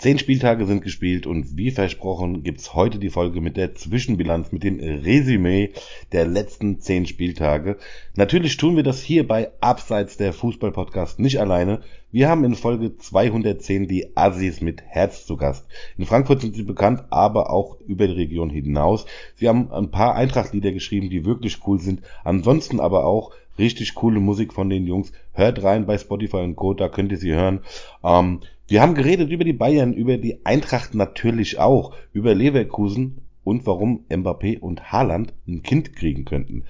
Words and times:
Zehn 0.00 0.18
Spieltage 0.18 0.64
sind 0.64 0.82
gespielt 0.82 1.26
und 1.26 1.58
wie 1.58 1.70
versprochen 1.70 2.42
gibt's 2.42 2.72
heute 2.72 2.98
die 2.98 3.10
Folge 3.10 3.42
mit 3.42 3.58
der 3.58 3.74
Zwischenbilanz, 3.74 4.50
mit 4.50 4.64
dem 4.64 4.80
Resümee 4.80 5.74
der 6.12 6.26
letzten 6.26 6.80
zehn 6.80 7.04
Spieltage. 7.04 7.76
Natürlich 8.16 8.56
tun 8.56 8.76
wir 8.76 8.82
das 8.82 9.02
hier 9.02 9.28
bei 9.28 9.50
Abseits 9.60 10.16
der 10.16 10.32
Fußball-Podcast 10.32 11.18
nicht 11.18 11.38
alleine. 11.38 11.82
Wir 12.10 12.30
haben 12.30 12.44
in 12.44 12.54
Folge 12.54 12.96
210 12.96 13.88
die 13.88 14.16
Assis 14.16 14.62
mit 14.62 14.80
Herz 14.86 15.26
zu 15.26 15.36
Gast. 15.36 15.66
In 15.98 16.06
Frankfurt 16.06 16.40
sind 16.40 16.56
sie 16.56 16.62
bekannt, 16.62 17.04
aber 17.10 17.50
auch 17.50 17.76
über 17.86 18.06
die 18.06 18.14
Region 18.14 18.48
hinaus. 18.48 19.04
Sie 19.34 19.50
haben 19.50 19.70
ein 19.70 19.90
paar 19.90 20.14
Eintracht-Lieder 20.14 20.72
geschrieben, 20.72 21.10
die 21.10 21.26
wirklich 21.26 21.58
cool 21.66 21.78
sind. 21.78 22.00
Ansonsten 22.24 22.80
aber 22.80 23.04
auch 23.04 23.32
richtig 23.58 23.94
coole 23.94 24.18
Musik 24.18 24.54
von 24.54 24.70
den 24.70 24.86
Jungs. 24.86 25.12
Hört 25.34 25.62
rein 25.62 25.84
bei 25.84 25.98
Spotify 25.98 26.38
und 26.38 26.56
Co., 26.56 26.72
da 26.72 26.88
könnt 26.88 27.12
ihr 27.12 27.18
sie 27.18 27.34
hören. 27.34 27.60
Ähm, 28.02 28.40
wir 28.70 28.82
haben 28.82 28.94
geredet 28.94 29.30
über 29.30 29.42
die 29.42 29.52
Bayern, 29.52 29.92
über 29.92 30.16
die 30.16 30.46
Eintracht 30.46 30.94
natürlich 30.94 31.58
auch, 31.58 31.92
über 32.12 32.36
Leverkusen 32.36 33.18
und 33.42 33.66
warum 33.66 34.04
Mbappé 34.08 34.60
und 34.60 34.92
Haaland 34.92 35.34
ein 35.48 35.64
Kind 35.64 35.96
kriegen 35.96 36.24
könnten. 36.24 36.62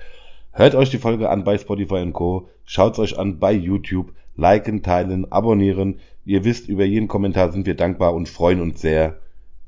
Hört 0.50 0.74
euch 0.74 0.88
die 0.88 0.96
Folge 0.96 1.28
an 1.28 1.44
bei 1.44 1.58
Spotify 1.58 1.96
und 1.96 2.14
Co. 2.14 2.48
Schaut 2.64 2.98
euch 2.98 3.18
an 3.18 3.38
bei 3.38 3.52
YouTube. 3.52 4.14
Liken, 4.34 4.82
teilen, 4.82 5.30
abonnieren. 5.30 5.98
Ihr 6.24 6.42
wisst, 6.42 6.70
über 6.70 6.86
jeden 6.86 7.06
Kommentar 7.06 7.52
sind 7.52 7.66
wir 7.66 7.74
dankbar 7.74 8.14
und 8.14 8.30
freuen 8.30 8.62
uns 8.62 8.80
sehr. 8.80 9.20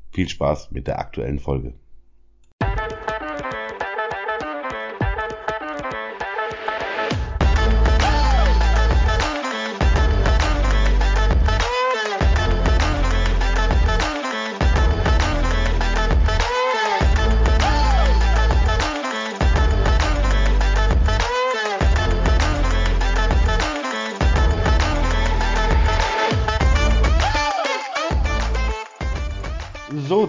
Viel 0.09 0.27
Spaß 0.27 0.71
mit 0.71 0.87
der 0.87 0.97
aktuellen 0.97 1.37
Folge. 1.37 1.73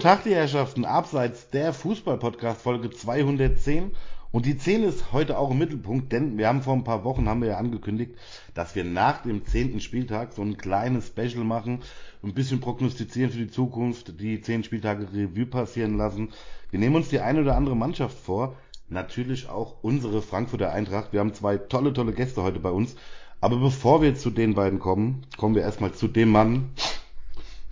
Tag, 0.05 0.24
die 0.24 0.34
Herrschaften, 0.34 0.84
abseits 0.84 1.48
der 1.48 1.72
Fußball-Podcast 1.72 2.60
Folge 2.60 2.91
210. 2.91 3.92
Und 4.33 4.44
die 4.44 4.58
10 4.58 4.83
ist 4.83 5.14
heute 5.14 5.38
auch 5.38 5.50
im 5.50 5.56
Mittelpunkt, 5.56 6.12
denn 6.12 6.36
wir 6.36 6.46
haben 6.46 6.61
vor 6.61 6.74
ein 6.74 6.84
paar 6.84 7.05
Wochen 7.05 7.27
haben 7.27 7.41
wir 7.41 7.48
ja 7.48 7.56
angekündigt, 7.56 8.14
dass 8.52 8.74
wir 8.74 8.84
nach 8.84 9.22
dem 9.22 9.46
10. 9.46 9.80
Spieltag 9.80 10.34
so 10.34 10.42
ein 10.42 10.58
kleines 10.58 11.06
Special 11.06 11.42
machen, 11.44 11.80
ein 12.22 12.34
bisschen 12.34 12.61
prognostizieren 12.61 13.30
für 13.30 13.38
die 13.38 13.50
Zukunft, 13.50 14.20
die 14.20 14.42
10 14.42 14.64
Spieltage 14.64 15.08
Revue 15.11 15.46
passieren 15.46 15.96
lassen. 15.96 16.34
Wir 16.70 16.80
nehmen 16.80 16.96
uns 16.96 17.08
die 17.08 17.20
eine 17.20 17.41
oder 17.41 17.56
andere 17.56 17.74
Mannschaft 17.74 18.18
vor, 18.18 18.56
natürlich 18.91 19.48
auch 19.48 19.77
unsere 19.80 20.20
Frankfurter 20.20 20.70
Eintracht. 20.70 21.14
Wir 21.14 21.20
haben 21.20 21.33
zwei 21.33 21.56
tolle, 21.56 21.94
tolle 21.94 22.12
Gäste 22.12 22.42
heute 22.42 22.61
bei 22.61 22.70
uns. 22.70 22.94
Aber 23.41 23.56
bevor 23.56 24.02
wir 24.02 24.14
zu 24.14 24.28
den 24.28 24.52
beiden 24.52 24.80
kommen, 24.80 25.22
kommen 25.39 25.55
wir 25.55 25.62
erstmal 25.62 25.92
zu 25.92 26.08
dem 26.08 26.28
Mann, 26.28 26.68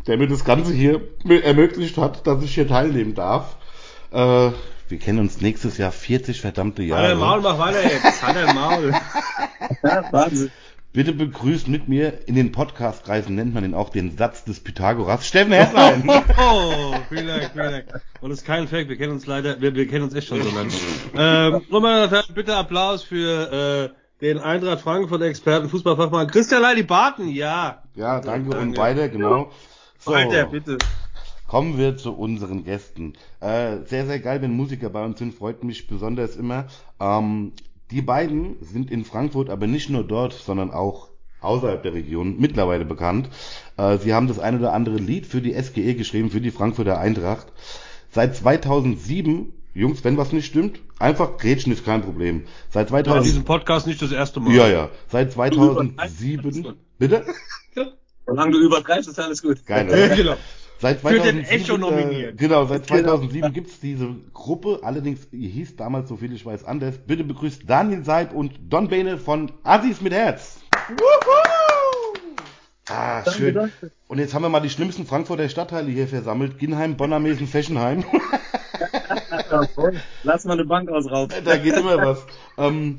der 0.07 0.19
mir 0.19 0.29
das 0.29 0.45
Ganze 0.45 0.73
hier 0.73 1.01
ermöglicht 1.25 1.97
hat, 1.97 2.27
dass 2.27 2.43
ich 2.43 2.55
hier 2.55 2.69
teilnehmen 2.69 3.15
darf. 3.15 3.57
Äh, 4.11 4.51
wir 4.89 4.99
kennen 4.99 5.21
uns 5.21 5.41
nächstes 5.41 5.79
Jahr 5.79 5.93
40 5.93 6.41
verdammte 6.41 6.83
Jahre. 6.83 7.09
Halt 7.09 7.19
Maul, 7.19 7.41
mach 7.41 7.59
weiter 7.59 7.83
jetzt. 7.83 8.23
Halt 8.27 8.55
Maul. 8.55 8.93
Wahnsinn. 10.11 10.51
Bitte 10.93 11.15
begrüßt 11.15 11.69
mit 11.69 11.89
mir 11.89 12.29
in 12.29 12.35
den 12.35 12.53
Podcast-Kreisen, 12.53 13.35
nennt 13.35 13.55
man 13.55 13.63
den 13.63 13.73
auch 13.73 13.89
den 13.89 14.15
Satz 14.19 14.45
des 14.45 14.61
Pythagoras, 14.61 15.27
Steffen 15.27 15.55
Herzlein. 15.55 16.07
Oh, 16.07 16.95
vielen 17.09 17.29
Dank, 17.29 17.51
vielen 17.55 17.71
Dank. 17.71 18.03
Und 18.21 18.29
das 18.29 18.41
ist 18.41 18.45
kein 18.45 18.69
Fake, 18.69 18.91
wir 18.91 18.99
kennen 18.99 19.13
uns 19.13 19.25
leider, 19.27 19.59
wir, 19.63 19.75
wir 19.75 19.89
kennen 19.89 20.05
uns 20.05 20.15
echt 20.15 20.29
schon 20.29 20.43
so 20.43 20.51
lange. 20.55 20.71
ähm, 21.17 21.63
nochmal 21.71 22.25
bitte 22.35 22.55
Applaus 22.55 23.03
für 23.03 23.91
äh, 23.91 24.21
den 24.21 24.39
Eintracht 24.39 24.83
Frankfurt 24.83 25.23
Experten, 25.23 25.71
Fußballfachmann 25.71 26.27
Christian 26.27 26.61
Leidi 26.61 26.83
Barton, 26.83 27.29
ja. 27.29 27.83
Ja, 27.95 28.21
danke, 28.21 28.51
danke. 28.51 28.59
und 28.59 28.77
weiter, 28.77 29.09
genau. 29.09 29.51
So, 30.05 30.13
Weiter, 30.13 30.47
bitte. 30.47 30.79
Kommen 31.47 31.79
wir 31.79 31.97
zu 31.97 32.13
unseren 32.13 32.65
Gästen. 32.65 33.13
Äh, 33.41 33.85
sehr, 33.85 34.07
sehr 34.07 34.19
geil, 34.19 34.43
wenn 34.43 34.51
Musiker 34.57 34.91
bei 34.91 35.05
uns 35.05 35.19
sind, 35.19 35.33
freut 35.33 35.63
mich 35.63 35.87
besonders 35.87 36.35
immer. 36.35 36.67
Ähm, 36.99 37.53
die 37.93 38.03
beiden 38.03 38.57
sind 38.63 38.91
in 38.91 39.05
Frankfurt, 39.05 39.49
aber 39.49 39.69
nicht 39.69 39.91
nur 39.91 40.03
dort, 40.03 40.33
sondern 40.33 40.73
auch 40.73 41.11
außerhalb 41.41 41.83
der 41.83 41.93
Region 41.93 42.37
mittlerweile 42.41 42.85
bekannt. 42.85 43.29
Äh, 43.77 43.99
sie 43.99 44.13
haben 44.13 44.27
das 44.27 44.41
ein 44.41 44.59
oder 44.59 44.73
andere 44.73 44.97
Lied 44.97 45.27
für 45.27 45.41
die 45.41 45.53
SGE 45.55 45.95
geschrieben, 45.95 46.31
für 46.31 46.41
die 46.41 46.51
Frankfurter 46.51 46.99
Eintracht. 46.99 47.53
Seit 48.11 48.35
2007 48.35 49.53
Jungs, 49.75 50.03
wenn 50.03 50.17
was 50.17 50.33
nicht 50.33 50.47
stimmt, 50.47 50.81
einfach 50.99 51.39
grätschen 51.39 51.73
ist 51.73 51.85
kein 51.85 52.03
Problem. 52.03 52.45
Seit 52.71 52.89
2000 52.89 53.17
ja, 53.17 53.23
diesen 53.23 53.45
Podcast 53.45 53.87
nicht 53.87 54.03
das 54.03 54.11
erste 54.11 54.41
Mal. 54.41 54.53
Ja, 54.53 54.69
ja. 54.69 54.89
Seit 55.09 55.33
2007. 55.33 56.75
Bitte? 56.99 57.25
Solange 58.27 58.53
du 58.53 58.61
übertreibst, 58.61 59.09
ist 59.09 59.19
alles 59.19 59.43
gut. 59.43 59.65
Geil. 59.67 59.89
Ja, 59.91 60.15
genau. 60.15 60.37
Seit 60.79 61.01
2007, 61.01 62.13
äh, 62.13 62.33
genau, 62.33 62.65
seit 62.65 62.87
2007 62.87 63.41
genau. 63.41 63.53
gibt's 63.53 63.79
diese 63.79 64.17
Gruppe, 64.35 64.81
allerdings 64.83 65.29
hieß 65.31 65.77
damals, 65.77 66.09
so 66.09 66.17
viel 66.17 66.33
ich 66.33 66.45
weiß, 66.45 66.65
anders. 66.65 66.99
Bitte 67.07 67.23
begrüßt 67.23 67.63
Daniel 67.69 68.05
Seib 68.05 68.35
und 68.35 68.55
Don 68.69 68.89
Bene 68.89 69.17
von 69.17 69.53
Assis 69.63 70.01
mit 70.01 70.13
Herz. 70.13 70.59
Wuhu! 70.89 72.19
Ah, 72.89 73.23
danke, 73.23 73.39
schön. 73.39 73.55
Danke. 73.55 73.93
Und 74.09 74.19
jetzt 74.19 74.35
haben 74.35 74.43
wir 74.43 74.49
mal 74.49 74.61
die 74.61 74.71
schlimmsten 74.71 75.07
Frankfurter 75.07 75.49
Stadtteile 75.49 75.89
hier 75.89 76.09
versammelt. 76.09 76.59
Ginheim, 76.59 76.97
Bonnermesen, 76.97 77.47
Feschenheim. 77.47 78.05
Lass 80.25 80.45
mal 80.45 80.55
eine 80.55 80.65
Bank 80.65 80.91
ausrauben. 80.91 81.37
Da 81.45 81.57
geht 81.59 81.77
immer 81.77 81.97
was. 81.99 82.27
Ähm, 82.59 82.99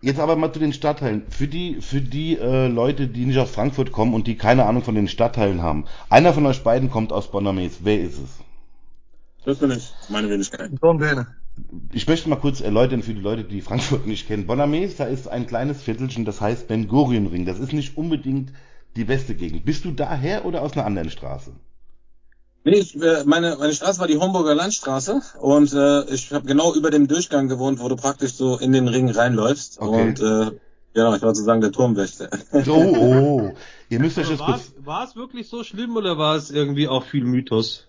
Jetzt 0.00 0.20
aber 0.20 0.36
mal 0.36 0.52
zu 0.52 0.58
den 0.58 0.72
Stadtteilen. 0.72 1.22
Für 1.30 1.46
die, 1.46 1.80
für 1.80 2.00
die 2.00 2.38
äh, 2.38 2.68
Leute, 2.68 3.06
die 3.06 3.26
nicht 3.26 3.38
aus 3.38 3.50
Frankfurt 3.50 3.92
kommen 3.92 4.14
und 4.14 4.26
die 4.26 4.36
keine 4.36 4.66
Ahnung 4.66 4.82
von 4.82 4.94
den 4.94 5.08
Stadtteilen 5.08 5.62
haben. 5.62 5.84
Einer 6.08 6.32
von 6.32 6.46
euch 6.46 6.62
beiden 6.62 6.90
kommt 6.90 7.12
aus 7.12 7.30
Bonnermees. 7.30 7.78
Wer 7.82 8.00
ist 8.00 8.18
es? 8.18 8.38
Das 9.44 9.58
bin 9.58 9.70
ich, 9.70 9.92
meine 10.08 10.28
Wenigkeit. 10.28 10.70
Ich 11.92 12.06
möchte 12.06 12.28
mal 12.28 12.36
kurz 12.36 12.60
erläutern 12.60 13.02
für 13.02 13.14
die 13.14 13.20
Leute, 13.20 13.44
die 13.44 13.60
Frankfurt 13.60 14.06
nicht 14.06 14.26
kennen. 14.26 14.46
Bonnermees, 14.46 14.96
da 14.96 15.04
ist 15.04 15.28
ein 15.28 15.46
kleines 15.46 15.82
Viertelchen, 15.82 16.24
das 16.24 16.40
heißt 16.40 16.68
Ben 16.68 16.88
Gurion 16.88 17.26
Ring. 17.26 17.46
Das 17.46 17.58
ist 17.58 17.72
nicht 17.72 17.96
unbedingt 17.96 18.52
die 18.96 19.04
beste 19.04 19.34
Gegend. 19.34 19.64
Bist 19.64 19.84
du 19.84 19.92
daher 19.92 20.44
oder 20.44 20.62
aus 20.62 20.72
einer 20.72 20.86
anderen 20.86 21.10
Straße? 21.10 21.52
Nee, 22.62 22.78
ich, 22.78 23.00
äh, 23.00 23.24
meine, 23.24 23.56
meine 23.58 23.72
Straße 23.72 24.00
war 24.00 24.06
die 24.06 24.18
Homburger 24.18 24.54
Landstraße 24.54 25.22
und 25.40 25.72
äh, 25.72 26.04
ich 26.12 26.30
habe 26.32 26.46
genau 26.46 26.74
über 26.74 26.90
dem 26.90 27.08
Durchgang 27.08 27.48
gewohnt, 27.48 27.80
wo 27.80 27.88
du 27.88 27.96
praktisch 27.96 28.34
so 28.34 28.58
in 28.58 28.72
den 28.72 28.86
Ring 28.86 29.10
reinläufst. 29.10 29.80
Okay. 29.80 30.02
Und 30.02 30.20
äh, 30.20 30.58
genau, 30.92 31.14
ich 31.14 31.22
war 31.22 31.34
sozusagen 31.34 31.62
der 31.62 31.72
Turmwächter. 31.72 32.28
Oh, 32.52 32.70
oh. 32.70 33.52
Ihr 33.88 33.98
müsst 33.98 34.18
euch 34.18 34.28
das 34.28 34.38
kurz... 34.38 34.72
War 34.84 35.04
es 35.04 35.16
wirklich 35.16 35.48
so 35.48 35.64
schlimm 35.64 35.96
oder 35.96 36.18
war 36.18 36.36
es 36.36 36.50
irgendwie 36.50 36.86
auch 36.86 37.04
viel 37.04 37.24
Mythos? 37.24 37.88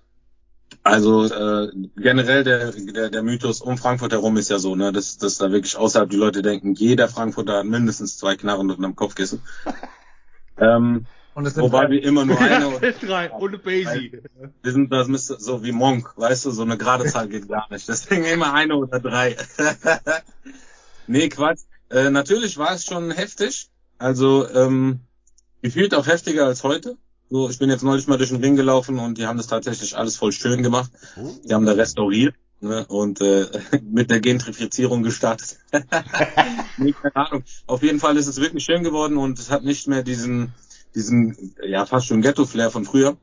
Also 0.84 1.26
äh, 1.26 1.70
generell 1.98 2.44
der, 2.44 2.72
der, 2.72 3.09
der 3.09 3.24
Mythos 3.24 3.62
um 3.62 3.78
Frankfurt 3.78 4.14
herum 4.14 4.38
ist 4.38 4.50
ja 4.50 4.58
so, 4.58 4.76
ne, 4.76 4.94
dass, 4.94 5.18
dass 5.18 5.38
da 5.38 5.52
wirklich 5.52 5.76
außerhalb 5.76 6.09
die 6.09 6.18
Leute 6.18 6.42
denken, 6.42 6.74
jeder 6.76 7.09
Frankfurter 7.09 7.58
hat 7.58 7.66
mindestens 7.66 8.18
zwei 8.18 8.36
Knarren 8.36 8.72
unter 8.72 8.82
dem 8.82 8.96
Kopfkissen. 8.96 9.42
ähm, 10.58 11.06
und 11.34 11.46
es 11.46 11.53
sind 11.53 11.64
Wobei 11.64 11.86
drei. 11.86 11.92
wir 11.92 12.03
immer 12.03 12.25
nur 12.25 12.40
eine 12.40 12.68
und 12.75 12.81
drei 13.02 13.31
ohne 13.31 13.58
Basie. 13.58 14.22
Wir 14.62 14.72
sind 14.72 14.92
das 14.92 15.08
müsste 15.08 15.40
so 15.40 15.64
wie 15.64 15.72
Monk, 15.72 16.14
weißt 16.18 16.46
du, 16.46 16.52
so 16.52 16.64
eine 16.64 16.78
gerade 16.78 17.06
Zahl 17.06 17.28
geht 17.30 17.47
gar 17.47 17.68
nicht. 17.72 17.88
Deswegen 17.88 18.25
immer 18.25 18.53
eine 18.53 18.75
oder 18.75 19.00
drei. 19.00 19.38
nee, 21.08 21.30
Quatsch. 21.30 21.62
Äh, 21.90 22.09
natürlich 22.09 22.58
war 22.58 22.74
es 22.74 22.86
schon 22.86 23.12
heftig. 23.12 23.70
Also 23.97 24.50
ähm, 24.50 25.02
gefühlt 25.62 25.94
auch 25.94 26.08
heftiger 26.08 26.46
als 26.46 26.64
heute. 26.64 26.97
So, 27.30 27.50
ich 27.50 27.59
bin 27.59 27.70
jetzt 27.70 27.84
neulich 27.84 28.08
mal 28.08 28.18
durch 28.18 28.30
den 28.30 28.41
Ring 28.41 28.58
gelaufen 28.58 29.00
und 29.00 29.18
die 29.18 29.25
haben 29.25 29.38
das 29.38 29.47
tatsächlich 29.47 29.96
alles 29.97 30.17
voll 30.17 30.34
schön 30.34 30.64
gemacht. 30.64 30.91
Die 31.46 31.53
haben 31.53 31.66
da 31.66 31.72
restauriert 31.73 32.35
ne, 32.59 32.85
und 32.88 33.22
äh, 33.22 33.47
mit 33.84 34.11
der 34.11 34.20
Gentrifizierung 34.20 35.03
gestartet. 35.03 35.58
nee, 36.78 36.94
keine 36.94 37.16
Ahnung. 37.16 37.44
Auf 37.67 37.84
jeden 37.84 38.00
Fall 38.00 38.17
ist 38.17 38.28
es 38.28 38.41
wirklich 38.41 38.66
schön 38.66 38.84
geworden 38.84 39.17
und 39.17 39.40
es 39.40 39.50
hat 39.50 39.64
nicht 39.64 39.88
mehr 39.88 40.03
diesen 40.03 40.53
diesen, 40.96 41.55
ja, 41.64 41.85
fast 41.85 42.08
schon 42.08 42.22
Ghetto-Flair 42.22 42.72
von 42.72 42.85
früher. 42.85 43.17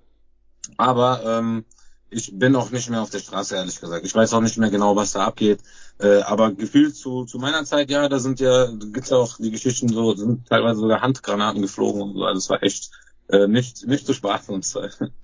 Aber 0.76 1.22
ähm, 1.24 1.64
ich 2.10 2.38
bin 2.38 2.56
auch 2.56 2.70
nicht 2.70 2.88
mehr 2.90 3.02
auf 3.02 3.10
der 3.10 3.18
Straße, 3.18 3.56
ehrlich 3.56 3.80
gesagt. 3.80 4.04
Ich 4.04 4.14
weiß 4.14 4.32
auch 4.32 4.40
nicht 4.40 4.58
mehr 4.58 4.70
genau, 4.70 4.96
was 4.96 5.12
da 5.12 5.26
abgeht. 5.26 5.60
Äh, 6.00 6.22
aber 6.22 6.52
gefühlt 6.52 6.96
zu, 6.96 7.24
zu 7.24 7.38
meiner 7.38 7.64
Zeit, 7.64 7.90
ja, 7.90 8.08
da 8.08 8.18
sind 8.18 8.40
ja, 8.40 8.66
gibt's 8.66 9.10
ja 9.10 9.16
auch 9.16 9.36
die 9.36 9.50
Geschichten 9.50 9.88
so, 9.88 10.14
sind 10.14 10.48
teilweise 10.48 10.80
sogar 10.80 11.02
Handgranaten 11.02 11.60
geflogen 11.60 12.02
und 12.02 12.14
so. 12.14 12.24
Also 12.24 12.38
es 12.38 12.50
war 12.50 12.62
echt 12.62 12.90
äh, 13.28 13.46
nicht, 13.46 13.86
nicht 13.86 14.06
zu 14.06 14.14
spaßen 14.14 14.54
uns. 14.54 14.72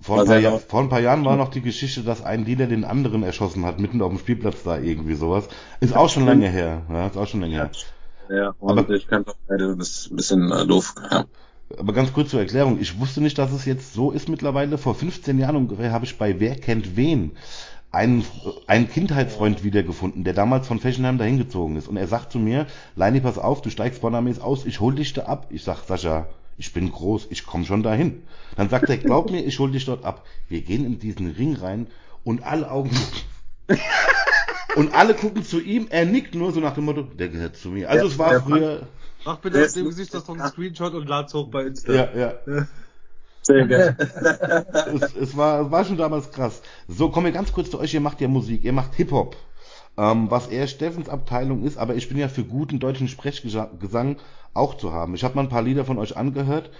Vor 0.00 0.20
ein, 0.20 0.26
paar 0.26 0.38
Jahr, 0.38 0.58
vor 0.58 0.80
ein 0.80 0.88
paar 0.88 1.00
Jahren 1.00 1.24
war 1.24 1.36
noch 1.36 1.50
die 1.50 1.62
Geschichte, 1.62 2.02
dass 2.02 2.22
ein 2.22 2.44
Dealer 2.44 2.66
den 2.66 2.84
anderen 2.84 3.22
erschossen 3.22 3.64
hat, 3.64 3.78
mitten 3.78 4.02
auf 4.02 4.10
dem 4.10 4.18
Spielplatz 4.18 4.62
da 4.64 4.78
irgendwie 4.78 5.14
sowas. 5.14 5.48
Ist 5.80 5.96
auch 5.96 6.10
schon 6.10 6.26
lange 6.26 6.48
her. 6.48 6.82
Ja, 6.90 7.06
ist 7.06 7.16
auch 7.16 7.28
schon 7.28 7.40
lange 7.40 7.54
her. 7.54 7.70
Ja, 8.28 8.54
und 8.58 8.78
aber 8.78 8.90
ich 8.90 9.06
kann 9.06 9.24
das 9.24 9.88
ist 9.88 10.10
ein 10.10 10.16
bisschen 10.16 10.52
äh, 10.52 10.66
doof. 10.66 10.94
Ja. 11.10 11.24
Aber 11.78 11.92
ganz 11.92 12.12
kurz 12.12 12.30
zur 12.30 12.40
Erklärung, 12.40 12.80
ich 12.80 12.98
wusste 13.00 13.20
nicht, 13.20 13.38
dass 13.38 13.52
es 13.52 13.64
jetzt 13.64 13.94
so 13.94 14.10
ist 14.10 14.28
mittlerweile. 14.28 14.78
Vor 14.78 14.94
15 14.94 15.38
Jahren 15.38 15.56
ungefähr 15.56 15.92
habe 15.92 16.04
ich 16.04 16.18
bei 16.18 16.38
Wer 16.38 16.56
kennt 16.56 16.96
wen 16.96 17.32
einen, 17.94 18.24
einen 18.66 18.88
Kindheitsfreund 18.88 19.62
wiedergefunden, 19.62 20.24
der 20.24 20.34
damals 20.34 20.66
von 20.66 20.80
Fechenheim 20.80 21.16
dahin 21.16 21.38
gezogen 21.38 21.76
ist. 21.76 21.88
Und 21.88 21.96
er 21.96 22.08
sagt 22.08 22.32
zu 22.32 22.38
mir, 22.38 22.66
Leini, 22.96 23.20
pass 23.20 23.38
auf, 23.38 23.62
du 23.62 23.70
steigst 23.70 24.00
Bonnames 24.00 24.40
aus, 24.40 24.66
ich 24.66 24.80
hol 24.80 24.94
dich 24.94 25.12
da 25.12 25.22
ab. 25.22 25.46
Ich 25.50 25.62
sag, 25.62 25.84
Sascha, 25.84 26.26
ich 26.58 26.72
bin 26.72 26.90
groß, 26.90 27.28
ich 27.30 27.46
komme 27.46 27.64
schon 27.64 27.82
dahin. 27.82 28.22
Dann 28.56 28.68
sagt 28.68 28.90
er, 28.90 28.98
glaub 28.98 29.30
mir, 29.30 29.44
ich 29.44 29.58
hol 29.58 29.70
dich 29.70 29.84
dort 29.84 30.04
ab. 30.04 30.26
Wir 30.48 30.60
gehen 30.62 30.84
in 30.84 30.98
diesen 30.98 31.30
Ring 31.30 31.54
rein 31.56 31.86
und 32.24 32.42
alle 32.42 32.70
Augen 32.70 32.90
und 34.76 34.94
alle 34.94 35.14
gucken 35.14 35.44
zu 35.44 35.60
ihm, 35.60 35.86
er 35.90 36.04
nickt 36.04 36.34
nur 36.34 36.52
so 36.52 36.60
nach 36.60 36.74
dem 36.74 36.84
Motto, 36.84 37.02
der 37.02 37.28
gehört 37.28 37.56
zu 37.56 37.70
mir. 37.70 37.88
Also 37.88 38.06
ja, 38.06 38.12
es 38.12 38.18
war 38.18 38.40
früher. 38.40 38.88
Mach 39.24 39.38
bitte 39.38 39.64
aus 39.64 39.72
dem 39.72 39.86
Gesicht 39.86 40.12
das 40.14 40.26
noch 40.28 40.38
ein 40.38 40.48
Screenshot 40.48 40.94
und 40.94 41.08
lad's 41.08 41.34
hoch 41.34 41.48
bei 41.50 41.64
Insta. 41.64 41.92
Ja, 41.92 42.08
ja. 42.14 42.66
Sehr 43.42 43.66
geil. 43.66 43.96
es, 44.94 45.14
es, 45.16 45.36
war, 45.36 45.70
war 45.70 45.84
schon 45.84 45.98
damals 45.98 46.30
krass. 46.30 46.62
So, 46.88 47.10
kommen 47.10 47.26
wir 47.26 47.32
ganz 47.32 47.52
kurz 47.52 47.70
zu 47.70 47.78
euch. 47.78 47.92
Ihr 47.92 48.00
macht 48.00 48.20
ja 48.20 48.28
Musik, 48.28 48.64
ihr 48.64 48.72
macht 48.72 48.94
Hip-Hop. 48.94 49.36
Ähm, 49.96 50.30
was 50.30 50.48
eher 50.48 50.66
Steffens 50.66 51.08
Abteilung 51.08 51.62
ist, 51.62 51.76
aber 51.76 51.94
ich 51.94 52.08
bin 52.08 52.18
ja 52.18 52.28
für 52.28 52.44
guten 52.44 52.80
deutschen 52.80 53.06
Sprechgesang 53.06 54.16
auch 54.52 54.76
zu 54.76 54.92
haben. 54.92 55.14
Ich 55.14 55.22
habe 55.22 55.36
mal 55.36 55.42
ein 55.42 55.48
paar 55.48 55.62
Lieder 55.62 55.84
von 55.84 55.98
euch 55.98 56.16
angehört 56.16 56.70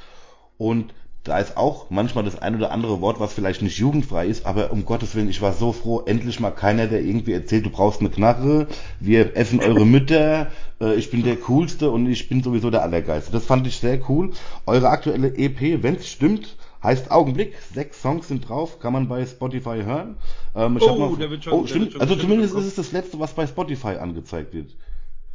und 0.59 0.95
da 1.25 1.39
ist 1.39 1.57
auch 1.57 1.89
manchmal 1.89 2.23
das 2.23 2.41
ein 2.41 2.55
oder 2.55 2.71
andere 2.71 3.01
Wort, 3.01 3.19
was 3.19 3.33
vielleicht 3.33 3.63
nicht 3.63 3.79
jugendfrei 3.79 4.27
ist, 4.27 4.45
aber 4.45 4.71
um 4.73 4.85
Gottes 4.85 5.15
Willen, 5.15 5.31
ich 5.31 5.41
war 5.41 5.55
so 5.55 5.73
froh, 5.73 6.03
endlich 6.05 6.39
mal 6.39 6.51
keiner, 6.51 6.87
der 6.87 7.01
irgendwie 7.01 7.33
erzählt, 7.33 7.65
du 7.65 7.71
brauchst 7.71 8.01
eine 8.01 8.11
Knarre, 8.11 8.67
wir 9.01 9.35
essen 9.35 9.61
eure 9.61 9.87
Mütter, 9.87 10.49
äh, 10.83 10.95
ich 10.95 11.11
bin 11.11 11.25
der 11.25 11.37
Coolste 11.37 11.91
und 11.91 12.07
ich 12.07 12.29
bin 12.29 12.43
sowieso 12.43 12.71
der 12.71 12.83
Allergeiste. 12.83 13.33
Das 13.33 13.47
fand 13.47 13.67
ich 13.67 13.79
sehr 13.79 13.99
cool. 14.11 14.33
Eure 14.67 14.91
aktuelle 14.91 15.35
EP, 15.35 15.83
wenn 15.83 15.97
es 15.97 16.09
stimmt, 16.09 16.57
heißt 16.83 17.11
Augenblick, 17.11 17.55
sechs 17.73 18.03
Songs 18.03 18.29
sind 18.29 18.47
drauf, 18.47 18.79
kann 18.79 18.93
man 18.93 19.09
bei 19.09 19.25
Spotify 19.25 19.83
hören. 19.83 20.19
Ähm, 20.55 20.79
oh, 20.79 20.99
mal, 20.99 21.17
der 21.17 21.31
wird 21.31 21.43
schon, 21.43 21.53
oh, 21.55 21.67
stimmt. 21.67 21.99
also 21.99 22.17
zumindest 22.17 22.55
ist 22.55 22.67
es 22.67 22.75
das 22.75 22.93
letzte, 22.93 23.19
was 23.19 23.33
bei 23.33 23.47
Spotify 23.47 23.97
angezeigt 23.97 24.53
wird. 24.53 24.77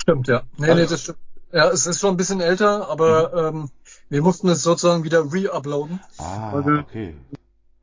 Stimmt, 0.03 0.27
ja. 0.27 0.43
Nee, 0.57 0.67
also, 0.67 0.81
nee, 0.81 0.87
das 0.87 1.01
stimmt. 1.01 1.17
Ja, 1.51 1.69
es 1.69 1.87
ist 1.87 1.99
schon 1.99 2.11
ein 2.11 2.17
bisschen 2.17 2.41
älter, 2.41 2.89
aber 2.89 3.51
mhm. 3.51 3.61
ähm, 3.61 3.69
wir 4.09 4.21
mussten 4.21 4.49
es 4.49 4.63
sozusagen 4.63 5.03
wieder 5.03 5.31
re-uploaden. 5.31 5.99
Ah, 6.17 6.61
wir, 6.65 6.79
okay. 6.79 7.15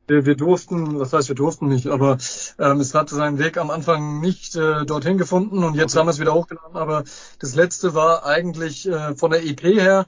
Wir, 0.07 0.25
wir 0.25 0.35
durften, 0.35 0.99
was 0.99 1.11
heißt 1.11 1.27
wir 1.27 1.35
durften 1.35 1.67
nicht, 1.67 1.87
aber 1.87 2.17
ähm, 2.59 2.79
es 2.79 2.93
hat 2.93 3.09
seinen 3.09 3.39
Weg 3.39 3.57
am 3.57 3.71
Anfang 3.71 4.21
nicht 4.21 4.55
äh, 4.55 4.85
dorthin 4.85 5.17
gefunden 5.17 5.63
und 5.63 5.75
jetzt 5.75 5.93
okay. 5.93 5.99
haben 5.99 6.07
wir 6.07 6.11
es 6.11 6.19
wieder 6.19 6.33
hochgeladen. 6.33 6.77
Aber 6.77 7.03
das 7.39 7.55
letzte 7.55 7.93
war 7.93 8.25
eigentlich 8.25 8.87
äh, 8.87 9.15
von 9.15 9.31
der 9.31 9.45
EP 9.45 9.61
her, 9.63 10.05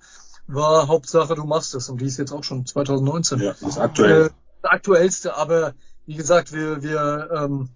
war 0.48 0.88
Hauptsache 0.88 1.36
du 1.36 1.46
machst 1.46 1.76
es 1.76 1.90
und 1.90 2.00
die 2.02 2.06
ist 2.06 2.18
jetzt 2.18 2.32
auch 2.32 2.44
schon 2.44 2.66
2019. 2.66 3.40
Ja, 3.40 3.52
das 3.52 3.62
ist 3.62 3.78
aktuell. 3.78 4.28
Äh, 4.28 4.30
das 4.62 4.72
aktuellste, 4.72 5.36
aber 5.36 5.74
wie 6.06 6.16
gesagt, 6.16 6.52
wir, 6.52 6.82
wir 6.82 7.30
ähm, 7.34 7.70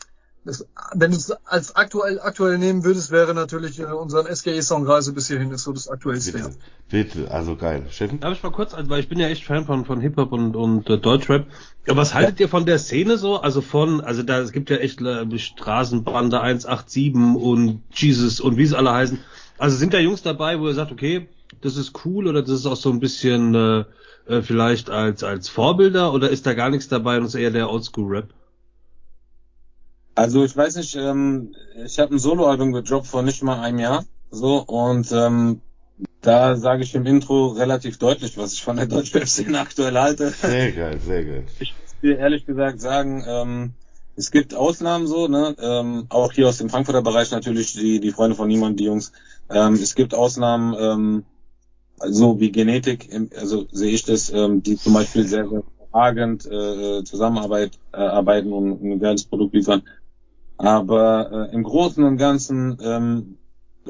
das, 0.45 0.67
wenn 0.93 1.11
du 1.11 1.17
es 1.17 1.31
als 1.45 1.75
aktuell 1.75 2.19
aktuell 2.19 2.57
nehmen 2.57 2.83
würdest, 2.83 3.11
wäre 3.11 3.33
natürlich 3.33 3.79
äh, 3.79 3.85
unseren 3.85 4.33
SGE-Song 4.33 4.85
Reise 4.85 5.13
bis 5.13 5.27
hierhin 5.27 5.51
ist 5.51 5.63
so 5.63 5.71
das 5.71 5.87
aktuellste. 5.87 6.33
Bitte, 6.33 6.55
bitte 6.89 7.31
also 7.31 7.55
geil. 7.55 7.85
Steffen? 7.89 8.19
Darf 8.19 8.33
ich 8.33 8.43
mal 8.43 8.51
kurz, 8.51 8.73
also, 8.73 8.89
weil 8.89 8.99
ich 8.99 9.07
bin 9.07 9.19
ja 9.19 9.27
echt 9.27 9.45
Fan 9.45 9.65
von, 9.65 9.85
von 9.85 10.01
Hip-Hop 10.01 10.33
und, 10.33 10.55
und 10.55 10.89
äh, 10.89 10.97
Deutschrap. 10.97 11.47
Ja, 11.87 11.95
was 11.95 12.13
haltet 12.13 12.39
ja. 12.39 12.45
ihr 12.45 12.49
von 12.49 12.65
der 12.65 12.77
Szene 12.77 13.17
so? 13.17 13.37
Also 13.37 13.61
von, 13.61 14.01
also 14.01 14.21
da, 14.23 14.39
es 14.39 14.51
gibt 14.51 14.69
ja 14.69 14.77
echt 14.77 15.01
äh, 15.01 15.37
Straßenbande 15.37 16.41
187 16.41 17.15
und 17.15 17.81
Jesus 17.93 18.41
und 18.41 18.57
wie 18.57 18.65
sie 18.65 18.77
alle 18.77 18.91
heißen. 18.91 19.19
Also 19.57 19.77
sind 19.77 19.93
da 19.93 19.99
Jungs 19.99 20.23
dabei, 20.23 20.59
wo 20.59 20.67
ihr 20.67 20.73
sagt, 20.73 20.91
okay, 20.91 21.29
das 21.61 21.77
ist 21.77 22.05
cool 22.05 22.27
oder 22.27 22.41
das 22.41 22.51
ist 22.51 22.65
auch 22.65 22.75
so 22.75 22.89
ein 22.89 22.99
bisschen 22.99 23.55
äh, 23.55 23.85
äh, 24.25 24.41
vielleicht 24.41 24.89
als, 24.89 25.23
als 25.23 25.47
Vorbilder 25.47 26.13
oder 26.13 26.29
ist 26.29 26.45
da 26.45 26.53
gar 26.53 26.69
nichts 26.69 26.89
dabei 26.89 27.17
und 27.17 27.25
ist 27.25 27.35
eher 27.35 27.51
der 27.51 27.69
Oldschool-Rap? 27.69 28.27
Also 30.15 30.43
ich 30.43 30.55
weiß 30.55 30.75
nicht, 30.75 30.95
ähm, 30.95 31.55
ich 31.83 31.99
habe 31.99 32.15
ein 32.15 32.19
Soloalbum 32.19 32.71
gedroppt 32.71 33.07
vor 33.07 33.23
nicht 33.23 33.41
mal 33.41 33.59
einem 33.59 33.79
Jahr. 33.79 34.05
So, 34.29 34.57
und 34.61 35.11
ähm, 35.11 35.61
da 36.21 36.55
sage 36.55 36.83
ich 36.83 36.95
im 36.95 37.05
Intro 37.05 37.47
relativ 37.47 37.97
deutlich, 37.97 38.37
was 38.37 38.53
ich 38.53 38.63
von 38.63 38.77
der 38.77 38.85
Deutschrap-Szene 38.87 39.59
aktuell 39.59 39.97
halte. 39.97 40.29
Sehr 40.29 40.71
geil, 40.71 40.99
sehr 40.99 41.23
geil. 41.23 41.45
Ich 41.59 41.73
dir 42.01 42.17
ehrlich 42.19 42.45
gesagt 42.45 42.81
sagen, 42.81 43.23
ähm, 43.27 43.73
es 44.15 44.29
gibt 44.29 44.53
Ausnahmen 44.53 45.07
so, 45.07 45.27
ne? 45.27 45.55
Ähm, 45.59 46.05
auch 46.09 46.33
hier 46.33 46.47
aus 46.47 46.57
dem 46.57 46.69
Frankfurter 46.69 47.01
Bereich 47.01 47.31
natürlich 47.31 47.73
die, 47.73 47.99
die 47.99 48.11
Freunde 48.11 48.35
von 48.35 48.47
niemand, 48.47 48.79
die 48.79 48.85
Jungs. 48.85 49.11
Ähm, 49.49 49.73
es 49.73 49.95
gibt 49.95 50.13
Ausnahmen, 50.13 50.75
ähm, 50.79 51.25
so 52.05 52.39
wie 52.39 52.51
Genetik, 52.51 53.09
also 53.35 53.65
sehe 53.71 53.91
ich 53.91 54.03
das, 54.03 54.29
ähm, 54.31 54.61
die 54.61 54.77
zum 54.77 54.93
Beispiel 54.93 55.25
sehr, 55.25 55.47
sehr 55.47 55.63
überragend 55.93 56.45
äh, 56.45 57.03
Zusammenarbeit 57.03 57.79
äh, 57.93 57.97
arbeiten 57.97 58.51
und 58.51 58.83
ein 58.83 58.99
geiles 58.99 59.23
Produkt 59.23 59.53
liefern. 59.53 59.83
Aber 60.57 61.49
äh, 61.49 61.53
im 61.53 61.63
Großen 61.63 62.03
und 62.03 62.17
Ganzen 62.17 62.77
ähm, 62.81 63.37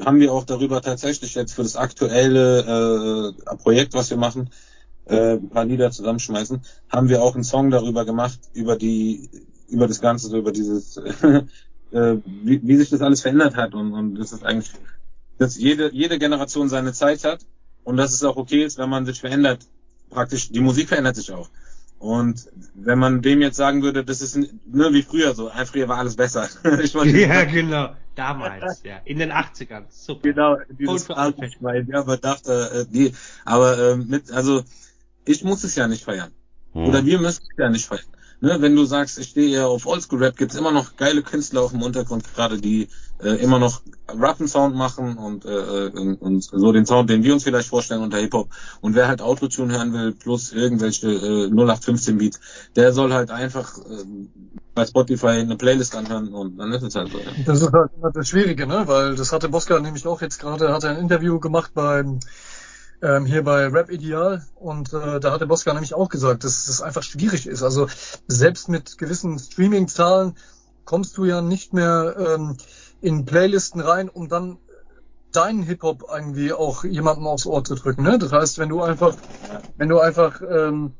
haben 0.04 0.18
wir 0.18 0.32
auch 0.32 0.44
darüber 0.44 0.80
tatsächlich 0.82 1.34
jetzt 1.34 1.54
für 1.54 1.62
das 1.62 1.76
aktuelle 1.76 3.34
äh, 3.38 3.56
Projekt, 3.56 3.94
was 3.94 4.10
wir 4.10 4.16
machen, 4.16 4.50
äh, 5.06 5.34
ein 5.34 5.50
paar 5.50 5.64
Lieder 5.64 5.90
zusammenschmeißen, 5.90 6.62
haben 6.88 7.08
wir 7.08 7.22
auch 7.22 7.34
einen 7.34 7.44
Song 7.44 7.70
darüber 7.70 8.04
gemacht, 8.04 8.40
über 8.54 8.76
die, 8.76 9.28
über 9.68 9.86
das 9.86 10.00
Ganze, 10.00 10.28
so 10.28 10.38
über 10.38 10.52
dieses, 10.52 10.96
äh, 11.92 12.16
wie, 12.24 12.60
wie 12.62 12.76
sich 12.76 12.90
das 12.90 13.02
alles 13.02 13.20
verändert 13.20 13.56
hat 13.56 13.74
und, 13.74 13.92
und 13.92 14.14
das 14.16 14.32
ist 14.32 14.44
eigentlich, 14.44 14.72
dass 15.38 15.56
jede, 15.58 15.92
jede 15.92 16.18
Generation 16.18 16.68
seine 16.68 16.92
Zeit 16.92 17.24
hat 17.24 17.44
und 17.84 17.96
dass 17.96 18.12
es 18.12 18.24
auch 18.24 18.36
okay 18.36 18.64
ist, 18.64 18.78
wenn 18.78 18.88
man 18.88 19.06
sich 19.06 19.20
verändert. 19.20 19.66
Praktisch, 20.10 20.50
die 20.50 20.60
Musik 20.60 20.88
verändert 20.88 21.16
sich 21.16 21.32
auch. 21.32 21.50
Und 22.04 22.50
wenn 22.74 22.98
man 22.98 23.22
dem 23.22 23.40
jetzt 23.40 23.56
sagen 23.56 23.82
würde, 23.82 24.04
das 24.04 24.20
ist 24.20 24.38
nur 24.66 24.92
wie 24.92 25.02
früher 25.02 25.34
so, 25.34 25.50
früher 25.64 25.88
war 25.88 25.96
alles 25.96 26.16
besser. 26.16 26.50
ich 26.82 26.92
meine, 26.92 27.18
ja, 27.18 27.44
genau. 27.44 27.96
Damals, 28.14 28.82
ja. 28.84 28.98
In 29.06 29.18
den 29.18 29.32
80ern. 29.32 29.84
Super. 29.88 30.20
Genau, 30.20 30.56
dieses 30.68 31.08
ich 31.08 31.60
meine, 31.62 31.90
ja, 31.90 32.04
man 32.04 32.20
dachte, 32.20 32.86
äh, 32.86 32.92
die, 32.92 33.14
aber 33.46 33.78
äh, 33.78 33.96
mit, 33.96 34.30
also 34.30 34.62
ich 35.24 35.44
muss 35.44 35.64
es 35.64 35.76
ja 35.76 35.88
nicht 35.88 36.04
feiern. 36.04 36.30
Hm. 36.74 36.88
Oder 36.88 37.06
wir 37.06 37.18
müssen 37.18 37.42
es 37.50 37.56
ja 37.56 37.70
nicht 37.70 37.86
feiern. 37.86 38.04
Ne, 38.40 38.60
wenn 38.60 38.76
du 38.76 38.84
sagst, 38.84 39.18
ich 39.18 39.28
stehe 39.28 39.56
eher 39.56 39.68
auf 39.68 39.86
Oldschool-Rap, 39.86 40.36
gibt's 40.36 40.54
immer 40.54 40.72
noch 40.72 40.96
geile 40.96 41.22
Künstler 41.22 41.62
auf 41.62 41.70
dem 41.70 41.82
Untergrund, 41.82 42.24
gerade 42.34 42.58
die 42.58 42.88
äh, 43.22 43.36
immer 43.36 43.58
noch 43.58 43.82
rappen 44.08 44.48
Sound 44.48 44.76
machen 44.76 45.16
und, 45.16 45.44
äh, 45.44 45.90
und, 45.94 46.16
und 46.16 46.42
so 46.42 46.72
den 46.72 46.84
Sound, 46.84 47.08
den 47.08 47.22
wir 47.22 47.32
uns 47.32 47.44
vielleicht 47.44 47.68
vorstellen 47.68 48.02
unter 48.02 48.18
Hip-Hop. 48.18 48.50
Und 48.80 48.94
wer 48.94 49.08
halt 49.08 49.22
Autotune 49.22 49.72
hören 49.72 49.92
will, 49.92 50.12
plus 50.12 50.52
irgendwelche 50.52 51.08
äh, 51.08 51.46
0815 51.46 52.18
Beats, 52.18 52.40
der 52.76 52.92
soll 52.92 53.12
halt 53.12 53.30
einfach 53.30 53.78
äh, 53.78 54.04
bei 54.74 54.84
Spotify 54.84 55.28
eine 55.28 55.56
Playlist 55.56 55.94
anhören 55.94 56.34
und 56.34 56.58
dann 56.58 56.72
ist 56.72 56.82
es 56.82 56.94
halt 56.96 57.12
so. 57.12 57.18
Ja. 57.18 57.24
Das 57.46 57.62
ist 57.62 57.72
halt 57.72 57.90
das 58.14 58.28
Schwierige, 58.28 58.66
ne? 58.66 58.82
Weil 58.86 59.14
das 59.14 59.32
hatte 59.32 59.48
Bosca 59.48 59.78
nämlich 59.78 60.06
auch 60.06 60.20
jetzt 60.20 60.40
gerade, 60.40 60.72
hat 60.72 60.84
er 60.84 60.90
ein 60.90 60.98
Interview 60.98 61.38
gemacht 61.38 61.70
beim 61.74 62.18
ähm, 63.02 63.26
hier 63.26 63.42
bei 63.44 63.66
Rap 63.66 63.90
Ideal 63.90 64.44
und 64.54 64.92
äh, 64.92 65.20
da 65.20 65.32
hat 65.32 65.40
der 65.40 65.46
Bosca 65.46 65.72
nämlich 65.72 65.94
auch 65.94 66.08
gesagt, 66.08 66.44
dass 66.44 66.66
das 66.66 66.82
einfach 66.82 67.02
schwierig 67.02 67.46
ist. 67.46 67.62
Also 67.62 67.88
selbst 68.26 68.68
mit 68.68 68.98
gewissen 68.98 69.38
Streaming-Zahlen 69.38 70.36
kommst 70.84 71.16
du 71.16 71.24
ja 71.24 71.40
nicht 71.40 71.72
mehr 71.72 72.16
ähm, 72.18 72.56
in 73.00 73.24
Playlisten 73.24 73.80
rein, 73.80 74.08
um 74.08 74.28
dann 74.28 74.58
deinen 75.32 75.62
Hip-Hop 75.62 76.04
irgendwie 76.14 76.52
auch 76.52 76.84
jemandem 76.84 77.26
aufs 77.26 77.46
Ohr 77.46 77.64
zu 77.64 77.74
drücken. 77.74 78.02
Ne? 78.02 78.18
Das 78.18 78.32
heißt, 78.32 78.58
wenn 78.58 78.68
du 78.68 78.82
einfach, 78.82 79.16
wenn 79.76 79.88
du 79.88 79.98
einfach, 79.98 80.40
ähm, 80.42 80.94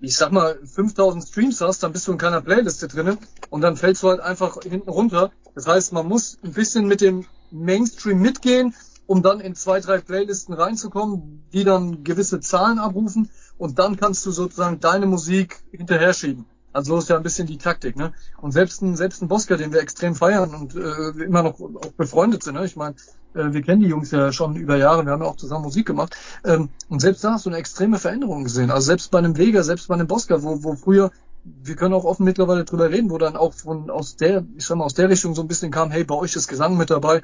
ich 0.00 0.16
sag 0.16 0.32
mal, 0.32 0.58
5000 0.64 1.26
Streams 1.26 1.60
hast, 1.60 1.82
dann 1.82 1.92
bist 1.92 2.06
du 2.06 2.12
in 2.12 2.18
keiner 2.18 2.40
Playliste 2.40 2.88
drinnen 2.88 3.18
und 3.50 3.60
dann 3.60 3.76
fällst 3.76 4.02
du 4.02 4.08
halt 4.08 4.20
einfach 4.20 4.58
hinten 4.62 4.90
runter. 4.90 5.30
Das 5.54 5.66
heißt, 5.66 5.92
man 5.92 6.08
muss 6.08 6.38
ein 6.42 6.52
bisschen 6.52 6.86
mit 6.86 7.00
dem 7.00 7.26
Mainstream 7.50 8.20
mitgehen, 8.20 8.74
um 9.12 9.22
dann 9.22 9.40
in 9.40 9.54
zwei, 9.54 9.78
drei 9.80 9.98
Playlisten 9.98 10.54
reinzukommen, 10.54 11.44
die 11.52 11.64
dann 11.64 12.02
gewisse 12.02 12.40
Zahlen 12.40 12.78
abrufen 12.78 13.28
und 13.58 13.78
dann 13.78 13.96
kannst 13.96 14.24
du 14.24 14.30
sozusagen 14.30 14.80
deine 14.80 15.04
Musik 15.04 15.62
hinterher 15.70 16.14
schieben. 16.14 16.46
Also 16.72 16.94
so 16.94 16.98
ist 16.98 17.10
ja 17.10 17.18
ein 17.18 17.22
bisschen 17.22 17.46
die 17.46 17.58
Taktik, 17.58 17.94
ne? 17.94 18.14
Und 18.40 18.52
selbst 18.52 18.80
ein, 18.80 18.96
selbst 18.96 19.20
ein 19.20 19.28
Bosker, 19.28 19.58
den 19.58 19.70
wir 19.70 19.82
extrem 19.82 20.14
feiern 20.14 20.54
und 20.54 20.74
äh, 20.74 21.24
immer 21.24 21.42
noch 21.42 21.60
auch 21.60 21.92
befreundet 21.98 22.42
sind, 22.42 22.54
ne? 22.54 22.64
Ich 22.64 22.74
meine, 22.74 22.94
äh, 23.34 23.52
wir 23.52 23.60
kennen 23.60 23.82
die 23.82 23.88
Jungs 23.88 24.12
ja 24.12 24.32
schon 24.32 24.56
über 24.56 24.78
Jahre, 24.78 25.04
wir 25.04 25.12
haben 25.12 25.20
ja 25.20 25.28
auch 25.28 25.36
zusammen 25.36 25.64
Musik 25.64 25.86
gemacht. 25.86 26.16
Ähm, 26.46 26.70
und 26.88 27.00
selbst 27.00 27.22
da 27.22 27.32
hast 27.32 27.44
du 27.44 27.50
eine 27.50 27.58
extreme 27.58 27.98
Veränderung 27.98 28.44
gesehen. 28.44 28.70
Also 28.70 28.86
selbst 28.86 29.10
bei 29.10 29.18
einem 29.18 29.36
Vega, 29.36 29.62
selbst 29.62 29.88
bei 29.88 29.94
einem 29.94 30.06
Bosker, 30.06 30.42
wo, 30.42 30.64
wo 30.64 30.74
früher, 30.74 31.10
wir 31.44 31.76
können 31.76 31.92
auch 31.92 32.04
offen 32.04 32.24
mittlerweile 32.24 32.64
drüber 32.64 32.88
reden, 32.88 33.10
wo 33.10 33.18
dann 33.18 33.36
auch 33.36 33.52
von 33.52 33.90
aus 33.90 34.16
der, 34.16 34.46
ich 34.56 34.64
sag 34.64 34.78
mal, 34.78 34.84
aus 34.84 34.94
der 34.94 35.10
Richtung 35.10 35.34
so 35.34 35.42
ein 35.42 35.48
bisschen 35.48 35.70
kam, 35.70 35.90
hey, 35.90 36.02
bei 36.02 36.14
euch 36.14 36.34
ist 36.34 36.48
Gesang 36.48 36.78
mit 36.78 36.88
dabei 36.88 37.20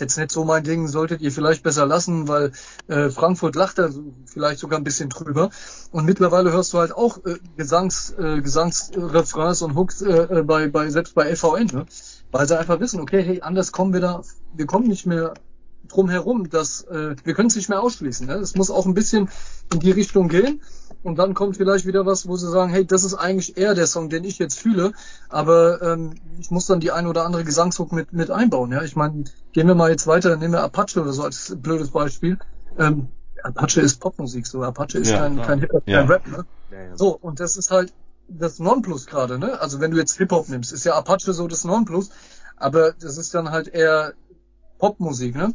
jetzt 0.00 0.16
nicht 0.16 0.30
so 0.30 0.44
mein 0.44 0.64
Ding, 0.64 0.88
solltet 0.88 1.20
ihr 1.20 1.32
vielleicht 1.32 1.62
besser 1.62 1.86
lassen, 1.86 2.28
weil 2.28 2.52
äh, 2.88 3.10
Frankfurt 3.10 3.54
lacht 3.54 3.78
da 3.78 3.90
vielleicht 4.26 4.60
sogar 4.60 4.78
ein 4.78 4.84
bisschen 4.84 5.08
drüber. 5.08 5.50
Und 5.90 6.04
mittlerweile 6.04 6.52
hörst 6.52 6.72
du 6.72 6.78
halt 6.78 6.92
auch 6.92 7.24
äh, 7.24 7.36
Gesangs, 7.56 8.14
äh, 8.18 8.40
Gesangsrefrains 8.40 9.62
und 9.62 9.76
Hooks 9.76 10.02
äh, 10.02 10.38
äh 10.38 10.42
bei, 10.42 10.68
bei 10.68 10.90
selbst 10.90 11.14
bei 11.14 11.34
FVN, 11.34 11.66
ne? 11.72 11.86
weil 12.30 12.46
sie 12.46 12.58
einfach 12.58 12.80
wissen, 12.80 13.00
okay, 13.00 13.22
hey, 13.22 13.40
anders 13.40 13.72
kommen 13.72 13.92
wir 13.92 14.00
da, 14.00 14.22
wir 14.54 14.66
kommen 14.66 14.86
nicht 14.86 15.06
mehr 15.06 15.34
drumherum, 15.88 16.50
das, 16.50 16.82
äh, 16.82 17.16
wir 17.24 17.34
können 17.34 17.48
es 17.48 17.56
nicht 17.56 17.68
mehr 17.68 17.82
ausschließen. 17.82 18.26
Ne? 18.26 18.34
Es 18.34 18.54
muss 18.54 18.70
auch 18.70 18.86
ein 18.86 18.94
bisschen 18.94 19.28
in 19.72 19.80
die 19.80 19.90
Richtung 19.90 20.28
gehen. 20.28 20.60
Und 21.02 21.18
dann 21.18 21.34
kommt 21.34 21.56
vielleicht 21.56 21.86
wieder 21.86 22.06
was, 22.06 22.26
wo 22.26 22.36
sie 22.36 22.50
sagen, 22.50 22.70
hey, 22.70 22.84
das 22.84 23.04
ist 23.04 23.14
eigentlich 23.14 23.56
eher 23.56 23.74
der 23.74 23.86
Song, 23.86 24.08
den 24.08 24.24
ich 24.24 24.38
jetzt 24.38 24.58
fühle, 24.58 24.92
aber 25.28 25.80
ähm, 25.80 26.14
ich 26.40 26.50
muss 26.50 26.66
dann 26.66 26.80
die 26.80 26.90
eine 26.90 27.08
oder 27.08 27.24
andere 27.24 27.44
Gesangshook 27.44 27.92
mit, 27.92 28.12
mit 28.12 28.30
einbauen. 28.30 28.72
Ja, 28.72 28.82
ich 28.82 28.96
meine, 28.96 29.24
gehen 29.52 29.68
wir 29.68 29.74
mal 29.76 29.90
jetzt 29.90 30.06
weiter, 30.06 30.36
nehmen 30.36 30.54
wir 30.54 30.62
Apache 30.62 31.00
oder 31.00 31.12
so 31.12 31.22
als 31.22 31.56
blödes 31.56 31.90
Beispiel. 31.90 32.38
Ähm, 32.78 33.08
Apache 33.42 33.80
ist 33.80 34.00
Popmusik, 34.00 34.46
so 34.46 34.62
Apache 34.62 34.98
ist 34.98 35.10
ja, 35.10 35.18
kein, 35.18 35.40
kein 35.40 35.60
Hip-Hop, 35.60 35.82
ja. 35.86 36.00
kein 36.00 36.08
Rap. 36.08 36.26
Ne? 36.26 36.44
Ja, 36.70 36.96
so, 36.96 37.16
und 37.16 37.38
das 37.38 37.56
ist 37.56 37.70
halt 37.70 37.92
das 38.28 38.58
Nonplus 38.58 39.06
gerade, 39.06 39.38
ne? 39.38 39.60
Also 39.60 39.80
wenn 39.80 39.90
du 39.90 39.96
jetzt 39.96 40.18
Hip-Hop 40.18 40.48
nimmst, 40.48 40.72
ist 40.72 40.84
ja 40.84 40.94
Apache 40.94 41.32
so 41.32 41.46
das 41.46 41.64
Nonplus, 41.64 42.10
aber 42.56 42.92
das 42.92 43.16
ist 43.16 43.34
dann 43.34 43.50
halt 43.50 43.68
eher 43.68 44.14
Popmusik, 44.78 45.36
ne? 45.36 45.54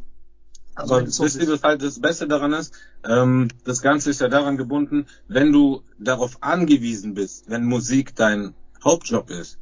Also 0.75 0.95
Aber 0.95 1.05
wisst 1.05 1.41
ihr, 1.41 1.47
was 1.47 1.63
halt 1.63 1.81
das 1.83 1.99
Beste 1.99 2.27
daran 2.27 2.53
ist? 2.53 2.73
Ähm, 3.07 3.49
das 3.63 3.81
Ganze 3.81 4.09
ist 4.09 4.21
ja 4.21 4.27
daran 4.27 4.57
gebunden, 4.57 5.05
wenn 5.27 5.51
du 5.51 5.83
darauf 5.99 6.41
angewiesen 6.41 7.13
bist, 7.13 7.49
wenn 7.49 7.65
Musik 7.65 8.15
dein 8.15 8.55
Hauptjob 8.83 9.29
ist, 9.29 9.59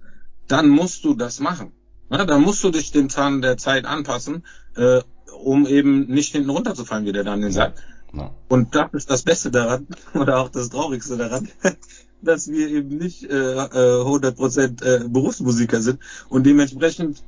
dann 0.47 0.69
musst 0.69 1.03
du 1.03 1.13
das 1.13 1.39
machen. 1.39 1.73
Ja, 2.09 2.25
dann 2.25 2.41
musst 2.41 2.63
du 2.63 2.71
dich 2.71 2.91
dem 2.91 3.09
Zahn 3.09 3.41
der 3.41 3.57
Zeit 3.57 3.85
anpassen, 3.85 4.43
äh, 4.75 5.01
um 5.43 5.65
eben 5.65 6.07
nicht 6.07 6.33
hinten 6.33 6.49
runterzufallen, 6.49 7.05
wie 7.05 7.13
der 7.13 7.23
Daniel 7.23 7.51
sagt. 7.51 7.81
Ja. 8.13 8.33
Und 8.49 8.75
das 8.75 8.93
ist 8.93 9.09
das 9.09 9.23
Beste 9.23 9.51
daran, 9.51 9.87
oder 10.13 10.39
auch 10.39 10.49
das 10.49 10.69
Traurigste 10.69 11.17
daran, 11.17 11.49
dass 12.21 12.49
wir 12.49 12.69
eben 12.69 12.97
nicht 12.97 13.23
äh, 13.23 13.55
100% 13.55 14.83
äh, 14.83 15.07
Berufsmusiker 15.07 15.81
sind 15.81 15.99
und 16.29 16.45
dementsprechend 16.45 17.23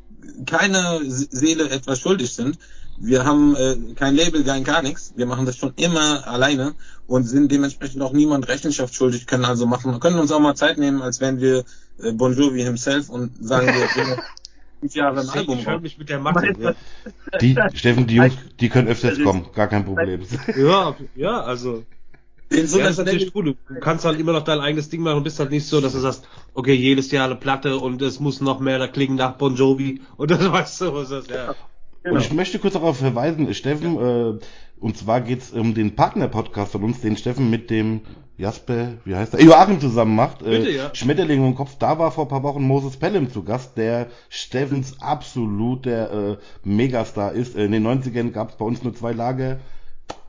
keine 0.46 1.02
Seele 1.06 1.70
etwas 1.70 2.00
schuldig 2.00 2.34
sind. 2.34 2.58
Wir 2.98 3.26
haben 3.26 3.56
äh, 3.56 3.76
kein 3.96 4.16
Label, 4.16 4.44
kein 4.44 4.64
gar 4.64 4.82
nichts. 4.82 5.14
Wir 5.16 5.26
machen 5.26 5.46
das 5.46 5.58
schon 5.58 5.74
immer 5.76 6.28
alleine 6.28 6.76
und 7.08 7.24
sind 7.24 7.52
dementsprechend 7.52 8.02
auch 8.02 8.14
niemand 8.14 8.48
Rechenschaft 8.48 8.94
schuldig, 8.94 9.26
können 9.26 9.46
also 9.46 9.66
machen, 9.66 10.00
können 10.00 10.20
uns 10.20 10.32
auch 10.32 10.40
mal 10.40 10.56
Zeit 10.56 10.78
nehmen, 10.78 11.02
als 11.02 11.20
wären 11.20 11.42
wir 11.42 11.66
äh, 12.02 12.12
Bon 12.12 12.36
Jovi 12.36 12.62
himself 12.62 13.10
und 13.10 13.32
sagen 13.46 13.68
wir, 13.68 14.18
fünf 14.80 14.96
Jahre 14.96 15.22
ein 15.22 15.30
Album 15.30 15.60
ich 15.60 15.82
mich 15.82 15.98
mit 15.98 16.10
der 16.10 16.20
Matte. 16.20 16.54
Ja. 16.60 16.76
Die, 17.40 17.58
Steffen, 17.74 18.06
die 18.08 18.16
Jungs, 18.16 18.34
die 18.60 18.70
können 18.70 18.88
öfters 18.88 19.22
kommen, 19.22 19.48
gar 19.54 19.68
kein 19.68 19.86
Problem. 19.86 20.22
Ja, 20.56 20.96
ja, 21.16 21.42
also 21.42 21.84
in 22.54 22.68
so 22.68 22.78
ja, 22.78 22.86
das 22.86 22.98
ist 22.98 23.06
natürlich 23.06 23.36
cool. 23.36 23.56
Du 23.68 23.80
kannst 23.80 24.06
halt 24.06 24.20
immer 24.20 24.34
noch 24.34 24.44
dein 24.44 24.60
eigenes 24.60 24.90
Ding 24.90 25.02
machen 25.02 25.18
und 25.18 25.24
bist 25.24 25.40
halt 25.40 25.52
nicht 25.52 25.66
so, 25.66 25.82
dass 25.82 25.94
du 25.94 26.00
sagst, 26.00 26.28
okay, 26.54 26.74
jedes 26.74 27.12
Jahr 27.12 27.26
eine 27.26 27.36
Platte 27.36 27.78
und 27.78 28.02
es 28.02 28.20
muss 28.20 28.42
noch 28.42 28.60
mehr 28.60 28.80
da 28.80 28.88
klingen 28.88 29.16
nach 29.16 29.38
Bon 29.38 29.56
Jovi 29.56 30.02
und 30.18 30.32
das 30.32 30.40
weißt 30.52 30.82
du, 30.82 30.94
was 30.94 31.10
das, 31.10 31.28
ja. 31.28 31.56
Genau. 32.04 32.16
Und 32.16 32.22
ich 32.22 32.34
möchte 32.34 32.60
kurz 32.60 32.74
darauf 32.74 32.98
verweisen, 32.98 33.54
Steffen, 33.54 33.98
äh, 33.98 34.40
und 34.80 34.98
zwar 34.98 35.22
geht's 35.22 35.52
um 35.52 35.74
den 35.74 35.96
Partner-Podcast 35.96 36.74
von 36.74 36.84
uns, 36.84 37.00
den 37.00 37.16
Steffen 37.16 37.50
mit 37.50 37.70
dem 37.70 38.02
Jasper, 38.38 38.96
wie 39.06 39.16
heißt 39.16 39.36
er, 39.36 39.42
Joachim 39.42 39.80
zusammen 39.80 40.16
macht. 40.16 40.42
Äh, 40.42 40.58
Bitte, 40.58 40.72
ja. 40.72 40.94
Schmetterling 40.94 41.46
im 41.46 41.56
Kopf, 41.56 41.78
da 41.80 42.00
war 42.00 42.12
vor 42.12 42.26
ein 42.26 42.30
paar 42.30 42.44
Wochen 42.44 42.64
Moses 42.64 42.98
Pelham 42.98 43.32
zu 43.32 43.44
Gast, 43.44 43.78
der 43.78 44.08
Steffens 44.28 45.00
absoluter 45.00 46.32
äh, 46.32 46.38
Megastar 46.64 47.32
ist. 47.32 47.56
In 47.56 47.72
den 47.72 47.88
90ern 47.88 48.32
gab's 48.32 48.58
bei 48.58 48.66
uns 48.66 48.84
nur 48.84 48.94
zwei 48.94 49.14
Lager 49.14 49.60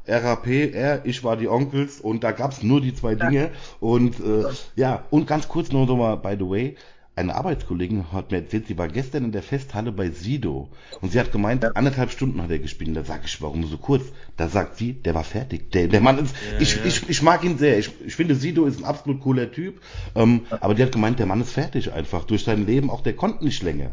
RAP, 0.06 0.46
er, 0.46 1.04
ich 1.06 1.24
war 1.24 1.36
die 1.36 1.48
Onkels 1.48 2.00
und 2.00 2.24
da 2.24 2.32
gab's 2.32 2.62
nur 2.62 2.80
die 2.80 2.94
zwei 2.94 3.14
Dinge. 3.14 3.50
Und 3.80 4.20
äh, 4.20 4.44
ja, 4.76 5.04
und 5.10 5.26
ganz 5.26 5.48
kurz 5.48 5.72
noch 5.72 5.86
mal, 5.86 6.16
by 6.16 6.36
the 6.38 6.48
way, 6.48 6.76
eine 7.16 7.34
Arbeitskollegin 7.36 8.12
hat 8.12 8.32
mir 8.32 8.38
erzählt, 8.38 8.66
sie 8.66 8.76
war 8.76 8.88
gestern 8.88 9.24
in 9.24 9.32
der 9.32 9.42
Festhalle 9.42 9.92
bei 9.92 10.10
Sido 10.10 10.68
und 11.00 11.12
sie 11.12 11.20
hat 11.20 11.30
gemeint, 11.30 11.62
ja. 11.62 11.70
anderthalb 11.74 12.10
Stunden 12.10 12.42
hat 12.42 12.50
er 12.50 12.58
gespielt. 12.58 12.88
Und 12.88 12.94
da 12.94 13.04
sag 13.04 13.24
ich, 13.24 13.40
warum 13.40 13.64
so 13.66 13.78
kurz? 13.78 14.04
Da 14.36 14.48
sagt 14.48 14.76
sie, 14.76 14.94
der 14.94 15.14
war 15.14 15.22
fertig. 15.22 15.70
Der, 15.70 15.86
der 15.86 16.00
Mann 16.00 16.18
ist, 16.18 16.34
ja, 16.52 16.60
ich, 16.60 16.76
ja. 16.76 16.84
Ich, 16.84 17.08
ich 17.08 17.22
mag 17.22 17.44
ihn 17.44 17.56
sehr. 17.56 17.78
Ich, 17.78 17.90
ich 18.04 18.16
finde, 18.16 18.34
Sido 18.34 18.66
ist 18.66 18.80
ein 18.80 18.84
absolut 18.84 19.22
cooler 19.22 19.52
Typ. 19.52 19.80
Ähm, 20.16 20.42
aber 20.60 20.74
die 20.74 20.82
hat 20.82 20.92
gemeint, 20.92 21.20
der 21.20 21.26
Mann 21.26 21.40
ist 21.40 21.52
fertig 21.52 21.92
einfach 21.92 22.24
durch 22.24 22.42
sein 22.42 22.66
Leben. 22.66 22.90
Auch 22.90 23.00
der 23.00 23.14
konnte 23.14 23.44
nicht 23.44 23.62
länger. 23.62 23.92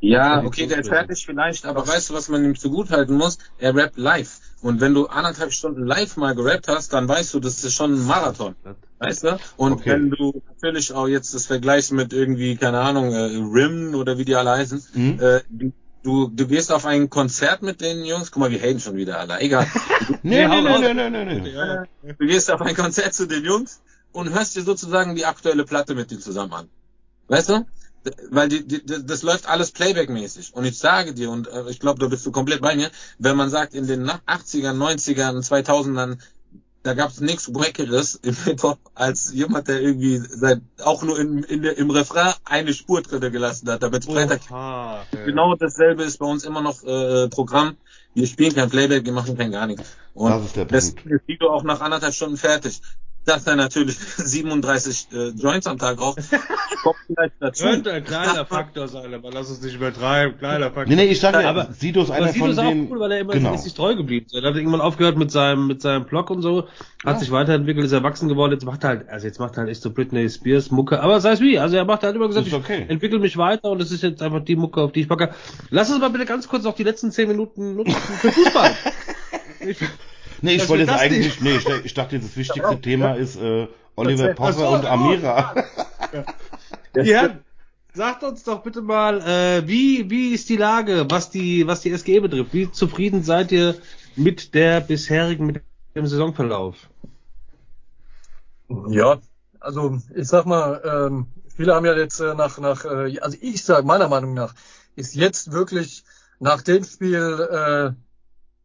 Ja, 0.00 0.42
okay, 0.42 0.66
der 0.66 0.78
ist 0.78 0.88
fertig 0.88 1.24
vielleicht, 1.24 1.66
aber 1.66 1.86
weißt 1.86 2.10
du, 2.10 2.14
was 2.14 2.28
man 2.30 2.42
ihm 2.44 2.56
zugutehalten 2.56 3.16
muss? 3.16 3.38
Er 3.58 3.76
rappt 3.76 3.98
live. 3.98 4.39
Und 4.62 4.80
wenn 4.80 4.92
du 4.92 5.06
anderthalb 5.06 5.52
Stunden 5.52 5.86
live 5.86 6.16
mal 6.16 6.34
gerappt 6.34 6.68
hast, 6.68 6.92
dann 6.92 7.08
weißt 7.08 7.32
du, 7.34 7.40
das 7.40 7.64
ist 7.64 7.74
schon 7.74 7.94
ein 7.94 8.06
Marathon. 8.06 8.54
Weißt 8.98 9.24
du? 9.24 9.38
Und 9.56 9.72
okay. 9.72 9.90
wenn 9.90 10.10
du 10.10 10.42
natürlich 10.48 10.92
auch 10.92 11.08
jetzt 11.08 11.34
das 11.34 11.46
vergleichst 11.46 11.92
mit 11.92 12.12
irgendwie, 12.12 12.56
keine 12.56 12.80
Ahnung, 12.80 13.12
äh, 13.12 13.36
Rim 13.36 13.94
oder 13.94 14.18
wie 14.18 14.26
die 14.26 14.34
alle 14.34 14.50
heißen, 14.50 14.82
mhm. 14.92 15.18
äh, 15.20 15.40
du, 16.02 16.28
du 16.28 16.46
gehst 16.46 16.70
auf 16.72 16.84
ein 16.84 17.08
Konzert 17.08 17.62
mit 17.62 17.80
den 17.80 18.04
Jungs, 18.04 18.30
guck 18.30 18.40
mal, 18.40 18.50
wir 18.50 18.60
haten 18.60 18.80
schon 18.80 18.96
wieder 18.96 19.18
alle, 19.18 19.40
egal. 19.40 19.66
nee, 20.22 20.46
nee, 20.46 20.60
nee, 20.60 20.94
nee, 20.94 21.10
nee, 21.10 21.24
nee, 21.24 21.40
nee. 21.40 22.12
Du 22.18 22.26
gehst 22.26 22.50
auf 22.50 22.60
ein 22.60 22.76
Konzert 22.76 23.14
zu 23.14 23.26
den 23.26 23.44
Jungs 23.44 23.80
und 24.12 24.30
hörst 24.30 24.56
dir 24.56 24.62
sozusagen 24.62 25.14
die 25.14 25.24
aktuelle 25.24 25.64
Platte 25.64 25.94
mit 25.94 26.10
denen 26.10 26.20
zusammen 26.20 26.52
an. 26.52 26.68
Weißt 27.28 27.48
du? 27.48 27.66
Weil 28.30 28.48
die, 28.48 28.66
die, 28.66 28.82
das 28.84 29.22
läuft 29.22 29.48
alles 29.48 29.72
Playback-mäßig. 29.72 30.54
Und 30.54 30.64
ich 30.64 30.78
sage 30.78 31.14
dir, 31.14 31.30
und 31.30 31.48
äh, 31.48 31.68
ich 31.68 31.80
glaube, 31.80 31.98
da 31.98 32.06
bist 32.06 32.24
du 32.24 32.32
komplett 32.32 32.60
bei 32.60 32.74
mir, 32.74 32.90
wenn 33.18 33.36
man 33.36 33.50
sagt, 33.50 33.74
in 33.74 33.86
den 33.86 34.08
80ern, 34.08 34.76
90ern, 34.76 35.46
2000ern, 35.46 36.18
da 36.82 36.94
gab 36.94 37.10
es 37.10 37.20
nichts 37.20 37.52
Wackeres 37.54 38.14
im 38.14 38.34
Hip-Hop 38.34 38.78
als 38.94 39.32
jemand, 39.34 39.68
der 39.68 39.82
irgendwie 39.82 40.16
seit, 40.16 40.62
auch 40.82 41.02
nur 41.02 41.18
in, 41.18 41.42
in 41.42 41.62
im 41.62 41.90
Refrain 41.90 42.32
eine 42.44 42.72
Spur 42.72 43.02
drinne 43.02 43.30
gelassen 43.30 43.68
hat, 43.68 43.82
damit 43.82 44.06
Freitag. 44.06 44.40
Ja. 44.50 45.04
Genau 45.26 45.54
dasselbe 45.56 46.04
ist 46.04 46.18
bei 46.18 46.26
uns 46.26 46.44
immer 46.44 46.62
noch 46.62 46.82
äh, 46.82 47.28
Programm. 47.28 47.76
Wir 48.14 48.26
spielen 48.26 48.54
kein 48.54 48.70
Playback, 48.70 49.04
wir 49.04 49.12
machen 49.12 49.36
kein 49.36 49.52
gar 49.52 49.66
nichts. 49.66 49.94
Und 50.14 50.30
das 50.30 50.44
ist 50.46 50.56
der 50.56 50.64
Punkt. 50.64 50.72
das 50.72 50.94
Video 51.26 51.50
auch 51.50 51.64
nach 51.64 51.82
anderthalb 51.82 52.14
Stunden 52.14 52.38
fertig 52.38 52.80
dass 53.24 53.46
er 53.46 53.56
natürlich 53.56 53.96
37 54.16 55.08
äh, 55.12 55.28
Joints 55.30 55.66
am 55.66 55.78
Tag 55.78 56.00
raucht, 56.00 56.18
kommt 56.82 56.96
vielleicht 57.06 57.34
dazu. 57.40 57.64
Könnte 57.64 57.92
ein 57.92 58.04
kleiner 58.04 58.44
Faktor 58.44 58.88
sein, 58.88 59.12
aber 59.14 59.30
lass 59.30 59.50
uns 59.50 59.62
nicht 59.62 59.76
übertreiben. 59.76 60.38
Kleiner 60.38 60.66
Faktor. 60.66 60.86
Nee, 60.86 60.96
nee, 60.96 61.04
ich 61.06 61.20
sage 61.20 61.42
ja, 61.42 61.50
aber 61.50 61.72
Sido 61.72 62.02
ist 62.02 62.10
einer 62.10 62.28
Sido 62.28 62.44
von 62.44 62.50
ist 62.50 62.60
den... 62.60 62.86
auch 62.86 62.90
cool, 62.90 63.00
weil 63.00 63.12
er 63.12 63.20
immer 63.20 63.32
genau. 63.32 63.56
sich 63.56 63.74
treu 63.74 63.94
geblieben 63.94 64.26
ist. 64.26 64.34
Er 64.34 64.48
hat 64.48 64.56
irgendwann 64.56 64.80
aufgehört 64.80 65.16
mit 65.16 65.30
seinem, 65.30 65.66
mit 65.66 65.82
seinem 65.82 66.04
Blog 66.06 66.30
und 66.30 66.42
so, 66.42 66.68
hat 67.04 67.14
ja. 67.14 67.18
sich 67.18 67.30
weiterentwickelt, 67.30 67.84
ist 67.84 67.92
erwachsen 67.92 68.28
geworden, 68.28 68.52
jetzt 68.52 68.64
macht 68.64 68.84
er 68.84 68.90
halt, 68.90 69.08
also 69.08 69.26
jetzt 69.26 69.38
macht 69.38 69.54
er 69.54 69.58
halt 69.58 69.70
echt 69.70 69.82
so 69.82 69.90
Britney 69.90 70.28
Spears 70.28 70.70
Mucke, 70.70 71.00
aber 71.00 71.20
sei 71.20 71.32
es 71.32 71.40
wie, 71.40 71.58
also 71.58 71.76
er 71.76 71.84
macht 71.84 72.02
halt 72.02 72.16
immer 72.16 72.28
gesagt, 72.28 72.46
ich 72.46 72.54
okay. 72.54 72.86
entwickle 72.88 73.18
mich 73.18 73.36
weiter 73.36 73.70
und 73.70 73.80
es 73.82 73.90
ist 73.90 74.02
jetzt 74.02 74.22
einfach 74.22 74.44
die 74.44 74.56
Mucke, 74.56 74.80
auf 74.80 74.92
die 74.92 75.00
ich 75.00 75.08
bocke. 75.08 75.30
Lass 75.70 75.90
uns 75.90 76.00
mal 76.00 76.10
bitte 76.10 76.24
ganz 76.24 76.48
kurz 76.48 76.64
noch 76.64 76.74
die 76.74 76.84
letzten 76.84 77.10
10 77.10 77.28
Minuten 77.28 77.76
nutzen 77.76 77.94
für 77.94 78.32
Fußball. 78.32 78.74
ich, 79.60 79.78
Nee, 80.42 80.54
ich 80.54 80.68
wollte 80.68 80.84
jetzt 80.84 80.98
eigentlich, 80.98 81.40
nee, 81.40 81.56
ich, 81.56 81.68
ich 81.84 81.94
dachte, 81.94 82.18
das 82.18 82.36
wichtigste 82.36 82.72
ja, 82.72 82.78
Thema 82.78 83.14
ist 83.14 83.36
äh, 83.36 83.68
Oliver 83.96 84.34
Posse 84.34 84.66
und 84.66 84.86
Amira. 84.86 85.54
Ja. 86.94 87.02
ja. 87.02 87.38
Sagt 87.92 88.22
uns 88.22 88.44
doch 88.44 88.62
bitte 88.62 88.82
mal, 88.82 89.20
äh, 89.20 89.66
wie, 89.66 90.08
wie 90.10 90.32
ist 90.32 90.48
die 90.48 90.56
Lage, 90.56 91.06
was 91.08 91.30
die, 91.30 91.66
was 91.66 91.80
die 91.80 91.96
SGE 91.96 92.20
betrifft? 92.20 92.54
Wie 92.54 92.70
zufrieden 92.70 93.24
seid 93.24 93.50
ihr 93.50 93.74
mit 94.16 94.54
der 94.54 94.80
bisherigen, 94.80 95.46
mit 95.46 95.62
dem 95.94 96.06
Saisonverlauf? 96.06 96.76
Ja, 98.88 99.18
also 99.58 99.98
ich 100.14 100.28
sag 100.28 100.46
mal, 100.46 100.80
ähm, 100.84 101.26
viele 101.56 101.74
haben 101.74 101.84
ja 101.84 101.96
jetzt 101.96 102.20
äh, 102.20 102.34
nach, 102.34 102.58
nach, 102.58 102.84
äh, 102.84 103.18
also 103.18 103.36
ich 103.40 103.64
sag 103.64 103.84
meiner 103.84 104.08
Meinung 104.08 104.34
nach, 104.34 104.54
ist 104.94 105.16
jetzt 105.16 105.50
wirklich 105.50 106.04
nach 106.38 106.62
dem 106.62 106.84
Spiel 106.84 107.48
äh, 107.50 107.92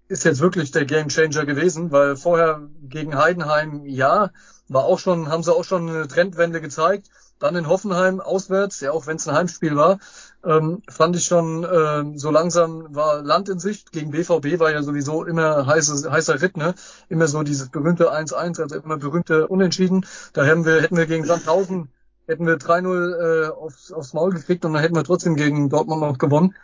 ist 0.07 0.23
jetzt 0.23 0.39
wirklich 0.39 0.71
der 0.71 0.85
Game 0.85 1.09
Changer 1.09 1.45
gewesen, 1.45 1.91
weil 1.91 2.15
vorher 2.15 2.69
gegen 2.83 3.17
Heidenheim, 3.17 3.85
ja, 3.85 4.31
war 4.67 4.85
auch 4.85 4.99
schon, 4.99 5.29
haben 5.29 5.43
sie 5.43 5.53
auch 5.53 5.63
schon 5.63 5.89
eine 5.89 6.07
Trendwende 6.07 6.61
gezeigt. 6.61 7.09
Dann 7.37 7.55
in 7.55 7.67
Hoffenheim 7.67 8.21
auswärts, 8.21 8.79
ja 8.79 8.91
auch 8.91 9.07
wenn 9.07 9.17
es 9.17 9.27
ein 9.27 9.35
Heimspiel 9.35 9.75
war, 9.75 9.99
ähm, 10.45 10.81
fand 10.87 11.15
ich 11.17 11.25
schon, 11.25 11.63
äh, 11.63 12.17
so 12.17 12.31
langsam 12.31 12.95
war 12.95 13.21
Land 13.21 13.49
in 13.49 13.59
Sicht. 13.59 13.91
Gegen 13.91 14.11
BVB 14.11 14.59
war 14.59 14.71
ja 14.71 14.83
sowieso 14.83 15.25
immer 15.25 15.65
heißes, 15.65 16.09
heißer 16.09 16.41
Ritt, 16.41 16.55
ne? 16.55 16.75
Immer 17.09 17.27
so 17.27 17.43
dieses 17.43 17.69
berühmte 17.69 18.13
1-1, 18.13 18.61
also 18.61 18.75
immer 18.75 18.97
berühmte 18.97 19.47
Unentschieden. 19.47 20.05
Da 20.33 20.43
hätten 20.45 20.65
wir, 20.65 20.81
hätten 20.81 20.97
wir 20.97 21.07
gegen 21.07 21.25
Sandhausen, 21.25 21.89
hätten 22.25 22.47
wir 22.47 22.57
3-0 22.57 23.47
äh, 23.47 23.49
aufs, 23.49 23.91
aufs 23.91 24.13
Maul 24.13 24.31
gekriegt 24.31 24.63
und 24.63 24.73
dann 24.73 24.81
hätten 24.81 24.95
wir 24.95 25.03
trotzdem 25.03 25.35
gegen 25.35 25.69
Dortmund 25.69 26.01
noch 26.01 26.17
gewonnen. 26.17 26.55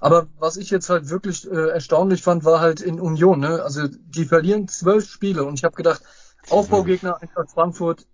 Aber 0.00 0.28
was 0.38 0.56
ich 0.56 0.70
jetzt 0.70 0.88
halt 0.88 1.10
wirklich 1.10 1.48
äh, 1.50 1.68
erstaunlich 1.68 2.22
fand, 2.22 2.44
war 2.44 2.60
halt 2.60 2.80
in 2.80 2.98
Union. 2.98 3.38
Ne? 3.38 3.62
Also 3.62 3.86
die 3.86 4.24
verlieren 4.24 4.66
zwölf 4.66 5.08
Spiele 5.08 5.44
und 5.44 5.54
ich 5.54 5.64
habe 5.64 5.76
gedacht, 5.76 6.02
Aufbaugegner 6.48 7.20
Eintracht 7.20 7.50
Frankfurt 7.50 8.06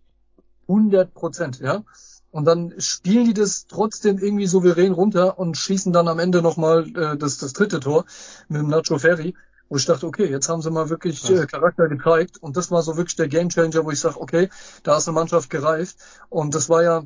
100 0.68 1.14
Prozent, 1.14 1.60
ja. 1.60 1.84
Und 2.32 2.44
dann 2.44 2.74
spielen 2.78 3.24
die 3.24 3.34
das 3.34 3.66
trotzdem 3.66 4.18
irgendwie 4.18 4.46
souverän 4.46 4.92
runter 4.92 5.38
und 5.38 5.56
schießen 5.56 5.92
dann 5.92 6.08
am 6.08 6.18
Ende 6.18 6.42
nochmal 6.42 6.86
äh, 6.94 7.16
das, 7.16 7.38
das 7.38 7.52
dritte 7.52 7.80
Tor 7.80 8.04
mit 8.48 8.60
dem 8.60 8.68
Nacho 8.68 8.98
Ferri. 8.98 9.34
Wo 9.68 9.76
ich 9.76 9.86
dachte, 9.86 10.06
okay, 10.06 10.26
jetzt 10.26 10.48
haben 10.48 10.62
sie 10.62 10.70
mal 10.70 10.90
wirklich 10.90 11.28
äh, 11.30 11.46
Charakter 11.46 11.88
gezeigt. 11.88 12.38
Und 12.40 12.56
das 12.56 12.70
war 12.70 12.82
so 12.82 12.96
wirklich 12.96 13.16
der 13.16 13.28
Gamechanger, 13.28 13.84
wo 13.84 13.90
ich 13.90 13.98
sage, 13.98 14.20
okay, 14.20 14.48
da 14.82 14.96
ist 14.96 15.08
eine 15.08 15.14
Mannschaft 15.14 15.50
gereift. 15.50 15.96
Und 16.28 16.54
das 16.54 16.68
war 16.68 16.82
ja 16.82 17.04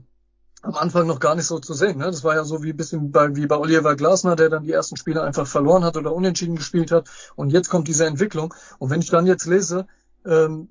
am 0.62 0.74
Anfang 0.74 1.06
noch 1.06 1.20
gar 1.20 1.34
nicht 1.34 1.46
so 1.46 1.58
zu 1.58 1.74
sehen. 1.74 1.98
Ne? 1.98 2.04
Das 2.06 2.24
war 2.24 2.34
ja 2.34 2.44
so 2.44 2.62
wie 2.62 2.70
ein 2.70 2.76
bisschen 2.76 3.10
bei, 3.10 3.34
wie 3.34 3.46
bei 3.46 3.56
Oliver 3.56 3.96
Glasner, 3.96 4.36
der 4.36 4.50
dann 4.50 4.64
die 4.64 4.72
ersten 4.72 4.96
Spiele 4.96 5.22
einfach 5.22 5.46
verloren 5.46 5.84
hat 5.84 5.96
oder 5.96 6.12
unentschieden 6.12 6.56
gespielt 6.56 6.92
hat. 6.92 7.08
Und 7.34 7.50
jetzt 7.50 7.70
kommt 7.70 7.88
diese 7.88 8.06
Entwicklung. 8.06 8.54
Und 8.78 8.90
wenn 8.90 9.00
ich 9.00 9.10
dann 9.10 9.26
jetzt 9.26 9.46
lese, 9.46 9.86
ähm, 10.26 10.68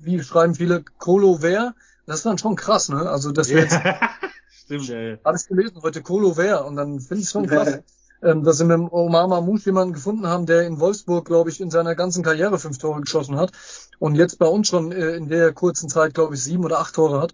wie 0.00 0.22
schreiben 0.22 0.54
viele 0.54 0.82
Kolo 0.98 1.38
wer, 1.40 1.74
das 2.06 2.16
ist 2.16 2.26
dann 2.26 2.38
schon 2.38 2.56
krass, 2.56 2.88
ne? 2.88 3.08
Also 3.08 3.32
das 3.32 3.50
wird 3.50 3.70
jetzt 3.70 3.80
Stimmt, 4.64 4.88
ja, 4.88 4.98
ja. 4.98 5.16
alles 5.24 5.46
gelesen 5.46 5.82
heute 5.82 6.02
Kolo 6.02 6.36
wer 6.36 6.64
und 6.64 6.76
dann 6.76 7.00
finde 7.00 7.20
ich 7.20 7.26
es 7.26 7.32
schon 7.32 7.46
krass. 7.46 7.80
ähm, 8.22 8.44
dass 8.44 8.58
sie 8.58 8.64
mit 8.64 8.76
dem 8.76 8.90
Omar 8.90 9.28
Mamouche 9.28 9.66
jemanden 9.66 9.92
gefunden 9.92 10.26
haben, 10.26 10.46
der 10.46 10.66
in 10.66 10.80
Wolfsburg, 10.80 11.26
glaube 11.26 11.50
ich, 11.50 11.60
in 11.60 11.70
seiner 11.70 11.94
ganzen 11.94 12.22
Karriere 12.22 12.58
fünf 12.58 12.78
Tore 12.78 13.02
geschossen 13.02 13.36
hat 13.36 13.52
und 13.98 14.14
jetzt 14.14 14.38
bei 14.38 14.46
uns 14.46 14.68
schon 14.68 14.92
äh, 14.92 15.16
in 15.16 15.28
der 15.28 15.52
kurzen 15.52 15.88
Zeit, 15.88 16.14
glaube 16.14 16.34
ich, 16.34 16.42
sieben 16.42 16.64
oder 16.64 16.78
acht 16.80 16.94
Tore 16.94 17.20
hat. 17.20 17.32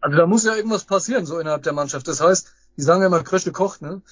Also 0.00 0.16
da 0.16 0.26
muss 0.26 0.44
ja 0.44 0.54
irgendwas 0.54 0.84
passieren, 0.84 1.26
so 1.26 1.38
innerhalb 1.38 1.62
der 1.62 1.72
Mannschaft. 1.72 2.06
Das 2.08 2.20
heißt, 2.20 2.48
die 2.76 2.82
sagen 2.82 3.00
ja 3.00 3.06
immer, 3.08 3.22
Krösche 3.22 3.52
kocht, 3.52 3.82
ne? 3.82 4.02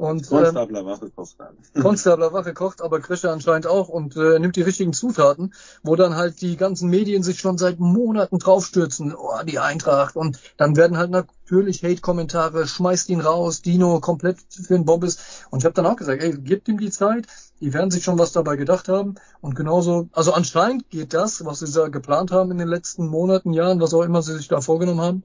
Und 0.00 0.32
ähm, 0.32 0.38
Konstabler 0.38 0.86
Wache 0.86 1.10
kocht 1.10 1.34
dann. 1.38 1.58
Konstabler 1.82 2.32
Wache 2.32 2.54
kocht, 2.54 2.80
aber 2.80 3.00
Krösche 3.00 3.30
anscheinend 3.30 3.66
auch 3.66 3.90
und 3.90 4.16
äh, 4.16 4.38
nimmt 4.38 4.56
die 4.56 4.62
richtigen 4.62 4.94
Zutaten, 4.94 5.52
wo 5.82 5.94
dann 5.94 6.16
halt 6.16 6.40
die 6.40 6.56
ganzen 6.56 6.88
Medien 6.88 7.22
sich 7.22 7.38
schon 7.38 7.58
seit 7.58 7.80
Monaten 7.80 8.38
draufstürzen. 8.38 9.14
Oh, 9.14 9.42
die 9.44 9.58
Eintracht. 9.58 10.16
Und 10.16 10.40
dann 10.56 10.74
werden 10.74 10.96
halt 10.96 11.10
natürlich 11.10 11.82
Hate-Kommentare, 11.82 12.66
schmeißt 12.66 13.10
ihn 13.10 13.20
raus, 13.20 13.60
Dino 13.60 14.00
komplett 14.00 14.38
für 14.48 14.72
den 14.72 14.86
Bobbes. 14.86 15.44
Und 15.50 15.58
ich 15.58 15.64
habe 15.66 15.74
dann 15.74 15.84
auch 15.84 15.96
gesagt, 15.96 16.22
ey, 16.22 16.32
gebt 16.32 16.68
ihm 16.68 16.78
die 16.78 16.90
Zeit, 16.90 17.26
die 17.60 17.74
werden 17.74 17.90
sich 17.90 18.02
schon 18.02 18.18
was 18.18 18.32
dabei 18.32 18.56
gedacht 18.56 18.88
haben. 18.88 19.16
Und 19.42 19.54
genauso, 19.54 20.08
also 20.12 20.32
anscheinend 20.32 20.88
geht 20.88 21.12
das, 21.12 21.44
was 21.44 21.58
sie 21.58 21.70
da 21.70 21.88
geplant 21.88 22.30
haben 22.32 22.50
in 22.50 22.56
den 22.56 22.68
letzten 22.68 23.06
Monaten, 23.06 23.52
Jahren, 23.52 23.82
was 23.82 23.92
auch 23.92 24.04
immer 24.04 24.22
sie 24.22 24.38
sich 24.38 24.48
da 24.48 24.62
vorgenommen 24.62 25.02
haben, 25.02 25.24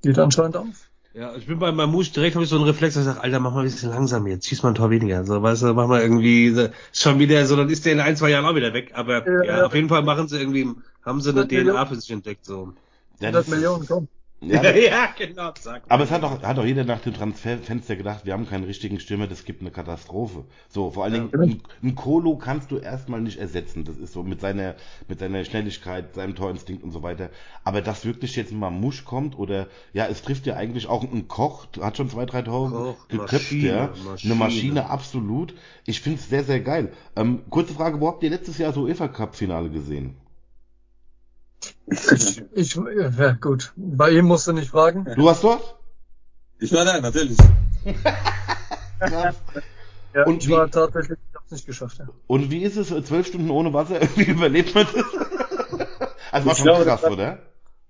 geht 0.00 0.20
anscheinend 0.20 0.56
auf. 0.56 0.91
Ja, 1.14 1.36
ich 1.36 1.46
bin 1.46 1.58
bei 1.58 1.70
Mamouche 1.72 2.10
direkt 2.12 2.36
habe 2.36 2.44
ich 2.44 2.48
so 2.50 2.56
einen 2.56 2.64
Reflex, 2.64 2.94
dass 2.94 3.02
ich 3.02 3.06
sage, 3.08 3.20
Alter, 3.20 3.38
mach 3.38 3.52
mal 3.52 3.60
ein 3.60 3.64
bisschen 3.64 3.90
langsam 3.90 4.26
jetzt, 4.26 4.46
schieß 4.48 4.62
mal 4.62 4.70
ein 4.70 4.74
Tor 4.74 4.88
weniger. 4.90 5.24
So, 5.26 5.42
weißt 5.42 5.62
du, 5.62 5.74
mach 5.74 5.86
mal 5.86 6.00
irgendwie 6.00 6.50
so, 6.50 6.68
schon 6.92 7.18
wieder, 7.18 7.44
so 7.46 7.54
dann 7.54 7.68
ist 7.68 7.84
der 7.84 7.92
in 7.92 8.00
ein, 8.00 8.16
zwei 8.16 8.30
Jahren 8.30 8.46
auch 8.46 8.54
wieder 8.54 8.72
weg. 8.72 8.92
Aber 8.94 9.26
Ja, 9.26 9.44
ja, 9.44 9.58
ja. 9.58 9.66
auf 9.66 9.74
jeden 9.74 9.90
Fall 9.90 10.02
machen 10.02 10.26
sie 10.28 10.38
irgendwie, 10.38 10.68
haben 11.04 11.20
sie 11.20 11.30
eine. 11.30 11.46
DNA 11.46 11.84
für 11.84 11.96
sich 11.96 12.10
entdeckt, 12.10 12.46
so. 12.46 12.72
Ja, 13.20 13.28
100 13.28 13.34
das- 13.34 13.48
Millionen, 13.48 13.86
komm. 13.86 14.08
Ja, 14.42 14.62
ja 14.74 15.08
genau, 15.16 15.52
zack. 15.52 15.82
aber 15.88 16.04
es 16.04 16.10
hat 16.10 16.22
doch, 16.22 16.42
hat 16.42 16.58
doch 16.58 16.64
jeder 16.64 16.84
nach 16.84 17.00
dem 17.00 17.14
Transferfenster 17.14 17.96
gedacht, 17.96 18.26
wir 18.26 18.32
haben 18.32 18.46
keinen 18.48 18.64
richtigen 18.64 18.98
Stürmer, 18.98 19.26
das 19.26 19.44
gibt 19.44 19.60
eine 19.60 19.70
Katastrophe. 19.70 20.44
So, 20.68 20.90
vor 20.90 21.04
allen 21.04 21.30
Dingen, 21.30 21.30
ein, 21.34 21.62
ein 21.82 21.94
Kolo 21.94 22.36
kannst 22.36 22.70
du 22.70 22.78
erstmal 22.78 23.20
nicht 23.20 23.38
ersetzen. 23.38 23.84
Das 23.84 23.96
ist 23.96 24.12
so 24.12 24.22
mit 24.22 24.40
seiner, 24.40 24.74
mit 25.08 25.20
seiner 25.20 25.44
Schnelligkeit, 25.44 26.14
seinem 26.14 26.34
Torinstinkt 26.34 26.82
und 26.82 26.90
so 26.90 27.02
weiter. 27.02 27.30
Aber 27.64 27.82
dass 27.82 28.04
wirklich 28.04 28.34
jetzt 28.36 28.52
mal 28.52 28.70
Musch 28.70 29.04
kommt 29.04 29.38
oder, 29.38 29.68
ja, 29.92 30.06
es 30.06 30.22
trifft 30.22 30.46
ja 30.46 30.56
eigentlich 30.56 30.88
auch 30.88 31.02
ein 31.02 31.28
Koch, 31.28 31.66
hat 31.80 31.96
schon 31.96 32.10
zwei, 32.10 32.26
drei 32.26 32.42
Tore 32.42 32.96
geköpft, 33.08 33.52
ja. 33.52 33.90
Maschine. 34.04 34.16
Eine 34.24 34.34
Maschine, 34.34 34.90
absolut. 34.90 35.54
Ich 35.86 36.00
finde 36.00 36.18
es 36.18 36.28
sehr, 36.28 36.44
sehr 36.44 36.60
geil. 36.60 36.92
Ähm, 37.16 37.42
kurze 37.50 37.74
Frage, 37.74 38.00
wo 38.00 38.08
habt 38.08 38.22
ihr 38.22 38.30
letztes 38.30 38.58
Jahr 38.58 38.72
so 38.72 38.82
UEFA 38.82 39.08
Cup 39.08 39.36
Finale 39.36 39.70
gesehen? 39.70 40.16
Ich, 42.54 42.74
ja, 43.18 43.32
gut. 43.32 43.72
Bei 43.76 44.10
ihm 44.10 44.26
musst 44.26 44.46
du 44.46 44.52
nicht 44.52 44.70
fragen. 44.70 45.04
Du 45.16 45.24
warst 45.24 45.44
dort? 45.44 45.76
Ich 46.58 46.72
war 46.72 46.84
da, 46.84 47.00
natürlich. 47.00 47.38
Ja, 50.14 50.24
Und 50.26 50.42
ich 50.42 50.48
wie- 50.48 50.52
war 50.52 50.70
tatsächlich, 50.70 51.18
ich 51.30 51.34
hab's 51.34 51.50
nicht 51.50 51.66
geschafft. 51.66 51.98
Ja. 51.98 52.06
Und 52.26 52.50
wie 52.50 52.62
ist 52.62 52.76
es, 52.76 52.90
äh, 52.90 53.02
zwölf 53.02 53.26
Stunden 53.26 53.50
ohne 53.50 53.72
Wasser? 53.72 53.98
Wie 54.16 54.24
überlebt 54.24 54.74
man 54.74 54.86
das? 54.86 55.04
Also 56.30 56.46
war 56.46 56.52
Ich 56.52 56.58
schon 56.58 56.66
glaube, 56.66 56.84
krass, 56.84 57.02
war- 57.02 57.12
oder? 57.12 57.38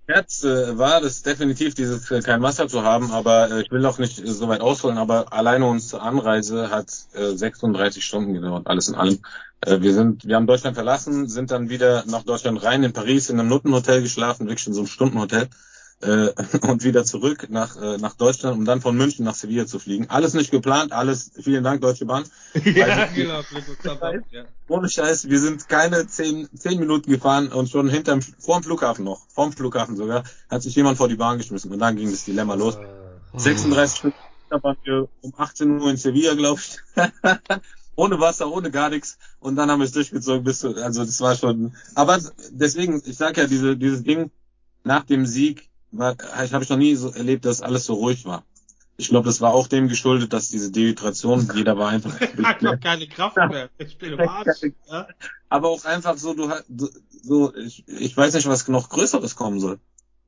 Herz 0.07 0.45
äh, 0.45 0.79
war 0.79 1.01
das 1.01 1.23
definitiv, 1.23 1.75
dieses 1.75 2.11
äh, 2.11 2.21
kein 2.23 2.41
Wasser 2.43 2.69
zu 2.69 2.83
haben, 2.83 3.11
aber 3.13 3.51
äh, 3.51 3.63
ich 3.63 3.71
will 3.73 3.85
auch 3.87 3.99
nicht 3.99 4.19
äh, 4.21 4.27
so 4.27 4.49
weit 4.49 4.61
ausholen, 4.61 4.99
aber 4.99 5.33
alleine 5.33 5.67
unsere 5.67 6.03
Anreise 6.03 6.71
hat 6.71 6.93
äh, 7.15 7.35
36 7.35 8.05
Stunden 8.05 8.35
gedauert, 8.35 8.67
alles 8.67 8.89
in 8.89 8.95
allem. 8.95 9.19
Äh, 9.65 9.81
wir 9.81 9.95
sind, 9.95 10.25
wir 10.27 10.37
haben 10.37 10.47
Deutschland 10.47 10.77
verlassen, 10.77 11.29
sind 11.29 11.51
dann 11.51 11.69
wieder 11.69 12.05
nach 12.07 12.23
Deutschland 12.25 12.63
rein, 12.63 12.83
in 12.83 12.93
Paris 12.93 13.31
in 13.31 13.39
einem 13.39 13.49
Nuttenhotel 13.49 14.03
geschlafen, 14.03 14.47
wirklich 14.49 14.67
in 14.67 14.75
so 14.75 14.81
einem 14.81 14.89
Stundenhotel 14.89 15.49
äh, 16.01 16.29
und 16.63 16.83
wieder 16.85 17.05
zurück 17.05 17.47
nach 17.49 17.81
äh, 17.81 17.97
nach 17.99 18.15
Deutschland, 18.15 18.57
um 18.59 18.65
dann 18.65 18.81
von 18.81 18.97
München 18.97 19.25
nach 19.25 19.35
Sevilla 19.37 19.67
zu 19.67 19.79
fliegen. 19.79 20.11
Alles 20.11 20.35
nicht 20.35 20.51
geplant, 20.51 20.93
alles. 20.93 21.31
Vielen 21.41 21.63
Dank 21.63 21.81
Deutsche 21.81 22.07
Bahn. 22.07 22.25
ja, 22.55 23.07
ich- 23.07 23.15
genau, 23.15 23.41
Glück 23.43 24.25
ja. 24.31 24.45
Ohne 24.69 24.89
Scheiß, 24.89 25.29
wir 25.29 25.39
sind 25.39 25.69
keine 25.69 26.07
zehn, 26.07 26.49
zehn 26.57 26.81
Minuten 26.81 27.11
gefahren 27.11 27.49
und 27.49 27.69
schon 27.71 27.89
hinterm, 27.89 28.21
vorm 28.21 28.63
Flughafen 28.63 29.05
noch, 29.05 29.21
vorm 29.29 29.53
Flughafen 29.53 29.97
sogar, 29.97 30.25
hat 30.51 30.63
sich 30.63 30.75
jemand 30.75 30.97
vor 30.99 31.09
die 31.09 31.17
Bahn 31.17 31.39
geschmissen 31.39 31.71
und 31.71 31.79
dann 31.79 31.97
ging 31.97 32.11
das 32.11 32.25
Dilemma 32.25 32.55
los. 32.55 32.79
36 33.35 33.97
Stunden 33.99 34.17
später 34.47 34.63
waren 34.65 34.77
wir 34.85 35.09
um 35.21 35.33
18 35.37 35.81
Uhr 35.81 35.91
in 35.91 35.97
Sevilla, 35.97 36.35
glaube 36.35 36.61
ich. 36.61 36.79
ohne 37.97 38.21
Wasser, 38.21 38.51
ohne 38.51 38.71
gar 38.71 38.91
nichts. 38.91 39.19
Und 39.41 39.57
dann 39.57 39.71
haben 39.71 39.81
wir 39.81 39.85
es 39.85 39.93
durchgezogen 39.93 40.45
bis 40.45 40.61
zu, 40.61 40.75
also 40.77 41.05
das 41.05 41.21
war 41.21 41.37
schon, 41.37 41.75
aber 41.95 42.19
deswegen, 42.51 43.03
ich 43.05 43.17
sag 43.17 43.37
ja, 43.37 43.47
diese, 43.47 43.77
dieses 43.77 44.03
Ding 44.03 44.31
nach 44.85 45.05
dem 45.05 45.27
Sieg, 45.27 45.69
war, 45.91 46.17
ich 46.45 46.53
habe 46.53 46.65
ich 46.65 46.71
noch 46.71 46.79
nie 46.79 46.95
so 46.95 47.11
erlebt, 47.11 47.45
dass 47.45 47.61
alles 47.61 47.85
so 47.85 47.95
ruhig 47.95 48.25
war. 48.25 48.45
Ich 48.97 49.09
glaube, 49.09 49.27
das 49.27 49.41
war 49.41 49.53
auch 49.53 49.69
dem 49.69 49.89
geschuldet, 49.89 50.33
dass 50.33 50.49
diese 50.49 50.71
Dehydration, 50.71 51.51
jeder 51.55 51.77
war 51.77 51.91
einfach 51.91 52.19
Hat 52.43 52.63
noch 52.63 52.79
keine 52.79 53.07
Kraft 53.09 53.37
mehr. 53.37 53.69
Ich 53.79 53.99
bin 53.99 54.13
im 54.13 54.29
Arsch. 54.29 54.61
Ja? 54.91 55.09
aber 55.49 55.69
auch 55.69 55.85
einfach 55.85 56.17
so, 56.17 56.35
du 56.35 56.49
hast 56.49 56.65
so, 57.23 57.55
ich, 57.55 57.87
ich 57.87 58.17
weiß 58.17 58.35
nicht, 58.35 58.49
was 58.49 58.67
noch 58.69 58.89
Größeres 58.89 59.37
kommen 59.37 59.61
soll. 59.61 59.79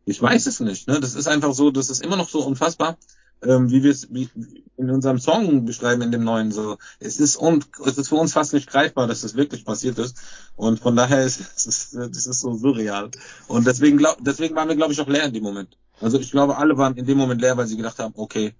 Ich 0.04 0.20
weiß 0.20 0.46
es 0.46 0.60
nicht. 0.60 0.86
Ne? 0.86 1.00
Das 1.00 1.14
ist 1.14 1.28
einfach 1.28 1.54
so, 1.54 1.70
das 1.70 1.88
ist 1.88 2.02
immer 2.02 2.16
noch 2.16 2.28
so 2.28 2.44
unfassbar, 2.44 2.98
ähm, 3.44 3.70
wie 3.70 3.82
wir 3.82 3.90
es 3.90 4.12
wie 4.12 4.28
in 4.76 4.90
unserem 4.90 5.18
Song 5.18 5.64
beschreiben, 5.64 6.02
in 6.02 6.10
dem 6.10 6.24
neuen. 6.24 6.50
So, 6.50 6.78
es 6.98 7.20
ist 7.20 7.36
un, 7.36 7.64
es 7.86 7.96
ist 7.98 8.08
für 8.08 8.16
uns 8.16 8.32
fast 8.32 8.52
nicht 8.52 8.68
greifbar, 8.68 9.06
dass 9.06 9.20
das 9.20 9.34
wirklich 9.36 9.64
passiert 9.64 9.98
ist. 9.98 10.16
Und 10.56 10.80
von 10.80 10.96
daher 10.96 11.24
ist 11.24 11.40
es 11.56 11.66
ist, 11.66 11.94
das 11.94 12.26
ist 12.26 12.40
so 12.40 12.54
surreal. 12.54 13.10
Und 13.46 13.66
deswegen 13.66 13.98
glaub, 13.98 14.16
deswegen 14.20 14.56
waren 14.56 14.68
wir, 14.68 14.76
glaube 14.76 14.92
ich, 14.92 15.00
auch 15.00 15.08
leer 15.08 15.24
in 15.24 15.32
dem 15.32 15.42
Moment. 15.42 15.76
Also 16.00 16.18
ich 16.18 16.30
glaube, 16.30 16.56
alle 16.58 16.76
waren 16.76 16.96
in 16.96 17.06
dem 17.06 17.18
Moment 17.18 17.40
leer, 17.40 17.56
weil 17.56 17.66
sie 17.66 17.76
gedacht 17.76 17.98
haben, 17.98 18.14
okay, 18.16 18.54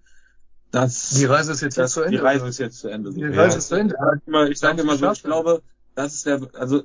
das, 0.70 1.10
Die 1.10 1.24
Reise 1.24 1.52
ist 1.52 1.60
jetzt, 1.62 1.78
das 1.78 1.84
jetzt 1.84 1.94
zu 1.94 2.00
Ende. 2.02 2.16
die 2.18 2.22
Reise 2.22 2.46
ist 2.48 2.58
jetzt 2.58 2.78
zu 2.78 2.88
Ende. 2.88 3.12
Die. 3.12 3.24
Reise 3.24 3.58
ist 3.58 3.68
zu 3.68 3.76
Ende. 3.76 3.94
immer, 4.26 4.48
ich 4.48 4.58
sage 4.58 4.82
immer 4.82 4.96
so, 4.96 5.10
ich 5.10 5.22
ja. 5.22 5.28
glaube, 5.28 5.62
das 5.94 6.14
ist 6.14 6.26
der, 6.26 6.40
also 6.54 6.82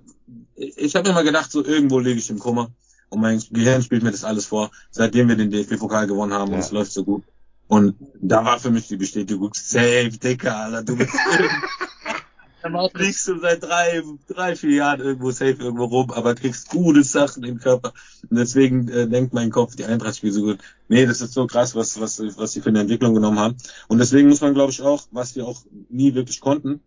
ich, 0.55 0.95
habe 0.95 1.09
immer 1.09 1.23
gedacht, 1.23 1.51
so 1.51 1.63
irgendwo 1.63 1.99
lege 1.99 2.19
ich 2.19 2.29
im 2.29 2.37
Kummer 2.37 2.71
und 3.09 3.21
mein 3.21 3.41
Gehirn 3.51 3.81
spielt 3.81 4.03
mir 4.03 4.11
das 4.11 4.23
alles 4.23 4.45
vor, 4.45 4.69
seitdem 4.91 5.27
wir 5.27 5.35
den 5.35 5.49
DFB-Pokal 5.49 6.05
gewonnen 6.05 6.33
haben 6.33 6.49
und 6.49 6.59
Ja. 6.59 6.59
es 6.59 6.71
läuft 6.71 6.91
so 6.91 7.03
gut. 7.03 7.23
Und 7.69 7.95
da 8.19 8.43
war 8.43 8.59
für 8.59 8.71
mich 8.71 8.87
die 8.87 8.97
Bestätigung, 8.97 9.51
safe, 9.53 10.09
Dicker, 10.09 10.57
Alter, 10.57 10.81
du 10.81 10.97
bist 10.97 11.13
fliegst 12.95 13.27
du 13.27 13.39
seit 13.39 13.61
drei, 13.61 14.01
drei, 14.27 14.55
vier 14.55 14.71
Jahren 14.71 15.01
irgendwo 15.01 15.29
safe 15.29 15.57
irgendwo 15.59 15.85
rum, 15.85 16.09
aber 16.09 16.33
kriegst 16.33 16.69
gute 16.69 17.03
Sachen 17.03 17.43
im 17.43 17.59
Körper. 17.59 17.93
Und 18.27 18.37
deswegen 18.37 18.87
äh, 18.87 19.07
denkt 19.07 19.35
mein 19.35 19.51
Kopf, 19.51 19.75
die 19.75 19.85
Eintracht 19.85 20.17
spielt 20.17 20.33
so 20.33 20.41
gut. 20.41 20.57
Nee, 20.87 21.05
das 21.05 21.21
ist 21.21 21.33
so 21.33 21.45
krass, 21.45 21.75
was, 21.75 22.01
was, 22.01 22.19
was 22.37 22.53
sie 22.53 22.61
für 22.61 22.69
eine 22.69 22.79
Entwicklung 22.79 23.13
genommen 23.13 23.37
haben. 23.37 23.55
Und 23.87 23.99
deswegen 23.99 24.29
muss 24.29 24.41
man, 24.41 24.55
glaube 24.55 24.71
ich, 24.71 24.81
auch, 24.81 25.03
was 25.11 25.35
wir 25.35 25.45
auch 25.45 25.61
nie 25.89 26.15
wirklich 26.15 26.41
konnten, 26.41 26.81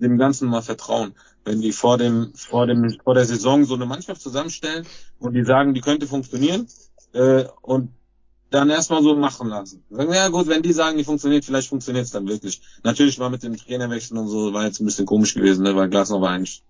dem 0.00 0.18
Ganzen 0.18 0.48
mal 0.48 0.62
vertrauen. 0.62 1.14
Wenn 1.44 1.60
die 1.60 1.70
vor 1.70 1.96
dem, 1.96 2.32
vor 2.34 2.66
dem, 2.66 2.98
vor 3.04 3.14
der 3.14 3.24
Saison 3.24 3.64
so 3.64 3.74
eine 3.74 3.86
Mannschaft 3.86 4.20
zusammenstellen 4.20 4.84
und 5.20 5.34
die 5.34 5.44
sagen, 5.44 5.74
die 5.74 5.80
könnte 5.80 6.08
funktionieren, 6.08 6.66
äh, 7.12 7.44
und 7.62 7.92
dann 8.50 8.70
erstmal 8.70 9.02
so 9.02 9.14
machen 9.14 9.48
lassen. 9.48 9.82
Sagen, 9.90 10.12
ja 10.12 10.28
gut, 10.28 10.48
wenn 10.48 10.62
die 10.62 10.72
sagen, 10.72 10.96
die 10.96 11.04
funktioniert, 11.04 11.44
vielleicht 11.44 11.68
funktioniert 11.68 12.06
es 12.06 12.12
dann 12.12 12.28
wirklich. 12.28 12.60
Natürlich 12.82 13.18
war 13.18 13.30
mit 13.30 13.42
dem 13.42 13.56
Trainerwechsel 13.56 14.16
und 14.16 14.28
so, 14.28 14.52
war 14.52 14.64
jetzt 14.64 14.80
ein 14.80 14.86
bisschen 14.86 15.06
komisch 15.06 15.34
gewesen, 15.34 15.64
ne, 15.64 15.76
weil 15.76 15.88
Glasner 15.88 16.20
war 16.20 16.30
eigentlich, 16.30 16.62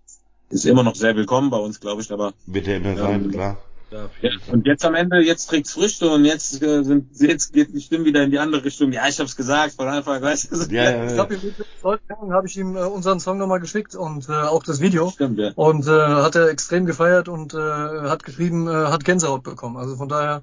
ist 0.51 0.67
immer 0.67 0.83
noch 0.83 0.97
sehr 0.97 1.15
willkommen 1.15 1.51
bei 1.51 1.59
uns, 1.59 1.81
glaube 1.81 2.03
ich, 2.03 2.11
aber 2.11 2.33
Wird 2.47 2.67
ja 2.67 2.77
immer 2.77 2.97
sein, 2.97 3.31
klar. 3.31 3.59
Ja, 3.91 4.11
und 4.53 4.67
jetzt 4.67 4.85
am 4.85 4.95
Ende, 4.95 5.19
jetzt 5.23 5.47
trägt's 5.47 5.73
Früchte 5.73 6.11
und 6.11 6.27
jetzt 6.27 6.63
äh, 6.63 6.83
sind, 6.85 7.09
jetzt 7.21 7.55
geht 7.55 7.73
die 7.73 7.81
Stimme 7.81 8.05
wieder 8.05 8.23
in 8.23 8.31
die 8.31 8.39
andere 8.39 8.63
Richtung. 8.63 8.93
Ja, 8.93 9.09
ich 9.09 9.19
hab's 9.19 9.35
gesagt 9.35 9.75
von 9.75 9.89
Anfang, 9.89 10.21
weißt 10.21 10.53
du. 10.53 10.75
Ja, 10.75 11.07
ja, 11.07 11.27
Ich 11.31 11.43
ihm 11.43 11.55
heute 11.83 12.03
Morgen 12.11 12.33
habe 12.35 12.47
ich 12.47 12.57
ihm 12.59 12.77
äh, 12.77 12.81
unseren 12.81 13.19
Song 13.19 13.39
nochmal 13.39 13.61
geschickt 13.61 13.95
und 13.95 14.29
äh, 14.29 14.33
auch 14.33 14.63
das 14.63 14.83
Video. 14.83 15.09
Stimmt, 15.09 15.39
ja. 15.39 15.53
Und 15.55 15.87
äh, 15.87 15.91
hat 15.91 16.35
er 16.35 16.51
extrem 16.51 16.85
gefeiert 16.85 17.29
und 17.29 17.55
äh, 17.55 17.59
hat 17.59 18.25
geschrieben, 18.25 18.69
äh, 18.69 18.73
hat 18.73 19.07
Gänsehaut 19.07 19.43
bekommen. 19.43 19.79
Also 19.79 19.97
von 19.97 20.11
daher 20.11 20.43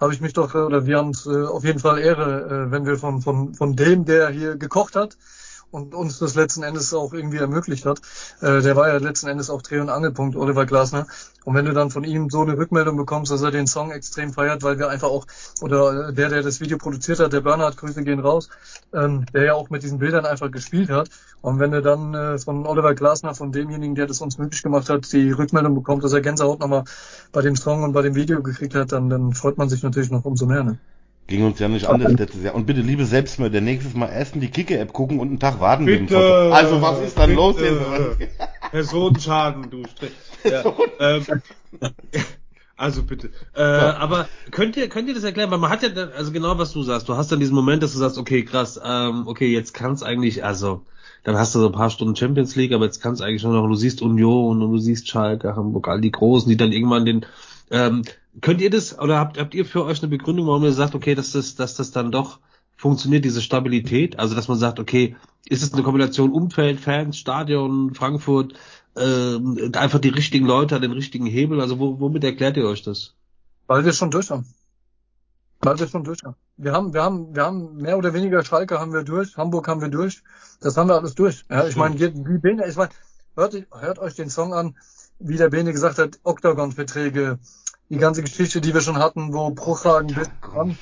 habe 0.00 0.14
ich 0.14 0.20
mich 0.20 0.32
doch, 0.32 0.54
äh, 0.54 0.58
oder 0.58 0.86
wir 0.86 0.98
haben 0.98 1.12
äh, 1.26 1.46
auf 1.46 1.64
jeden 1.64 1.78
Fall 1.78 1.98
Ehre, 1.98 2.66
äh, 2.68 2.70
wenn 2.70 2.86
wir 2.86 2.96
von, 2.96 3.20
von, 3.20 3.54
von 3.54 3.76
dem, 3.76 4.04
der 4.04 4.30
hier 4.30 4.56
gekocht 4.56 4.96
hat 4.96 5.16
und 5.70 5.94
uns 5.94 6.18
das 6.18 6.34
letzten 6.34 6.62
Endes 6.62 6.92
auch 6.94 7.12
irgendwie 7.12 7.38
ermöglicht 7.38 7.86
hat, 7.86 8.00
äh, 8.40 8.60
der 8.60 8.76
war 8.76 8.88
ja 8.88 8.96
letzten 8.96 9.28
Endes 9.28 9.50
auch 9.50 9.62
Dreh- 9.62 9.80
und 9.80 9.88
Angelpunkt, 9.88 10.36
Oliver 10.36 10.66
Glasner. 10.66 11.06
Und 11.44 11.54
wenn 11.54 11.64
du 11.64 11.72
dann 11.72 11.90
von 11.90 12.04
ihm 12.04 12.28
so 12.28 12.42
eine 12.42 12.58
Rückmeldung 12.58 12.96
bekommst, 12.96 13.32
dass 13.32 13.42
er 13.42 13.50
den 13.50 13.66
Song 13.66 13.90
extrem 13.90 14.32
feiert, 14.32 14.62
weil 14.62 14.78
wir 14.78 14.88
einfach 14.88 15.08
auch, 15.08 15.26
oder 15.60 16.08
äh, 16.08 16.12
der, 16.12 16.28
der 16.28 16.42
das 16.42 16.60
Video 16.60 16.78
produziert 16.78 17.20
hat, 17.20 17.32
der 17.32 17.40
Bernhard, 17.40 17.76
Grüße 17.76 18.02
gehen 18.02 18.20
raus, 18.20 18.48
ähm, 18.92 19.26
der 19.32 19.44
ja 19.44 19.54
auch 19.54 19.70
mit 19.70 19.82
diesen 19.82 19.98
Bildern 19.98 20.26
einfach 20.26 20.50
gespielt 20.50 20.90
hat. 20.90 21.08
Und 21.40 21.58
wenn 21.58 21.70
du 21.70 21.80
dann 21.82 22.14
äh, 22.14 22.38
von 22.38 22.66
Oliver 22.66 22.94
Glasner, 22.94 23.34
von 23.34 23.52
demjenigen, 23.52 23.94
der 23.94 24.06
das 24.06 24.20
uns 24.20 24.38
möglich 24.38 24.62
gemacht 24.62 24.90
hat, 24.90 25.10
die 25.12 25.30
Rückmeldung 25.30 25.74
bekommt, 25.74 26.04
dass 26.04 26.12
er 26.12 26.20
Gänsehaut 26.20 26.60
nochmal 26.60 26.84
bei 27.32 27.42
dem 27.42 27.56
Song 27.56 27.82
und 27.82 27.92
bei 27.92 28.02
dem 28.02 28.14
Video 28.14 28.42
gekriegt 28.42 28.74
hat, 28.74 28.92
dann, 28.92 29.08
dann 29.08 29.32
freut 29.32 29.56
man 29.56 29.68
sich 29.68 29.82
natürlich 29.82 30.10
noch 30.10 30.24
umso 30.24 30.46
mehr. 30.46 30.64
Ne? 30.64 30.78
Ging 31.30 31.44
uns 31.44 31.60
ja 31.60 31.68
nicht 31.68 31.86
anders 31.86 32.12
letztes 32.14 32.42
Jahr. 32.42 32.56
Und 32.56 32.66
bitte, 32.66 32.80
liebe 32.80 33.04
Selbstmörder, 33.04 33.60
nächstes 33.60 33.94
Mal 33.94 34.08
erst 34.08 34.34
in 34.34 34.40
die 34.40 34.50
Kicker-App 34.50 34.92
gucken 34.92 35.20
und 35.20 35.28
einen 35.28 35.38
Tag 35.38 35.60
warten 35.60 35.86
Bitte. 35.86 36.50
Also 36.52 36.82
was 36.82 37.00
ist 37.00 37.16
dann 37.16 37.30
bitte. 37.30 37.40
los 37.40 37.56
jetzt? 37.60 38.30
Personenschaden, 38.72 39.70
du 39.70 39.84
Strich. 39.86 40.10
Ja, 40.42 40.64
ähm, 40.98 41.24
also 42.76 43.04
bitte. 43.04 43.30
Äh, 43.54 43.62
aber 43.62 44.28
könnt 44.50 44.76
ihr, 44.76 44.88
könnt 44.88 45.06
ihr 45.06 45.14
das 45.14 45.22
erklären? 45.22 45.52
Weil 45.52 45.58
man 45.58 45.70
hat 45.70 45.84
ja, 45.84 45.90
dann, 45.90 46.10
also 46.16 46.32
genau 46.32 46.58
was 46.58 46.72
du 46.72 46.82
sagst. 46.82 47.08
Du 47.08 47.16
hast 47.16 47.30
dann 47.30 47.38
diesen 47.38 47.54
Moment, 47.54 47.84
dass 47.84 47.92
du 47.92 47.98
sagst, 47.98 48.18
okay, 48.18 48.44
krass, 48.44 48.80
ähm, 48.84 49.28
okay, 49.28 49.52
jetzt 49.52 49.72
kann 49.72 49.92
es 49.92 50.02
eigentlich, 50.02 50.42
also 50.44 50.84
dann 51.22 51.38
hast 51.38 51.54
du 51.54 51.60
so 51.60 51.66
ein 51.66 51.72
paar 51.72 51.90
Stunden 51.90 52.16
Champions 52.16 52.56
League, 52.56 52.72
aber 52.72 52.86
jetzt 52.86 53.00
kann 53.00 53.12
es 53.12 53.20
eigentlich 53.20 53.44
nur 53.44 53.52
noch, 53.52 53.68
du 53.68 53.76
siehst 53.76 54.02
Union 54.02 54.60
und 54.62 54.72
du 54.72 54.78
siehst 54.78 55.08
Schalke, 55.08 55.54
Hamburg, 55.54 55.86
all 55.86 56.00
die 56.00 56.10
Großen, 56.10 56.48
die 56.48 56.56
dann 56.56 56.72
irgendwann 56.72 57.04
den, 57.04 57.24
ähm, 57.70 58.02
könnt 58.40 58.60
ihr 58.60 58.70
das, 58.70 58.98
oder 58.98 59.18
habt, 59.18 59.38
habt 59.38 59.54
ihr 59.54 59.64
für 59.64 59.84
euch 59.84 60.02
eine 60.02 60.08
Begründung, 60.08 60.46
warum 60.46 60.64
ihr 60.64 60.72
sagt, 60.72 60.94
okay, 60.94 61.14
dass 61.14 61.32
das, 61.32 61.56
dass 61.56 61.74
das 61.74 61.90
dann 61.90 62.12
doch 62.12 62.38
funktioniert, 62.76 63.24
diese 63.24 63.42
Stabilität? 63.42 64.18
Also, 64.18 64.34
dass 64.34 64.48
man 64.48 64.58
sagt, 64.58 64.78
okay, 64.78 65.16
ist 65.48 65.62
es 65.62 65.72
eine 65.72 65.82
Kombination 65.82 66.32
Umfeld, 66.32 66.80
Fans, 66.80 67.16
Stadion, 67.16 67.94
Frankfurt, 67.94 68.54
ähm, 68.96 69.72
einfach 69.74 69.98
die 69.98 70.08
richtigen 70.08 70.46
Leute 70.46 70.76
an 70.76 70.82
den 70.82 70.92
richtigen 70.92 71.26
Hebel? 71.26 71.60
Also, 71.60 71.78
wo, 71.78 72.00
womit 72.00 72.24
erklärt 72.24 72.56
ihr 72.56 72.66
euch 72.66 72.82
das? 72.82 73.14
Weil 73.66 73.84
wir 73.84 73.92
schon 73.92 74.10
durch 74.10 74.30
haben. 74.30 74.46
Weil 75.60 75.78
wir 75.78 75.88
schon 75.88 76.04
durch 76.04 76.22
haben. 76.24 76.36
Wir 76.56 76.72
haben, 76.72 76.94
wir 76.94 77.02
haben, 77.02 77.34
wir 77.34 77.44
haben 77.44 77.76
mehr 77.76 77.98
oder 77.98 78.14
weniger 78.14 78.44
Schalke 78.44 78.78
haben 78.80 78.92
wir 78.92 79.02
durch, 79.02 79.36
Hamburg 79.36 79.68
haben 79.68 79.80
wir 79.80 79.88
durch. 79.88 80.22
Das 80.60 80.76
haben 80.76 80.88
wir 80.88 80.96
alles 80.96 81.14
durch. 81.14 81.44
Ja, 81.50 81.66
ich 81.66 81.76
meine, 81.76 81.98
wie 81.98 82.38
Bene, 82.38 82.66
ich 82.66 82.76
meine, 82.76 82.90
hört, 83.34 83.54
hört 83.78 83.98
euch 83.98 84.14
den 84.14 84.30
Song 84.30 84.54
an, 84.54 84.76
wie 85.18 85.36
der 85.36 85.50
Bene 85.50 85.72
gesagt 85.72 85.98
hat, 85.98 86.18
Octagon-Verträge, 86.22 87.38
die 87.90 87.98
ganze 87.98 88.22
Geschichte, 88.22 88.60
die 88.60 88.72
wir 88.72 88.80
schon 88.80 88.98
hatten, 88.98 89.32
wo 89.32 89.50
Bruchhagen 89.50 90.14
bis 90.14 90.30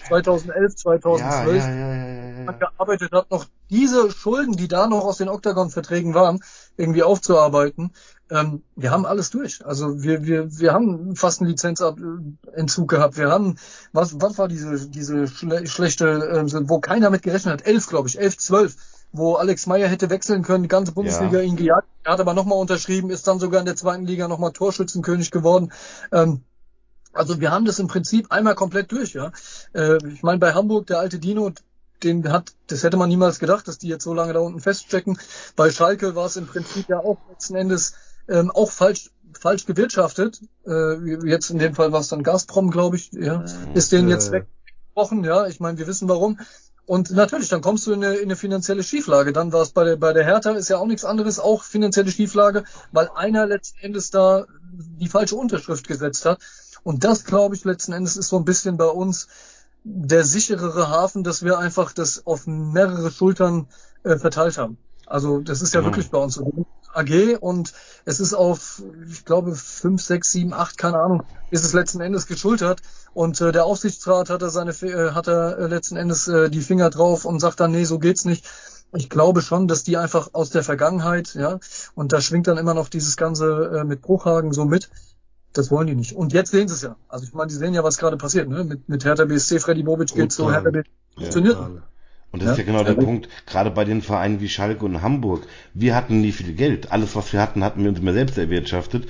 2011, 0.09 0.77
2012 0.77 1.65
Ja, 1.65 1.73
ja, 1.73 2.45
ja, 2.45 2.53
gearbeitet 2.53 3.13
hat, 3.13 3.31
noch 3.31 3.47
diese 3.71 4.11
Schulden, 4.11 4.57
die 4.57 4.69
da 4.69 4.87
noch 4.87 5.05
aus 5.05 5.17
den 5.17 5.31
Octagon-Verträgen 5.31 6.13
waren, 6.13 6.41
irgendwie 6.77 7.03
aufzuarbeiten. 7.03 7.93
Ähm, 8.31 8.63
wir 8.77 8.91
haben 8.91 9.07
alles 9.07 9.31
durch. 9.31 9.65
Also 9.65 10.03
wir, 10.03 10.25
wir, 10.25 10.59
wir 10.59 10.75
haben 10.75 11.17
fast 11.17 11.41
einen 11.41 11.49
Lizenzentzug 11.49 12.89
gehabt. 12.89 13.17
Wir 13.17 13.31
haben, 13.31 13.57
was, 13.93 14.21
was 14.21 14.37
war 14.37 14.49
diese, 14.49 14.89
diese 14.89 15.27
schle 15.29 15.67
schlechte, 15.67 16.07
äh, 16.07 16.69
wo 16.69 16.79
keiner 16.79 17.09
mit 17.09 17.23
gerechnet 17.23 17.55
hat? 17.55 17.67
Elf, 17.67 17.87
glaube 17.87 18.09
ich, 18.09 18.19
elf, 18.19 18.37
zwölf, 18.37 18.77
wo 19.13 19.37
Alex 19.37 19.67
Meyer 19.67 19.89
hätte 19.89 20.11
wechseln 20.11 20.43
können, 20.43 20.65
die 20.65 20.69
ganze 20.69 20.93
Bundesliga 20.93 21.41
ihn 21.41 21.57
gejagt. 21.57 21.89
Er 22.05 22.13
hat 22.13 22.21
aber 22.21 22.35
nochmal 22.35 22.59
unterschrieben, 22.59 23.09
ist 23.09 23.27
dann 23.27 23.39
sogar 23.39 23.61
in 23.61 23.67
der 23.67 23.77
zweiten 23.77 24.05
Liga 24.05 24.29
nochmal 24.29 24.53
Torschützenkönig 24.53 25.31
geworden. 25.31 25.73
Ähm, 26.13 26.43
also 27.13 27.41
wir 27.41 27.51
haben 27.51 27.65
das 27.65 27.79
im 27.79 27.89
Prinzip 27.89 28.31
einmal 28.31 28.55
komplett 28.55 28.93
durch, 28.93 29.15
ja. 29.15 29.33
Äh, 29.75 29.99
ich 30.09 30.23
meine, 30.23 30.39
bei 30.39 30.55
Hamburg, 30.55 30.87
der 30.87 30.99
alte 30.99 31.19
Dino, 31.19 31.53
den 32.03 32.31
hat, 32.31 32.53
das 32.69 32.83
hätte 32.83 32.97
man 32.97 33.09
niemals 33.09 33.39
gedacht, 33.39 33.67
dass 33.67 33.79
die 33.79 33.89
jetzt 33.89 34.05
so 34.05 34.15
lange 34.15 34.33
da 34.33 34.41
unten 34.41 34.61
feststecken. 34.61 35.19
Bei 35.57 35.71
Schalke 35.71 36.15
war 36.15 36.27
es 36.27 36.37
im 36.37 36.47
Prinzip 36.47 36.89
ja 36.89 36.99
auch 36.99 37.19
letzten 37.29 37.57
Endes 37.57 37.95
ähm, 38.29 38.51
auch 38.51 38.71
falsch 38.71 39.11
falsch 39.39 39.67
gewirtschaftet. 39.67 40.41
Äh, 40.67 41.29
jetzt 41.29 41.51
in 41.51 41.59
dem 41.59 41.75
Fall 41.75 41.93
war 41.93 42.01
es 42.01 42.09
dann 42.09 42.23
Gazprom, 42.23 42.71
glaube 42.71 42.97
ich, 42.97 43.13
ja, 43.13 43.45
ist 43.75 43.93
denen 43.93 44.09
jetzt 44.09 44.29
Äh. 44.29 44.45
weggebrochen, 44.97 45.25
ja. 45.25 45.47
Ich 45.47 45.61
meine, 45.61 45.79
wir 45.79 45.87
wissen 45.87 46.09
warum. 46.09 46.39
Und 46.87 47.11
natürlich, 47.11 47.51
dann 47.51 47.61
kommst 47.61 47.87
du 47.87 47.93
in 47.93 48.03
eine, 48.03 48.17
in 48.17 48.25
eine 48.25 48.37
finanzielle 48.37 48.83
Schieflage. 48.83 49.33
Dann 49.35 49.53
war 49.53 49.61
es 49.61 49.71
bei 49.71 49.85
der, 49.85 49.97
bei 49.97 50.15
der 50.15 50.25
Hertha, 50.25 50.53
ist 50.53 50.69
ja 50.71 50.79
auch 50.79 50.87
nichts 50.87 51.05
anderes, 51.05 51.39
auch 51.39 51.63
finanzielle 51.63 52.11
Schieflage, 52.11 52.65
weil 52.93 53.11
einer 53.15 53.47
letzten 53.47 53.79
Endes 53.81 54.11
da 54.11 54.47
die 54.73 55.09
falsche 55.09 55.37
Unterschrift 55.37 55.87
gesetzt 55.87 56.25
hat. 56.25 56.41
Und 56.83 57.05
das, 57.05 57.25
glaube 57.25 57.55
ich, 57.55 57.65
letzten 57.65 57.93
Endes 57.93 58.17
ist 58.17 58.29
so 58.29 58.37
ein 58.37 58.45
bisschen 58.45 58.77
bei 58.77 58.87
uns 58.87 59.29
der 59.85 60.25
sicherere 60.25 60.89
Hafen, 60.89 61.25
dass 61.25 61.43
wir 61.43 61.59
einfach 61.59 61.93
das 61.93 62.27
auf 62.27 62.47
mehrere 62.47 63.11
Schultern 63.11 63.69
äh, 64.05 64.17
verteilt 64.19 64.59
haben. 64.59 64.79
Also 65.07 65.41
das 65.41 65.63
ist 65.63 65.73
ja 65.75 65.81
Genau. 65.81 65.91
wirklich 65.93 66.11
bei 66.11 66.19
uns 66.19 66.35
so. 66.35 66.67
AG 66.95 67.37
und 67.41 67.73
es 68.07 68.19
ist 68.21 68.35
auf, 68.35 68.83
ich 69.11 69.25
glaube, 69.25 69.55
fünf, 69.55 70.03
sechs, 70.03 70.33
sieben, 70.33 70.53
acht, 70.55 70.79
keine 70.79 70.99
Ahnung, 71.01 71.23
ist 71.51 71.65
es 71.65 71.73
letzten 71.75 72.01
Endes 72.01 72.27
geschultert. 72.27 72.81
Und 73.13 73.41
äh, 73.41 73.53
der 73.53 73.65
Aufsichtsrat 73.67 74.31
hat 74.31 74.43
er 74.43 74.51
seine 74.51 74.73
äh, 74.73 75.13
hat 75.13 75.29
er 75.29 75.59
äh, 75.59 75.67
letzten 75.67 75.97
Endes 75.97 76.29
äh, 76.29 76.51
die 76.51 76.61
Finger 76.63 76.91
drauf 76.91 77.25
und 77.25 77.41
sagt 77.41 77.61
dann, 77.61 77.73
nee, 77.73 77.85
so 77.85 77.99
geht's 77.99 78.25
nicht. 78.25 78.47
Ich 78.95 79.11
glaube 79.11 79.43
schon, 79.43 79.69
dass 79.69 79.83
die 79.85 79.99
einfach 79.99 80.31
aus 80.33 80.51
der 80.51 80.65
Vergangenheit, 80.65 81.35
ja, 81.35 81.59
und 81.95 82.13
da 82.13 82.21
schwingt 82.23 82.47
dann 82.47 82.57
immer 82.59 82.75
noch 82.75 82.89
dieses 82.89 83.17
Ganze 83.17 83.81
äh, 83.81 83.85
mit 83.85 84.01
Bruchhagen 84.03 84.53
so 84.53 84.65
mit. 84.65 84.91
Das 85.53 85.71
wollen 85.71 85.87
die 85.87 85.95
nicht. 85.95 86.13
Und 86.15 86.33
jetzt 86.33 86.51
sehen 86.51 86.69
sie 86.69 86.75
es 86.75 86.83
ja. 86.83 86.97
Also 87.09 87.25
ich 87.25 87.33
meine, 87.33 87.49
die 87.49 87.55
sehen 87.55 87.75
ja, 87.75 87.83
was 87.83 87.99
gerade 87.99 88.17
passiert, 88.17 88.49
ne? 88.49 88.65
Mit, 88.65 88.89
mit 88.89 89.05
Hertha 89.05 89.25
BSC, 89.25 89.59
Freddy 89.61 89.83
Bobic 89.83 90.15
geht 90.15 90.33
so. 90.33 90.51
Hertha 90.53 90.71
BSC 90.71 90.91
funktioniert. 91.17 91.59
nicht. 91.71 91.83
Und 92.31 92.43
das 92.43 92.51
ist 92.53 92.59
Ja. 92.59 92.65
ja 92.65 92.71
genau 92.73 92.85
der 92.85 92.95
Punkt, 93.03 93.29
gerade 93.47 93.71
bei 93.71 93.85
den 93.85 94.03
Vereinen 94.03 94.41
wie 94.41 94.49
Schalke 94.51 94.85
und 94.85 95.01
Hamburg. 95.01 95.47
Wir 95.73 95.95
hatten 95.97 96.21
nie 96.21 96.33
viel 96.33 96.53
Geld. 96.53 96.93
Alles, 96.93 97.17
was 97.17 97.33
wir 97.33 97.41
hatten, 97.41 97.65
hatten 97.65 97.83
wir 97.83 97.89
uns 97.89 97.99
immer 97.99 98.13
selbst 98.13 98.37
erwirtschaftet. 98.37 99.09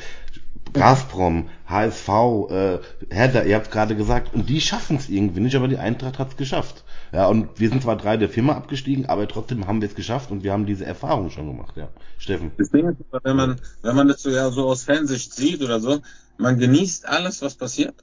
Gazprom, 0.72 1.48
HSV, 1.66 2.08
äh, 2.50 2.78
Hertha, 3.10 3.42
ihr 3.42 3.56
habt 3.56 3.70
gerade 3.70 3.96
gesagt, 3.96 4.34
und 4.34 4.48
die 4.48 4.60
schaffen 4.60 4.96
es 4.96 5.08
irgendwie 5.08 5.40
nicht, 5.40 5.56
aber 5.56 5.66
die 5.66 5.78
Eintracht 5.78 6.18
hat 6.18 6.28
es 6.30 6.36
geschafft. 6.36 6.84
Ja, 7.10 7.26
und 7.26 7.58
wir 7.58 7.70
sind 7.70 7.82
zwar 7.82 7.96
drei 7.96 8.18
der 8.18 8.28
Firma 8.28 8.54
abgestiegen, 8.54 9.06
aber 9.06 9.26
trotzdem 9.28 9.66
haben 9.66 9.80
wir 9.80 9.88
es 9.88 9.94
geschafft 9.94 10.30
und 10.30 10.44
wir 10.44 10.52
haben 10.52 10.66
diese 10.66 10.84
Erfahrung 10.84 11.30
schon 11.30 11.46
gemacht, 11.46 11.74
ja. 11.76 11.88
Steffen. 12.18 12.52
Das 12.58 12.70
Ding 12.70 12.86
ist, 12.86 12.98
wenn 13.22 13.36
man, 13.36 13.56
wenn 13.82 13.96
man 13.96 14.08
das 14.08 14.22
so, 14.22 14.30
ja, 14.30 14.50
so 14.50 14.66
aus 14.68 14.84
Fansicht 14.84 15.32
sieht 15.34 15.62
oder 15.62 15.80
so, 15.80 16.00
man 16.38 16.58
genießt 16.58 17.06
alles, 17.06 17.42
was 17.42 17.54
passiert, 17.54 17.94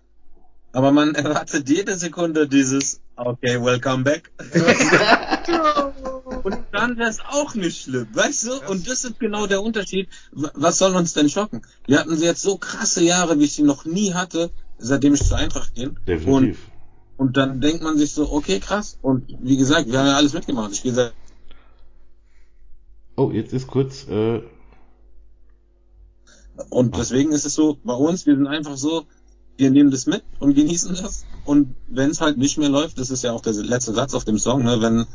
aber 0.71 0.91
man 0.91 1.15
erwartet 1.15 1.67
jede 1.69 1.95
Sekunde 1.97 2.47
dieses, 2.47 3.01
okay, 3.15 3.61
welcome 3.61 4.03
back. 4.03 4.31
Und 6.43 6.57
dann 6.71 6.97
wäre 6.97 7.09
es 7.09 7.19
auch 7.27 7.55
nicht 7.55 7.83
schlimm, 7.83 8.07
weißt 8.13 8.47
du? 8.47 8.51
Und 8.69 8.87
das 8.87 9.03
ist 9.03 9.19
genau 9.19 9.47
der 9.47 9.63
Unterschied. 9.63 10.09
Was 10.31 10.77
soll 10.77 10.95
uns 10.95 11.13
denn 11.13 11.29
schocken? 11.29 11.63
Wir 11.87 11.99
hatten 11.99 12.15
jetzt 12.21 12.41
so 12.43 12.57
krasse 12.57 13.03
Jahre, 13.03 13.39
wie 13.39 13.45
ich 13.45 13.53
sie 13.53 13.63
noch 13.63 13.85
nie 13.85 14.13
hatte, 14.13 14.51
seitdem 14.77 15.15
ich 15.15 15.23
zur 15.23 15.37
Eintracht. 15.37 15.71
Und, 15.79 15.97
Definitiv. 16.07 16.59
und 17.17 17.37
dann 17.37 17.61
denkt 17.61 17.81
man 17.81 17.97
sich 17.97 18.11
so, 18.11 18.31
okay, 18.31 18.59
krass. 18.59 18.99
Und 19.01 19.35
wie 19.41 19.57
gesagt, 19.57 19.91
wir 19.91 19.97
haben 19.97 20.07
ja 20.07 20.17
alles 20.17 20.33
mitgemacht. 20.33 20.71
Ich 20.73 20.83
gesagt, 20.83 21.15
Oh, 23.17 23.31
jetzt 23.31 23.53
ist 23.53 23.67
kurz, 23.67 24.07
äh, 24.09 24.41
Und 26.69 26.97
deswegen 26.97 27.31
ist 27.31 27.45
es 27.45 27.53
so, 27.53 27.77
bei 27.83 27.93
uns, 27.93 28.25
wir 28.25 28.35
sind 28.35 28.47
einfach 28.47 28.77
so, 28.77 29.05
wir 29.57 29.71
nehmen 29.71 29.91
das 29.91 30.05
mit 30.05 30.23
und 30.39 30.53
genießen 30.53 30.95
das. 30.95 31.25
Und 31.43 31.75
wenn 31.87 32.09
es 32.09 32.21
halt 32.21 32.37
nicht 32.37 32.57
mehr 32.57 32.69
läuft, 32.69 32.97
das 32.97 33.09
ist 33.09 33.23
ja 33.23 33.31
auch 33.31 33.41
der 33.41 33.53
letzte 33.53 33.93
Satz 33.93 34.13
auf 34.13 34.25
dem 34.25 34.39
Song, 34.39 34.63
ne, 34.63 34.81
wenn, 34.81 35.05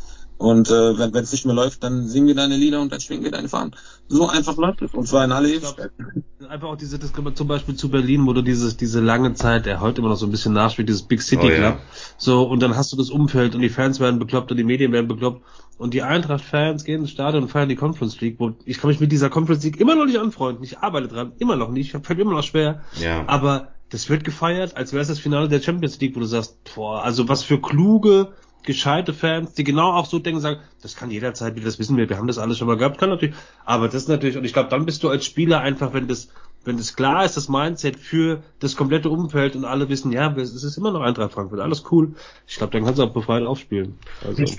und 0.40 0.70
äh, 0.70 0.98
wenn 0.98 1.14
es 1.22 1.33
nicht 1.33 1.44
mehr 1.44 1.55
läuft, 1.55 1.85
dann 1.85 2.09
singen 2.09 2.26
wir 2.26 2.35
deine 2.35 2.57
Lieder 2.57 2.81
und 2.81 2.90
dann 2.90 2.98
schwingen 2.98 3.24
wir 3.24 3.31
deine 3.31 3.50
Fahnen. 3.50 3.76
So 4.09 4.26
einfach 4.26 4.57
läuft 4.57 4.81
es. 4.81 4.94
Und 4.94 5.07
zwar 5.07 5.22
in 5.26 5.33
alle 5.33 5.50
Ewigkeiten. 5.50 6.24
Einfach 6.48 6.68
auch 6.68 6.76
diese 6.76 6.98
Diskrepanz 6.98 7.37
zum 7.37 7.46
Beispiel 7.46 7.74
zu 7.74 7.90
Berlin, 7.90 8.26
wo 8.26 8.33
du 8.33 8.40
dieses, 8.40 8.79
diese 8.79 9.00
lange 9.00 9.35
Zeit, 9.35 9.66
der 9.66 9.83
heute 9.83 10.00
immer 10.00 10.09
noch 10.09 10.16
so 10.16 10.24
ein 10.24 10.31
bisschen 10.31 10.55
nachspielt, 10.55 10.88
dieses 10.88 11.03
Big 11.03 11.20
City 11.20 11.46
Oh 11.46 11.50
ja. 11.50 11.57
Club. 11.57 11.79
So, 12.16 12.42
und 12.44 12.61
dann 12.62 12.74
hast 12.74 12.90
du 12.90 12.96
das 12.96 13.11
Umfeld 13.11 13.55
und 13.55 13.61
die 13.61 13.68
Fans 13.68 14.00
werden 14.00 14.18
bekloppt 14.18 14.50
und 14.50 14.57
die 14.57 14.64
Medien 14.64 14.92
werden 14.92 15.09
bekloppt. 15.09 15.42
Und 15.76 15.92
die 15.92 16.00
Eintracht-Fans 16.00 16.85
gehen 16.85 17.03
ins 17.03 17.11
Stadion 17.11 17.42
und 17.42 17.50
feiern 17.50 17.68
die 17.68 17.76
Conference 17.76 18.18
League, 18.22 18.37
wo 18.38 18.53
ich 18.64 18.79
kann 18.79 18.88
mich 18.88 18.98
mit 19.00 19.12
dieser 19.12 19.29
Conference 19.29 19.62
League 19.62 19.79
immer 19.79 19.94
noch 19.94 20.07
nicht 20.07 20.18
anfreunden. 20.18 20.64
Ich 20.64 20.79
arbeite 20.79 21.09
dran, 21.09 21.33
immer 21.38 21.57
noch 21.57 21.70
nicht, 21.70 21.90
fällt 21.92 22.16
mir 22.16 22.22
immer 22.22 22.33
noch 22.33 22.44
schwer. 22.44 22.81
ja. 22.98 23.24
Aber 23.26 23.68
das 23.90 24.09
wird 24.09 24.24
gefeiert, 24.24 24.76
als 24.76 24.92
wäre 24.92 25.03
es 25.03 25.09
das 25.09 25.18
Finale 25.18 25.48
der 25.48 25.61
Champions 25.61 26.00
League, 26.00 26.16
wo 26.16 26.20
du 26.20 26.26
sagst, 26.26 26.57
boah, 26.74 27.03
also 27.03 27.29
was 27.29 27.42
für 27.42 27.61
kluge, 27.61 28.29
gescheite 28.62 29.14
Fans, 29.14 29.54
die 29.54 29.64
genau 29.64 29.92
auch 29.92 30.06
so 30.06 30.18
denken, 30.18 30.40
sagen, 30.40 30.60
das 30.82 30.96
kann 30.96 31.10
jederzeit 31.10 31.56
wieder, 31.56 31.66
das 31.66 31.78
wissen 31.78 31.96
wir, 31.96 32.08
wir 32.08 32.18
haben 32.18 32.26
das 32.26 32.38
alles 32.38 32.58
schon 32.58 32.68
mal 32.68 32.76
gehabt, 32.76 32.98
kann 32.98 33.10
natürlich, 33.10 33.34
aber 33.64 33.86
das 33.86 33.96
ist 33.96 34.08
natürlich, 34.08 34.36
und 34.36 34.44
ich 34.44 34.52
glaube, 34.52 34.68
dann 34.68 34.86
bist 34.86 35.02
du 35.02 35.08
als 35.08 35.24
Spieler 35.24 35.60
einfach, 35.60 35.92
wenn 35.92 36.08
das, 36.08 36.28
wenn 36.64 36.76
das 36.76 36.94
klar 36.94 37.24
ist, 37.24 37.36
das 37.36 37.48
Mindset 37.48 37.96
für 37.96 38.42
das 38.58 38.76
komplette 38.76 39.08
Umfeld 39.08 39.56
und 39.56 39.64
alle 39.64 39.88
wissen, 39.88 40.12
ja, 40.12 40.30
es 40.36 40.62
ist 40.62 40.76
immer 40.76 40.90
noch 40.90 41.00
Eintracht 41.00 41.32
Frankfurt, 41.32 41.60
alles 41.60 41.84
cool. 41.90 42.14
Ich 42.46 42.56
glaube, 42.56 42.72
dann 42.72 42.84
kannst 42.84 42.98
du 42.98 43.04
auch 43.04 43.14
befreit 43.14 43.44
aufspielen. 43.44 43.98
Also, 44.26 44.42
Ich, 44.42 44.58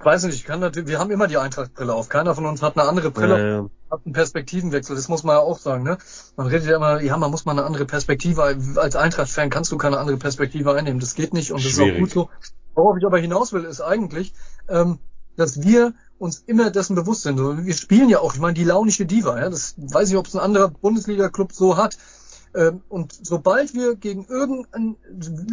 weiß 0.00 0.24
nicht, 0.24 0.34
ich 0.34 0.44
kann 0.44 0.58
natürlich, 0.58 0.88
wir 0.88 0.98
haben 0.98 1.12
immer 1.12 1.28
die 1.28 1.36
Eintracht-Brille 1.36 1.94
auf. 1.94 2.08
Keiner 2.08 2.34
von 2.34 2.44
uns 2.44 2.60
hat 2.60 2.76
eine 2.76 2.88
andere 2.88 3.12
Brille, 3.12 3.38
äh, 3.38 3.50
ja. 3.52 3.70
hat 3.90 4.00
einen 4.04 4.14
Perspektivenwechsel. 4.14 4.96
Das 4.96 5.08
muss 5.08 5.22
man 5.22 5.36
ja 5.36 5.40
auch 5.40 5.58
sagen, 5.58 5.84
ne? 5.84 5.98
Man 6.36 6.48
redet 6.48 6.66
ja 6.66 6.76
immer, 6.76 7.00
ja, 7.00 7.16
man 7.16 7.30
muss 7.30 7.44
mal 7.44 7.52
eine 7.52 7.64
andere 7.64 7.84
Perspektive, 7.84 8.42
als 8.42 8.96
Eintracht-Fan 8.96 9.48
kannst 9.48 9.70
du 9.70 9.78
keine 9.78 9.98
andere 9.98 10.16
Perspektive 10.16 10.74
einnehmen. 10.74 10.98
Das 10.98 11.14
geht 11.14 11.34
nicht 11.34 11.52
und 11.52 11.60
das 11.60 11.70
ist 11.70 11.76
Schwierig. 11.76 11.94
auch 11.94 11.98
gut 12.00 12.10
so. 12.10 12.30
Worauf 12.78 12.96
ich 12.96 13.04
aber 13.04 13.18
hinaus 13.18 13.52
will, 13.52 13.64
ist 13.64 13.80
eigentlich, 13.80 14.32
ähm, 14.68 15.00
dass 15.34 15.60
wir 15.62 15.94
uns 16.16 16.44
immer 16.46 16.70
dessen 16.70 16.94
bewusst 16.94 17.22
sind. 17.22 17.36
Wir 17.66 17.74
spielen 17.74 18.08
ja 18.08 18.20
auch, 18.20 18.34
ich 18.34 18.40
meine, 18.40 18.54
die 18.54 18.62
launische 18.62 19.04
Diva, 19.04 19.36
ja, 19.40 19.50
das 19.50 19.74
weiß 19.78 20.10
ich, 20.10 20.16
ob 20.16 20.28
es 20.28 20.36
ein 20.36 20.40
anderer 20.40 20.68
Bundesliga-Club 20.68 21.52
so 21.52 21.76
hat. 21.76 21.98
Ähm, 22.54 22.82
und 22.88 23.12
sobald 23.20 23.74
wir 23.74 23.96
gegen 23.96 24.26
irgendein, 24.26 24.94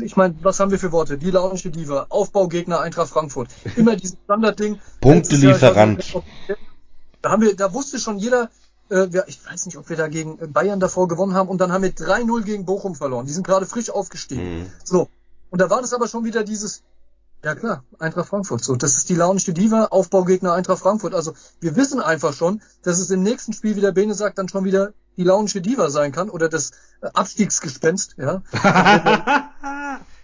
ich 0.04 0.16
meine, 0.16 0.36
was 0.44 0.60
haben 0.60 0.70
wir 0.70 0.78
für 0.78 0.92
Worte? 0.92 1.18
Die 1.18 1.32
launische 1.32 1.72
Diva, 1.72 2.06
Aufbaugegner 2.10 2.80
Eintracht 2.80 3.10
Frankfurt. 3.10 3.50
Immer 3.76 3.96
dieses 3.96 4.18
Standardding. 4.26 4.78
Punktelieferant. 5.02 6.22
Da 7.24 7.32
haben 7.32 7.42
wir, 7.42 7.56
da 7.56 7.74
wusste 7.74 7.98
schon 7.98 8.20
jeder, 8.20 8.52
äh, 8.92 9.08
ich 9.26 9.44
weiß 9.44 9.66
nicht, 9.66 9.78
ob 9.80 9.90
wir 9.90 9.98
da 9.98 10.10
gegen 10.10 10.54
Bayern 10.54 10.80
davor 10.80 11.08
gewonnen 11.08 11.34
haben 11.34 11.50
und 11.50 11.60
dann 11.60 11.72
haben 11.72 11.82
wir 11.82 11.92
3-0 11.92 12.44
gegen 12.44 12.66
Bochum 12.66 12.94
verloren. 12.94 13.26
Die 13.26 13.34
sind 13.34 13.48
gerade 13.48 13.66
frisch 13.66 13.90
aufgestiegen. 13.90 14.60
Mhm. 14.60 14.72
So. 14.84 15.10
Und 15.50 15.60
da 15.60 15.72
war 15.72 15.82
das 15.82 15.94
aber 15.94 16.08
schon 16.08 16.24
wieder 16.24 16.44
dieses, 16.44 16.84
Ja 17.46 17.54
klar, 17.54 17.84
Eintracht 18.00 18.30
Frankfurt. 18.30 18.64
So, 18.64 18.76
das 18.76 18.98
ist 18.98 19.08
die 19.08 19.14
launische 19.14 19.54
Diva, 19.54 19.86
Aufbaugegner 19.92 20.54
Eintracht 20.54 20.80
Frankfurt. 20.80 21.14
Also 21.14 21.36
wir 21.60 21.76
wissen 21.76 22.02
einfach 22.02 22.34
schon, 22.34 22.64
dass 22.82 22.98
es 22.98 23.12
im 23.12 23.22
nächsten 23.22 23.54
Spiel, 23.54 23.76
wie 23.76 23.82
der 23.82 23.92
Bene 23.92 24.16
sagt, 24.16 24.40
dann 24.40 24.50
schon 24.50 24.64
wieder 24.64 24.94
die 25.16 25.24
launische 25.24 25.62
Diva 25.62 25.92
sein 25.92 26.12
kann 26.12 26.32
oder 26.32 26.50
das 26.50 26.72
äh, 27.02 27.10
Abstiegsgespenst. 27.14 28.16
Ja. 28.18 28.42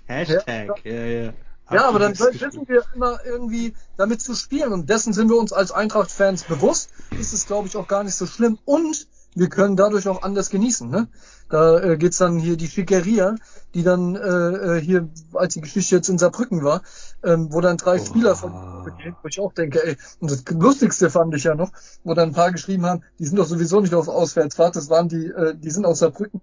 Hashtag. 0.08 0.84
Ja, 0.84 0.92
ja. 0.94 1.34
Ja, 1.72 1.88
aber 1.88 2.00
dann 2.00 2.18
wissen 2.18 2.68
wir 2.68 2.84
immer 2.96 3.20
irgendwie 3.24 3.76
damit 3.98 4.20
zu 4.24 4.34
spielen 4.34 4.74
und 4.74 4.90
dessen 4.90 5.14
sind 5.14 5.30
wir 5.30 5.38
uns 5.38 5.54
als 5.54 5.72
Eintracht-Fans 5.72 6.46
bewusst. 6.46 6.90
Ist 7.20 7.34
es, 7.34 7.46
glaube 7.46 7.68
ich, 7.68 7.78
auch 7.78 7.88
gar 7.88 8.04
nicht 8.04 8.16
so 8.16 8.26
schlimm 8.26 8.58
und 8.66 9.08
wir 9.36 9.50
können 9.50 9.76
dadurch 9.76 10.08
auch 10.08 10.24
anders 10.24 10.50
genießen. 10.50 10.90
Ne? 10.90 11.08
Da 11.50 11.80
äh, 11.80 11.98
geht's 11.98 12.18
dann 12.18 12.38
hier 12.38 12.58
die 12.58 12.68
Schickeria, 12.68 13.36
die 13.74 13.84
dann 13.84 14.16
äh, 14.16 14.20
äh, 14.20 14.82
hier, 14.82 15.10
als 15.34 15.54
die 15.54 15.62
Geschichte 15.62 15.96
jetzt 15.96 16.10
in 16.10 16.18
Saarbrücken 16.18 16.64
war, 16.64 16.82
ähm, 17.24 17.52
wo 17.52 17.62
dann 17.62 17.78
drei 17.78 18.00
oh. 18.00 18.06
Spieler 18.06 18.36
von 18.36 18.52
wo 18.54 19.28
ich 19.28 19.40
auch 19.40 19.54
denke, 19.54 19.86
ey, 19.86 19.98
und 20.20 20.32
das 20.32 20.44
Lustigste 20.50 21.10
fand 21.10 21.34
ich 21.36 21.46
ja 21.46 21.56
noch, 21.56 21.72
wo 22.04 22.14
dann 22.14 22.30
ein 22.30 22.36
paar 22.36 22.52
geschrieben 22.52 22.86
haben, 22.86 23.04
die 23.20 23.26
sind 23.26 23.38
doch 23.38 23.48
sowieso 23.48 23.80
nicht 23.80 23.94
auf 23.94 24.08
Auswärtsfahrt, 24.08 24.76
das 24.76 24.90
waren 24.90 25.08
die, 25.08 25.28
äh, 25.28 25.56
die 25.56 25.70
sind 25.70 25.86
aus 25.86 26.00
Saarbrücken 26.00 26.42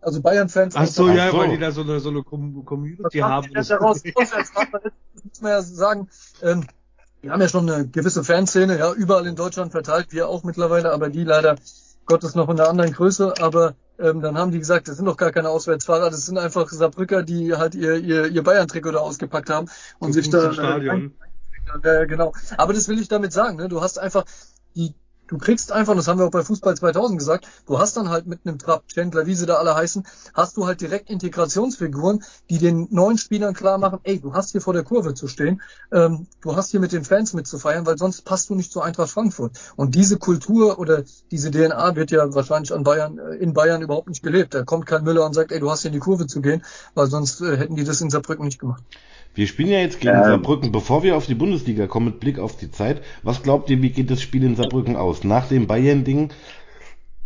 also 0.00 0.22
Bayern-Fans. 0.22 0.74
Ach 0.76 0.86
so, 0.86 1.08
ja, 1.08 1.30
so. 1.30 1.38
weil 1.38 1.50
die 1.50 1.58
da 1.58 1.72
so 1.72 1.82
eine, 1.82 2.00
so 2.00 2.10
eine 2.10 2.22
Community 2.22 3.18
haben. 3.18 3.52
Das 3.52 3.68
daraus, 3.68 4.02
muss 4.04 5.40
man 5.40 5.50
ja 5.50 5.62
sagen, 5.62 6.08
ähm, 6.42 6.66
wir 7.20 7.32
haben 7.32 7.40
ja 7.40 7.48
schon 7.48 7.68
eine 7.68 7.88
gewisse 7.88 8.22
Fanszene, 8.22 8.78
ja, 8.78 8.92
überall 8.92 9.26
in 9.26 9.36
Deutschland 9.36 9.72
verteilt, 9.72 10.08
wir 10.10 10.28
auch 10.28 10.44
mittlerweile, 10.44 10.92
aber 10.92 11.10
die 11.10 11.24
leider 11.24 11.56
Gottes 12.08 12.34
noch 12.34 12.48
in 12.48 12.58
einer 12.58 12.68
anderen 12.68 12.92
Größe, 12.92 13.34
aber 13.40 13.74
ähm, 13.98 14.20
dann 14.20 14.36
haben 14.36 14.50
die 14.50 14.58
gesagt, 14.58 14.88
das 14.88 14.96
sind 14.96 15.06
doch 15.06 15.16
gar 15.16 15.30
keine 15.30 15.50
Auswärtsfahrer, 15.50 16.10
das 16.10 16.26
sind 16.26 16.38
einfach 16.38 16.68
Saarbrücker, 16.68 17.22
die 17.22 17.54
halt 17.54 17.74
ihr, 17.74 17.96
ihr, 17.96 18.26
ihr 18.26 18.42
Bayern-Trikot 18.42 18.92
da 18.92 18.98
ausgepackt 18.98 19.50
haben 19.50 19.68
und 19.98 20.12
sich 20.12 20.30
da. 20.30 20.52
Stadion. 20.52 21.14
Äh, 21.82 22.06
genau. 22.06 22.32
Aber 22.56 22.72
das 22.72 22.88
will 22.88 22.98
ich 22.98 23.08
damit 23.08 23.32
sagen, 23.32 23.58
ne? 23.58 23.68
Du 23.68 23.82
hast 23.82 23.98
einfach 23.98 24.24
die 24.74 24.94
Du 25.28 25.36
kriegst 25.36 25.72
einfach, 25.72 25.94
das 25.94 26.08
haben 26.08 26.18
wir 26.18 26.26
auch 26.26 26.30
bei 26.30 26.42
Fußball 26.42 26.74
2000 26.74 27.18
gesagt, 27.18 27.46
du 27.66 27.78
hast 27.78 27.96
dann 27.96 28.08
halt 28.08 28.26
mit 28.26 28.40
einem 28.44 28.58
Trapp, 28.58 28.88
Chandler, 28.88 29.26
wie 29.26 29.34
sie 29.34 29.44
da 29.44 29.56
alle 29.56 29.74
heißen, 29.74 30.06
hast 30.32 30.56
du 30.56 30.66
halt 30.66 30.80
direkt 30.80 31.10
Integrationsfiguren, 31.10 32.24
die 32.48 32.58
den 32.58 32.88
neuen 32.90 33.18
Spielern 33.18 33.52
klar 33.52 33.76
machen, 33.76 34.00
ey, 34.04 34.18
du 34.18 34.32
hast 34.32 34.52
hier 34.52 34.62
vor 34.62 34.72
der 34.72 34.84
Kurve 34.84 35.12
zu 35.12 35.28
stehen, 35.28 35.60
ähm, 35.92 36.26
du 36.40 36.56
hast 36.56 36.70
hier 36.70 36.80
mit 36.80 36.92
den 36.92 37.04
Fans 37.04 37.34
mitzufeiern, 37.34 37.84
weil 37.84 37.98
sonst 37.98 38.22
passt 38.22 38.48
du 38.48 38.54
nicht 38.54 38.72
zu 38.72 38.80
Eintracht 38.80 39.10
Frankfurt. 39.10 39.52
Und 39.76 39.94
diese 39.94 40.18
Kultur 40.18 40.78
oder 40.78 41.04
diese 41.30 41.50
DNA 41.50 41.94
wird 41.94 42.10
ja 42.10 42.34
wahrscheinlich 42.34 42.72
an 42.72 42.82
Bayern, 42.82 43.18
äh, 43.18 43.34
in 43.34 43.52
Bayern 43.52 43.82
überhaupt 43.82 44.08
nicht 44.08 44.22
gelebt. 44.22 44.54
Da 44.54 44.64
kommt 44.64 44.86
kein 44.86 45.04
Müller 45.04 45.26
und 45.26 45.34
sagt, 45.34 45.52
ey, 45.52 45.60
du 45.60 45.70
hast 45.70 45.82
hier 45.82 45.90
in 45.90 45.94
die 45.94 45.98
Kurve 45.98 46.26
zu 46.26 46.40
gehen, 46.40 46.64
weil 46.94 47.08
sonst 47.08 47.42
äh, 47.42 47.58
hätten 47.58 47.76
die 47.76 47.84
das 47.84 48.00
in 48.00 48.08
Saarbrücken 48.08 48.46
nicht 48.46 48.60
gemacht. 48.60 48.82
Wir 49.34 49.46
spielen 49.46 49.70
ja 49.70 49.78
jetzt 49.78 50.00
gegen 50.00 50.16
ähm, 50.16 50.24
Saarbrücken. 50.24 50.72
Bevor 50.72 51.02
wir 51.02 51.16
auf 51.16 51.26
die 51.26 51.34
Bundesliga 51.34 51.86
kommen, 51.86 52.06
mit 52.06 52.20
Blick 52.20 52.38
auf 52.38 52.56
die 52.56 52.70
Zeit, 52.70 53.02
was 53.22 53.42
glaubt 53.42 53.70
ihr, 53.70 53.80
wie 53.82 53.90
geht 53.90 54.10
das 54.10 54.20
Spiel 54.20 54.44
in 54.44 54.56
Saarbrücken 54.56 54.96
aus? 54.96 55.24
Nach 55.24 55.48
dem 55.48 55.66
Bayern-Ding 55.66 56.32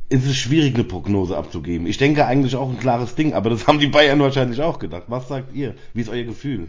ist 0.08 0.26
es 0.26 0.36
schwierig, 0.36 0.74
eine 0.74 0.84
Prognose 0.84 1.36
abzugeben. 1.36 1.86
Ich 1.86 1.96
denke 1.96 2.26
eigentlich 2.26 2.54
auch 2.56 2.68
ein 2.68 2.78
klares 2.78 3.14
Ding, 3.14 3.32
aber 3.32 3.48
das 3.48 3.66
haben 3.66 3.78
die 3.78 3.86
Bayern 3.86 4.20
wahrscheinlich 4.20 4.60
auch 4.60 4.78
gedacht. 4.78 5.04
Was 5.08 5.28
sagt 5.28 5.54
ihr? 5.54 5.74
Wie 5.94 6.02
ist 6.02 6.10
euer 6.10 6.24
Gefühl? 6.24 6.68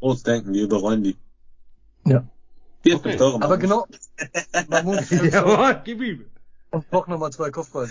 Groß 0.00 0.22
denken, 0.22 0.52
wir 0.52 0.64
überrollen 0.64 1.02
die. 1.02 1.16
Ja. 2.04 2.24
Okay. 2.86 3.16
Aber 3.18 3.58
genau. 3.58 3.86
Man 4.68 4.84
muss 4.84 5.10
ja, 5.32 5.72
gib 5.84 6.02
ihm. 6.02 6.24
Und 6.70 6.90
noch 6.92 7.08
nochmal 7.08 7.32
zwei 7.32 7.50
Kopfball. 7.50 7.88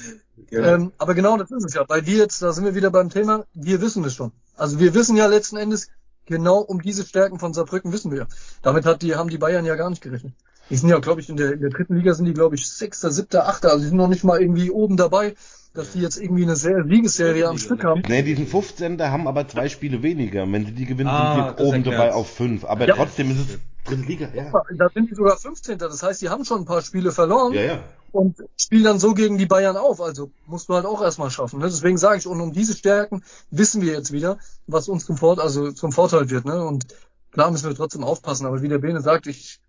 Ja. 0.52 0.76
Ähm, 0.76 0.94
aber 0.98 1.14
genau 1.14 1.38
das 1.38 1.52
ist 1.52 1.66
es 1.66 1.74
ja. 1.74 1.84
Weil 1.88 2.06
wir 2.06 2.18
jetzt, 2.18 2.42
da 2.42 2.54
sind 2.54 2.66
wir 2.66 2.76
wieder 2.76 2.90
beim 2.92 3.10
Thema, 3.10 3.46
wir 3.54 3.82
wissen 3.82 4.04
es 4.06 4.16
schon. 4.16 4.32
Also 4.56 4.80
wir 4.80 4.94
wissen 4.94 5.18
ja 5.18 5.26
letzten 5.26 5.58
Endes, 5.58 5.90
genau 6.30 6.60
um 6.60 6.82
diese 6.82 7.06
Stärken 7.06 7.40
von 7.40 7.54
Saarbrücken 7.54 7.92
wissen 7.92 8.12
wir. 8.12 8.28
Damit 8.62 8.86
hat 8.86 9.02
die, 9.02 9.16
haben 9.16 9.30
die 9.30 9.38
Bayern 9.38 9.66
ja 9.66 9.76
gar 9.76 9.90
nicht 9.90 10.02
gerechnet. 10.02 10.34
Die 10.70 10.76
sind 10.76 10.90
ja, 10.90 11.00
glaube 11.00 11.22
ich, 11.22 11.30
in 11.30 11.38
der, 11.38 11.54
in 11.54 11.62
der 11.62 11.72
dritten 11.72 11.96
Liga 11.96 12.14
sind 12.14 12.26
die, 12.26 12.34
glaube 12.34 12.56
ich, 12.56 12.70
Sechster, 12.70 13.12
Siebter, 13.12 13.48
Achter. 13.48 13.70
Also 13.70 13.82
die 13.82 13.88
sind 13.88 13.98
noch 13.98 14.08
nicht 14.08 14.24
mal 14.24 14.40
irgendwie 14.40 14.70
oben 14.70 14.98
dabei, 14.98 15.34
dass 15.74 15.92
die 15.94 16.00
jetzt 16.00 16.18
irgendwie 16.18 16.44
eine 16.44 16.56
sehr 16.56 16.84
Siegesserie 16.84 17.48
am 17.48 17.58
Stück 17.58 17.84
haben. 17.84 18.04
Nee, 18.08 18.22
die 18.22 18.36
sind 18.36 18.48
15. 18.48 19.02
haben 19.02 19.28
aber 19.28 19.48
zwei 19.48 19.68
Spiele 19.68 20.04
weniger. 20.04 20.50
Wenn 20.52 20.66
sie 20.66 20.74
die 20.74 20.86
gewinnen, 20.86 21.10
ah, 21.10 21.48
sind 21.48 21.60
die 21.60 21.64
oben 21.64 21.84
dabei 21.84 22.14
auf 22.14 22.30
fünf. 22.30 22.66
Aber 22.66 22.88
ja. 22.88 22.96
trotzdem 22.96 23.32
ist 23.32 23.40
es 23.40 23.60
dritte 23.90 24.08
Liga, 24.08 24.30
ja. 24.34 24.52
Da 24.76 24.90
sind 24.94 25.10
die 25.10 25.16
sogar 25.16 25.38
15. 25.38 25.78
Das 25.78 26.02
heißt, 26.04 26.22
die 26.22 26.30
haben 26.30 26.46
schon 26.46 26.62
ein 26.62 26.66
paar 26.66 26.82
Spiele 26.82 27.12
verloren. 27.12 27.54
Ja, 27.54 27.62
ja. 27.62 27.84
Und 28.12 28.38
spielen 28.58 28.84
dann 28.84 29.00
so 29.00 29.14
gegen 29.14 29.38
die 29.38 29.46
Bayern 29.46 29.78
auf. 29.78 30.02
Also 30.02 30.32
musst 30.48 30.70
du 30.70 30.76
halt 30.76 30.86
auch 30.86 31.02
erstmal 31.02 31.30
schaffen. 31.30 31.60
Ne? 31.60 31.66
Deswegen 31.66 31.98
sage 31.98 32.18
ich, 32.18 32.28
und 32.28 32.42
um 32.42 32.54
diese 32.54 32.76
Stärken 32.76 33.24
wissen 33.52 33.82
wir 33.82 33.94
jetzt 33.94 34.12
wieder, 34.12 34.40
was 34.66 34.90
uns 34.90 35.06
zum, 35.06 35.18
Vorteil, 35.18 35.46
also 35.46 35.72
zum 35.72 35.92
Vorteil 35.92 36.30
wird. 36.30 36.46
Ne? 36.46 36.66
Und 36.66 36.88
klar 37.32 37.52
müssen 37.52 37.68
wir 37.68 37.76
trotzdem 37.76 38.04
aufpassen. 38.04 38.46
Aber 38.46 38.62
wie 38.62 38.70
der 38.70 38.80
Bene 38.80 39.02
sagt, 39.02 39.28
ich 39.28 39.60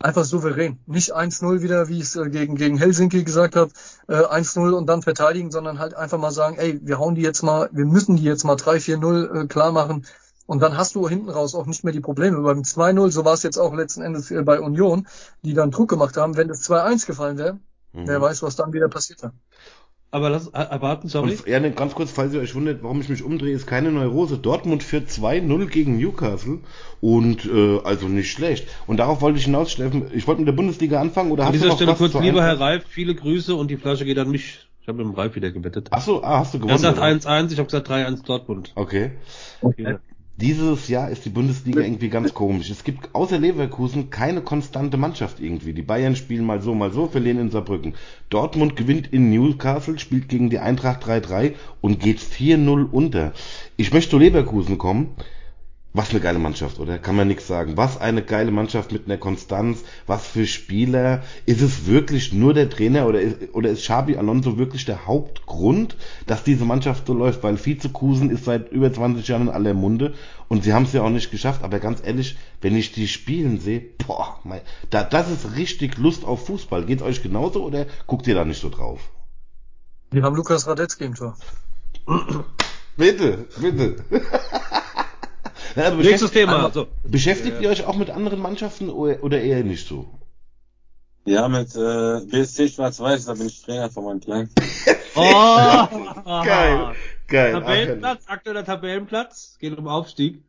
einfach 0.00 0.24
souverän. 0.24 0.78
Nicht 0.86 1.14
1-0 1.14 1.60
wieder, 1.60 1.88
wie 1.88 1.98
ich 1.98 2.04
es 2.04 2.16
äh, 2.16 2.28
gegen, 2.30 2.56
gegen 2.56 2.78
Helsinki 2.78 3.22
gesagt 3.22 3.54
habe, 3.54 3.70
äh, 4.08 4.14
1-0 4.14 4.72
und 4.72 4.86
dann 4.86 5.02
verteidigen, 5.02 5.50
sondern 5.50 5.78
halt 5.78 5.94
einfach 5.94 6.18
mal 6.18 6.30
sagen, 6.30 6.56
ey, 6.58 6.80
wir 6.82 6.98
hauen 6.98 7.14
die 7.14 7.22
jetzt 7.22 7.42
mal, 7.42 7.68
wir 7.72 7.84
müssen 7.84 8.16
die 8.16 8.24
jetzt 8.24 8.44
mal 8.44 8.56
3-4-0 8.56 9.42
äh, 9.42 9.46
klar 9.46 9.72
machen. 9.72 10.06
Und 10.50 10.58
dann 10.58 10.76
hast 10.76 10.96
du 10.96 11.08
hinten 11.08 11.30
raus 11.30 11.54
auch 11.54 11.66
nicht 11.66 11.84
mehr 11.84 11.92
die 11.92 12.00
Probleme. 12.00 12.40
Beim 12.40 12.62
2-0, 12.62 13.12
so 13.12 13.24
war 13.24 13.34
es 13.34 13.44
jetzt 13.44 13.56
auch 13.56 13.72
letzten 13.72 14.02
Endes 14.02 14.32
äh, 14.32 14.42
bei 14.42 14.58
Union, 14.58 15.06
die 15.42 15.54
dann 15.54 15.70
Druck 15.70 15.88
gemacht 15.90 16.16
haben. 16.16 16.36
Wenn 16.36 16.48
das 16.48 16.68
2-1 16.68 17.06
gefallen 17.06 17.38
wäre, 17.38 17.52
mhm. 17.92 18.08
wer 18.08 18.20
weiß, 18.20 18.42
was 18.42 18.56
dann 18.56 18.72
wieder 18.72 18.88
passiert 18.88 19.22
wäre. 19.22 19.32
Aber 20.10 20.28
lass 20.28 20.48
erwarten, 20.48 21.06
sorry. 21.06 21.36
Und, 21.36 21.46
ja, 21.46 21.60
ganz 21.68 21.94
kurz, 21.94 22.10
falls 22.10 22.34
ihr 22.34 22.40
euch 22.40 22.56
wundert, 22.56 22.82
warum 22.82 23.00
ich 23.00 23.08
mich 23.08 23.22
umdrehe, 23.22 23.54
ist 23.54 23.68
keine 23.68 23.92
Neurose. 23.92 24.38
Dortmund 24.38 24.82
führt 24.82 25.08
2-0 25.08 25.66
gegen 25.66 25.98
Newcastle 25.98 26.58
und 27.00 27.44
äh, 27.44 27.78
also 27.84 28.08
nicht 28.08 28.32
schlecht. 28.32 28.66
Und 28.88 28.96
darauf 28.96 29.20
wollte 29.20 29.38
ich 29.38 29.44
hinaus, 29.44 29.70
Steffen. 29.70 30.10
Ich 30.12 30.26
wollte 30.26 30.40
mit 30.40 30.48
der 30.48 30.54
Bundesliga 30.54 31.00
anfangen 31.00 31.30
oder 31.30 31.46
An 31.46 31.52
dieser 31.52 31.70
Stelle 31.70 31.94
kurz, 31.94 32.14
lieber 32.14 32.42
Herr 32.42 32.58
Reif, 32.58 32.82
viele 32.88 33.14
Grüße 33.14 33.54
und 33.54 33.70
die 33.70 33.76
Flasche 33.76 34.04
geht 34.04 34.18
an 34.18 34.28
mich. 34.28 34.66
Ich 34.82 34.88
habe 34.88 34.98
mit 34.98 35.06
dem 35.06 35.14
Reif 35.14 35.36
wieder 35.36 35.52
gewettet. 35.52 35.90
Ach 35.92 36.00
so, 36.00 36.24
ah, 36.24 36.40
hast 36.40 36.54
du 36.54 36.58
gewonnen? 36.58 36.72
Er 36.72 36.78
sagt 36.78 36.98
1-1, 36.98 37.52
ich 37.52 37.58
habe 37.58 37.66
gesagt 37.66 37.88
3-1 37.88 38.26
Dortmund. 38.26 38.72
Okay. 38.74 39.12
okay. 39.62 39.98
Dieses 40.40 40.88
Jahr 40.88 41.10
ist 41.10 41.26
die 41.26 41.30
Bundesliga 41.30 41.82
irgendwie 41.82 42.08
ganz 42.08 42.32
komisch. 42.32 42.70
Es 42.70 42.82
gibt 42.82 43.14
außer 43.14 43.38
Leverkusen 43.38 44.08
keine 44.08 44.40
konstante 44.40 44.96
Mannschaft 44.96 45.38
irgendwie. 45.38 45.74
Die 45.74 45.82
Bayern 45.82 46.16
spielen 46.16 46.46
mal 46.46 46.62
so, 46.62 46.74
mal 46.74 46.90
so, 46.90 47.08
verlieren 47.08 47.38
in 47.38 47.50
Saarbrücken. 47.50 47.92
Dortmund 48.30 48.74
gewinnt 48.74 49.12
in 49.12 49.28
Newcastle, 49.28 49.98
spielt 49.98 50.30
gegen 50.30 50.48
die 50.48 50.58
Eintracht 50.58 51.04
3-3 51.04 51.52
und 51.82 52.00
geht 52.00 52.20
4-0 52.20 52.90
unter. 52.90 53.34
Ich 53.76 53.92
möchte 53.92 54.12
zu 54.12 54.18
Leverkusen 54.18 54.78
kommen. 54.78 55.14
Was 55.92 56.10
eine 56.10 56.20
geile 56.20 56.38
Mannschaft, 56.38 56.78
oder? 56.78 56.98
Kann 56.98 57.16
man 57.16 57.26
nichts 57.26 57.48
sagen. 57.48 57.76
Was 57.76 58.00
eine 58.00 58.22
geile 58.22 58.52
Mannschaft 58.52 58.92
mit 58.92 59.06
einer 59.06 59.16
Konstanz. 59.16 59.82
Was 60.06 60.24
für 60.24 60.46
Spieler. 60.46 61.24
Ist 61.46 61.62
es 61.62 61.86
wirklich 61.86 62.32
nur 62.32 62.54
der 62.54 62.70
Trainer 62.70 63.06
oder 63.06 63.20
ist, 63.20 63.52
oder 63.54 63.70
ist 63.70 63.82
Xabi 63.82 64.16
Alonso 64.16 64.56
wirklich 64.56 64.84
der 64.84 65.08
Hauptgrund, 65.08 65.96
dass 66.28 66.44
diese 66.44 66.64
Mannschaft 66.64 67.08
so 67.08 67.12
läuft? 67.12 67.42
Weil 67.42 67.64
Vizekusen 67.64 68.30
ist 68.30 68.44
seit 68.44 68.70
über 68.70 68.92
20 68.92 69.26
Jahren 69.26 69.42
in 69.42 69.48
aller 69.48 69.74
Munde 69.74 70.14
und 70.46 70.62
sie 70.62 70.72
haben 70.72 70.84
es 70.84 70.92
ja 70.92 71.02
auch 71.02 71.10
nicht 71.10 71.32
geschafft. 71.32 71.64
Aber 71.64 71.80
ganz 71.80 72.00
ehrlich, 72.04 72.38
wenn 72.60 72.76
ich 72.76 72.92
die 72.92 73.08
spielen 73.08 73.58
sehe, 73.58 73.82
boah, 74.06 74.38
mein, 74.44 74.60
da, 74.90 75.02
das 75.02 75.28
ist 75.28 75.56
richtig 75.56 75.98
Lust 75.98 76.24
auf 76.24 76.46
Fußball. 76.46 76.86
Geht's 76.86 77.02
euch 77.02 77.20
genauso 77.20 77.64
oder 77.64 77.86
guckt 78.06 78.28
ihr 78.28 78.36
da 78.36 78.44
nicht 78.44 78.60
so 78.60 78.68
drauf? 78.68 79.00
Wir 80.12 80.22
haben 80.22 80.36
Lukas 80.36 80.68
Radetzky 80.68 81.04
im 81.04 81.16
Tor. 81.16 81.36
bitte, 82.96 83.48
bitte. 83.60 83.96
Ja, 85.76 85.90
Nächstes 85.90 86.32
Thema. 86.32 86.64
Also, 86.64 86.88
beschäftigt 87.04 87.56
ja. 87.56 87.62
ihr 87.62 87.70
euch 87.70 87.84
auch 87.84 87.96
mit 87.96 88.10
anderen 88.10 88.40
Mannschaften 88.40 88.90
oder 88.90 89.40
eher 89.40 89.62
nicht 89.62 89.86
so? 89.86 90.08
Ja, 91.24 91.48
mit 91.48 91.76
äh, 91.76 92.20
BSC 92.26 92.68
Schwarz-Weiß, 92.68 93.26
da 93.26 93.34
bin 93.34 93.46
ich 93.46 93.62
Trainer 93.62 93.90
von 93.90 94.04
meinem 94.04 94.20
Kleinen. 94.20 94.50
oh! 95.14 95.86
geil, 96.44 96.94
geil. 97.28 97.52
Tabellenplatz, 97.52 98.24
aktueller 98.26 98.64
Tabellenplatz, 98.64 99.56
geht 99.60 99.76
um 99.78 99.86
Aufstieg. 99.86 100.42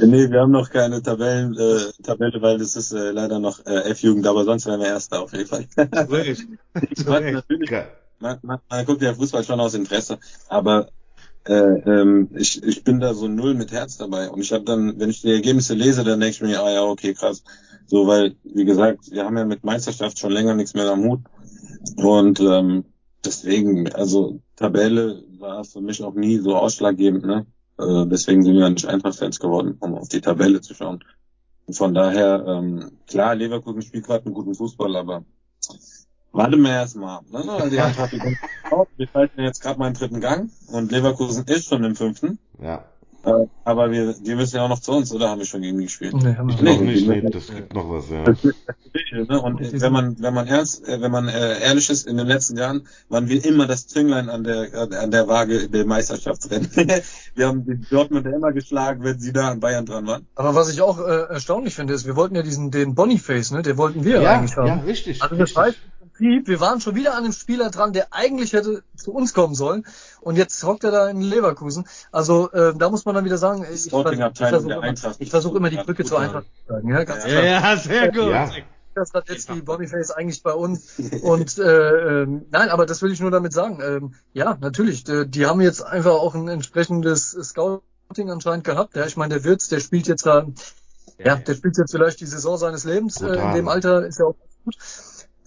Nee, 0.00 0.30
wir 0.30 0.40
haben 0.40 0.52
noch 0.52 0.68
keine 0.70 1.02
Tabellen, 1.02 1.56
äh, 1.56 2.02
Tabelle, 2.02 2.42
weil 2.42 2.58
das 2.58 2.76
ist 2.76 2.92
äh, 2.92 3.10
leider 3.10 3.38
noch 3.38 3.64
äh, 3.64 3.90
F-Jugend, 3.90 4.26
aber 4.26 4.44
sonst 4.44 4.66
wären 4.66 4.80
wir 4.80 4.88
Erster 4.88 5.22
auf 5.22 5.32
jeden 5.32 5.46
Fall. 5.46 5.66
Wirklich? 5.74 6.46
natürlich, 7.06 7.70
man, 8.20 8.38
man, 8.42 8.60
man 8.68 8.86
guckt 8.86 9.00
ja 9.00 9.14
Fußball 9.14 9.44
schon 9.44 9.60
aus 9.60 9.74
Interesse, 9.74 10.18
aber 10.48 10.88
äh, 11.48 11.78
ähm, 11.90 12.28
ich, 12.36 12.62
ich 12.62 12.84
bin 12.84 13.00
da 13.00 13.14
so 13.14 13.26
null 13.26 13.54
mit 13.54 13.72
Herz 13.72 13.96
dabei. 13.96 14.28
Und 14.30 14.40
ich 14.40 14.52
habe 14.52 14.64
dann, 14.64 14.98
wenn 15.00 15.10
ich 15.10 15.22
die 15.22 15.32
Ergebnisse 15.32 15.74
lese, 15.74 16.04
dann 16.04 16.20
denke 16.20 16.34
ich 16.34 16.42
mir, 16.42 16.62
ah 16.62 16.70
ja, 16.70 16.84
okay, 16.84 17.14
krass. 17.14 17.42
So, 17.86 18.06
weil, 18.06 18.36
wie 18.44 18.66
gesagt, 18.66 19.10
wir 19.10 19.24
haben 19.24 19.36
ja 19.36 19.44
mit 19.44 19.64
Meisterschaft 19.64 20.18
schon 20.18 20.32
länger 20.32 20.54
nichts 20.54 20.74
mehr 20.74 20.90
am 20.90 21.04
Hut. 21.04 21.20
Und 21.96 22.40
ähm, 22.40 22.84
deswegen, 23.24 23.90
also 23.92 24.40
Tabelle 24.56 25.24
war 25.38 25.64
für 25.64 25.80
mich 25.80 26.02
auch 26.02 26.14
nie 26.14 26.38
so 26.38 26.54
ausschlaggebend, 26.54 27.24
ne? 27.24 27.46
Äh, 27.78 28.06
deswegen 28.06 28.42
sind 28.42 28.56
wir 28.56 28.68
nicht 28.68 28.86
Eintracht-Fans 28.86 29.38
geworden, 29.40 29.76
um 29.80 29.94
auf 29.94 30.08
die 30.08 30.20
Tabelle 30.20 30.60
zu 30.60 30.74
schauen. 30.74 31.02
Und 31.66 31.74
von 31.74 31.94
daher, 31.94 32.44
ähm, 32.46 32.90
klar, 33.06 33.34
Leverkusen 33.34 33.82
spielt 33.82 34.06
gerade 34.06 34.26
einen 34.26 34.34
guten 34.34 34.54
Fußball, 34.54 34.96
aber 34.96 35.24
Warte 36.32 36.56
mal 36.56 36.70
erstmal. 36.70 37.20
Ne? 37.30 37.38
Also 37.50 37.70
die 37.70 37.80
Eintracht, 37.80 38.12
wir 38.12 39.08
halten 39.14 39.40
jetzt 39.42 39.62
gerade 39.62 39.78
meinen 39.78 39.94
dritten 39.94 40.20
Gang 40.20 40.50
und 40.68 40.92
Leverkusen 40.92 41.44
ist 41.46 41.68
schon 41.68 41.84
im 41.84 41.96
fünften. 41.96 42.38
Ja. 42.62 42.84
Äh, 43.24 43.46
aber 43.64 43.90
wir, 43.90 44.14
die 44.14 44.34
müssen 44.34 44.56
ja 44.56 44.64
auch 44.64 44.68
noch 44.68 44.78
zu 44.78 44.92
uns, 44.92 45.12
oder 45.12 45.28
haben 45.28 45.38
wir 45.40 45.46
schon 45.46 45.62
gegen 45.62 45.78
die 45.78 45.84
gespielt? 45.84 46.14
Nee, 46.14 46.36
haben 46.36 46.48
wir 46.48 46.62
Noch 46.62 46.80
nicht, 46.80 47.06
nee, 47.08 47.20
das 47.22 47.48
gibt 47.48 47.74
noch 47.74 47.90
was, 47.90 48.08
ja. 48.10 48.22
Ne? 48.22 49.40
Und 49.42 49.60
wenn 49.60 49.92
man, 49.92 50.16
wenn 50.20 50.34
man 50.34 50.46
ernst, 50.46 50.86
äh, 50.88 51.00
wenn 51.00 51.10
man 51.10 51.28
äh, 51.28 51.60
ehrlich 51.60 51.90
ist, 51.90 52.06
in 52.06 52.16
den 52.16 52.26
letzten 52.28 52.56
Jahren 52.56 52.86
waren 53.08 53.28
wir 53.28 53.44
immer 53.44 53.66
das 53.66 53.88
Zünglein 53.88 54.28
an 54.28 54.44
der, 54.44 54.68
an 54.74 55.10
der 55.10 55.26
Waage 55.26 55.68
der 55.68 55.84
Meisterschaftsrennen. 55.84 56.70
wir 57.34 57.46
haben 57.46 57.64
die 57.64 57.80
Dortmunder 57.90 58.32
immer 58.32 58.52
geschlagen, 58.52 59.02
wenn 59.02 59.18
sie 59.18 59.32
da 59.32 59.50
an 59.50 59.60
Bayern 59.60 59.84
dran 59.84 60.06
waren. 60.06 60.26
Aber 60.36 60.54
was 60.54 60.72
ich 60.72 60.80
auch 60.80 60.98
äh, 61.00 61.24
erstaunlich 61.28 61.74
finde, 61.74 61.94
ist, 61.94 62.06
wir 62.06 62.14
wollten 62.14 62.36
ja 62.36 62.42
diesen 62.42 62.70
den 62.70 62.94
Boniface, 62.94 63.50
ne, 63.50 63.62
den 63.62 63.76
wollten 63.76 64.04
wir 64.04 64.20
Ja, 64.22 64.38
eigentlich 64.38 64.56
haben. 64.56 64.66
ja, 64.68 64.74
richtig. 64.76 65.22
Also 65.22 65.34
das 65.34 65.50
richtig. 65.50 65.62
heißt 65.64 65.78
im 65.97 65.97
Prinzip, 66.18 66.48
wir 66.48 66.60
waren 66.60 66.80
schon 66.80 66.94
wieder 66.94 67.12
an 67.12 67.24
einem 67.24 67.32
Spieler 67.32 67.70
dran, 67.70 67.92
der 67.92 68.08
eigentlich 68.10 68.52
hätte 68.52 68.82
zu 68.96 69.12
uns 69.12 69.32
kommen 69.32 69.54
sollen. 69.54 69.86
Und 70.20 70.36
jetzt 70.36 70.62
hockt 70.64 70.84
er 70.84 70.90
da 70.90 71.08
in 71.08 71.20
Leverkusen. 71.20 71.86
Also 72.12 72.50
äh, 72.52 72.74
da 72.76 72.90
muss 72.90 73.04
man 73.04 73.14
dann 73.14 73.24
wieder 73.24 73.38
sagen, 73.38 73.64
ich, 73.72 73.86
ich 73.86 73.90
versuche 73.90 74.72
immer, 74.72 74.94
ich 75.18 75.30
versuche 75.30 75.56
immer 75.56 75.70
die 75.70 75.76
Brücke 75.76 76.04
zur 76.04 76.18
Ja. 76.18 76.24
Eintracht 76.24 76.46
zu 76.46 76.72
sagen. 76.72 76.88
Ja, 76.88 77.04
ganz 77.04 77.24
klar. 77.24 77.44
Ja, 77.44 77.76
sehr 77.76 78.12
gut. 78.12 78.30
Ja. 78.30 78.50
Das 78.94 79.12
hat 79.14 79.28
jetzt 79.28 79.48
die 79.50 79.62
Boniface 79.62 80.10
eigentlich 80.10 80.42
bei 80.42 80.52
uns. 80.52 80.98
Und 81.22 81.56
äh, 81.58 82.22
ähm, 82.22 82.46
nein, 82.50 82.68
aber 82.68 82.84
das 82.84 83.00
will 83.00 83.12
ich 83.12 83.20
nur 83.20 83.30
damit 83.30 83.52
sagen. 83.52 83.80
Ähm, 83.80 84.14
ja, 84.32 84.58
natürlich, 84.60 85.04
die, 85.04 85.28
die 85.28 85.46
haben 85.46 85.60
jetzt 85.60 85.82
einfach 85.82 86.12
auch 86.12 86.34
ein 86.34 86.48
entsprechendes 86.48 87.30
Scouting 87.30 88.30
anscheinend 88.30 88.64
gehabt. 88.64 88.96
Ja, 88.96 89.06
ich 89.06 89.16
meine, 89.16 89.34
der 89.34 89.44
Wirtz, 89.44 89.68
der 89.68 89.78
spielt 89.78 90.08
jetzt 90.08 90.26
da, 90.26 90.46
ja, 91.16 91.36
der 91.36 91.54
spielt 91.54 91.78
jetzt 91.78 91.92
vielleicht 91.92 92.20
die 92.20 92.26
Saison 92.26 92.56
seines 92.56 92.82
Lebens. 92.82 93.20
Äh, 93.20 93.36
in 93.36 93.54
dem 93.54 93.68
Alter 93.68 94.04
ist 94.04 94.18
ja 94.18 94.24
auch 94.24 94.34
gut. 94.64 94.76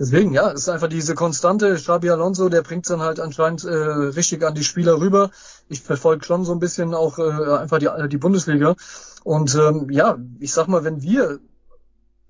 Deswegen, 0.01 0.33
ja, 0.33 0.49
es 0.51 0.61
ist 0.61 0.69
einfach 0.69 0.87
diese 0.87 1.13
konstante 1.13 1.75
Xabi 1.75 2.09
Alonso, 2.09 2.49
der 2.49 2.63
bringt 2.63 2.89
dann 2.89 3.01
halt 3.01 3.19
anscheinend 3.19 3.65
äh, 3.65 3.69
richtig 3.69 4.43
an 4.43 4.55
die 4.55 4.63
Spieler 4.63 4.99
rüber. 4.99 5.29
Ich 5.69 5.81
verfolge 5.81 6.25
schon 6.25 6.43
so 6.43 6.53
ein 6.53 6.59
bisschen 6.59 6.95
auch 6.95 7.19
äh, 7.19 7.59
einfach 7.59 7.77
die, 7.77 7.87
die 8.09 8.17
Bundesliga. 8.17 8.73
Und 9.23 9.53
ähm, 9.53 9.91
ja, 9.91 10.17
ich 10.39 10.53
sag 10.53 10.67
mal, 10.67 10.83
wenn 10.83 11.03
wir 11.03 11.39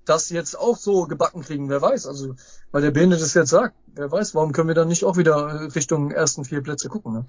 das 0.04 0.30
jetzt 0.30 0.58
auch 0.58 0.76
so 0.76 1.06
gebacken 1.06 1.42
kriegen, 1.42 1.68
wer 1.68 1.80
weiß. 1.80 2.06
Also, 2.06 2.34
weil 2.70 2.82
der 2.82 2.90
Bene 2.90 3.16
das 3.16 3.34
jetzt 3.34 3.50
sagt, 3.50 3.74
wer 3.94 4.10
weiß, 4.10 4.34
warum 4.34 4.52
können 4.52 4.68
wir 4.68 4.74
dann 4.74 4.88
nicht 4.88 5.04
auch 5.04 5.16
wieder 5.16 5.48
äh, 5.48 5.64
Richtung 5.66 6.10
ersten 6.10 6.44
vier 6.44 6.62
Plätze 6.62 6.88
gucken, 6.88 7.12
ne? 7.12 7.24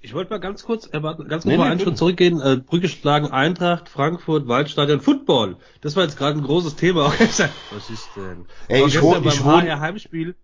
Ich 0.00 0.12
wollte 0.12 0.30
mal 0.30 0.38
ganz 0.38 0.64
kurz, 0.64 0.86
äh, 0.88 1.00
ganz 1.00 1.16
kurz 1.26 1.44
Nee, 1.46 1.56
mal 1.56 1.70
einen. 1.70 1.80
Schritt 1.80 1.96
zurückgehen. 1.96 2.38
Äh, 2.38 2.58
Brücke 2.58 2.88
schlagen, 2.88 3.30
Eintracht, 3.30 3.88
Frankfurt, 3.88 4.46
Waldstadion, 4.48 5.00
Football. 5.00 5.56
Das 5.80 5.96
war 5.96 6.02
jetzt 6.02 6.18
gerade 6.18 6.38
ein 6.38 6.44
großes 6.44 6.76
Thema. 6.76 7.10
Was 7.10 7.40
ist 7.90 8.10
denn? 8.14 8.44
Ey, 8.68 8.84
ich 8.84 8.92
gestern 8.92 9.22
beim 9.22 9.32
ich 9.32 9.42
HR 9.42 9.80
Heimspiel. 9.80 10.34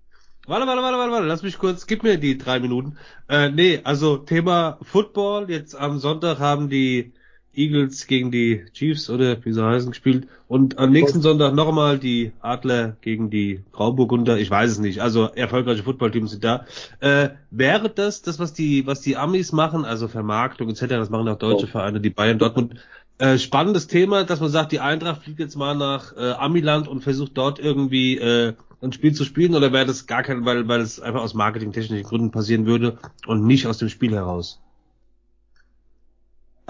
Warte, 0.47 0.67
warte, 0.67 0.83
warte, 0.83 0.99
warte, 0.99 1.13
warte, 1.13 1.27
lass 1.27 1.43
mich 1.43 1.59
kurz, 1.59 1.87
gib 1.87 2.03
mir 2.03 2.17
die 2.17 2.39
drei 2.39 2.59
Minuten. 2.59 2.97
Äh, 3.29 3.51
nee, 3.51 3.81
also 3.85 4.17
Thema 4.17 4.79
Football. 4.83 5.51
Jetzt 5.51 5.77
am 5.77 5.99
Sonntag 5.99 6.39
haben 6.39 6.71
die 6.71 7.13
Eagles 7.55 8.07
gegen 8.07 8.31
die 8.31 8.65
Chiefs 8.73 9.11
oder 9.11 9.45
wie 9.45 9.53
sie 9.53 9.65
heißen 9.65 9.91
gespielt 9.91 10.29
und 10.47 10.79
am 10.79 10.93
nächsten 10.93 11.21
Sonntag 11.21 11.55
nochmal 11.55 11.99
die 11.99 12.33
Adler 12.41 12.97
gegen 13.01 13.31
die 13.31 13.63
Grauburgunder. 13.73 14.39
Ich 14.39 14.51
weiß 14.51 14.71
es 14.71 14.79
nicht. 14.79 15.01
Also 15.01 15.25
erfolgreiche 15.25 15.83
Footballteams 15.83 16.31
sind 16.31 16.45
da. 16.45 16.67
Äh, 17.01 17.31
wäre 17.51 17.91
das 17.91 18.23
das, 18.23 18.39
was 18.39 18.53
die 18.53 18.87
was 18.87 19.01
die 19.01 19.17
Amis 19.17 19.53
machen, 19.53 19.85
also 19.85 20.07
Vermarktung 20.07 20.69
etc. 20.69 20.87
Das 20.87 21.11
machen 21.11 21.29
auch 21.29 21.39
deutsche. 21.39 21.67
Vereine, 21.67 22.01
die 22.01 22.11
Bayern, 22.11 22.39
Dortmund. 22.39 22.75
Äh, 23.19 23.39
spannendes 23.39 23.87
Thema, 23.87 24.25
dass 24.25 24.41
man 24.41 24.49
sagt, 24.49 24.73
die 24.73 24.81
Eintracht 24.81 25.23
fliegt 25.25 25.41
jetzt 25.41 25.57
mal 25.57 25.75
nach 25.75 26.17
äh, 26.17 26.33
Amiland 26.33 26.89
und 26.89 27.03
versucht 27.03 27.37
dort 27.37 27.59
irgendwie 27.59 28.17
äh, 28.17 28.55
ein 28.81 28.93
Spiel 28.93 29.13
zu 29.13 29.25
spielen 29.25 29.55
oder 29.55 29.73
wäre 29.73 29.85
das 29.85 30.07
gar 30.07 30.23
kein, 30.23 30.45
weil 30.45 30.69
weil 30.69 30.81
es 30.81 31.01
einfach 31.01 31.21
aus 31.21 31.35
marketingtechnischen 31.35 32.07
Gründen 32.07 32.31
passieren 32.31 32.65
würde 32.65 32.99
und 33.27 33.45
nicht 33.45 33.67
aus 33.67 33.79
dem 33.79 33.89
Spiel 33.89 34.13
heraus? 34.13 34.61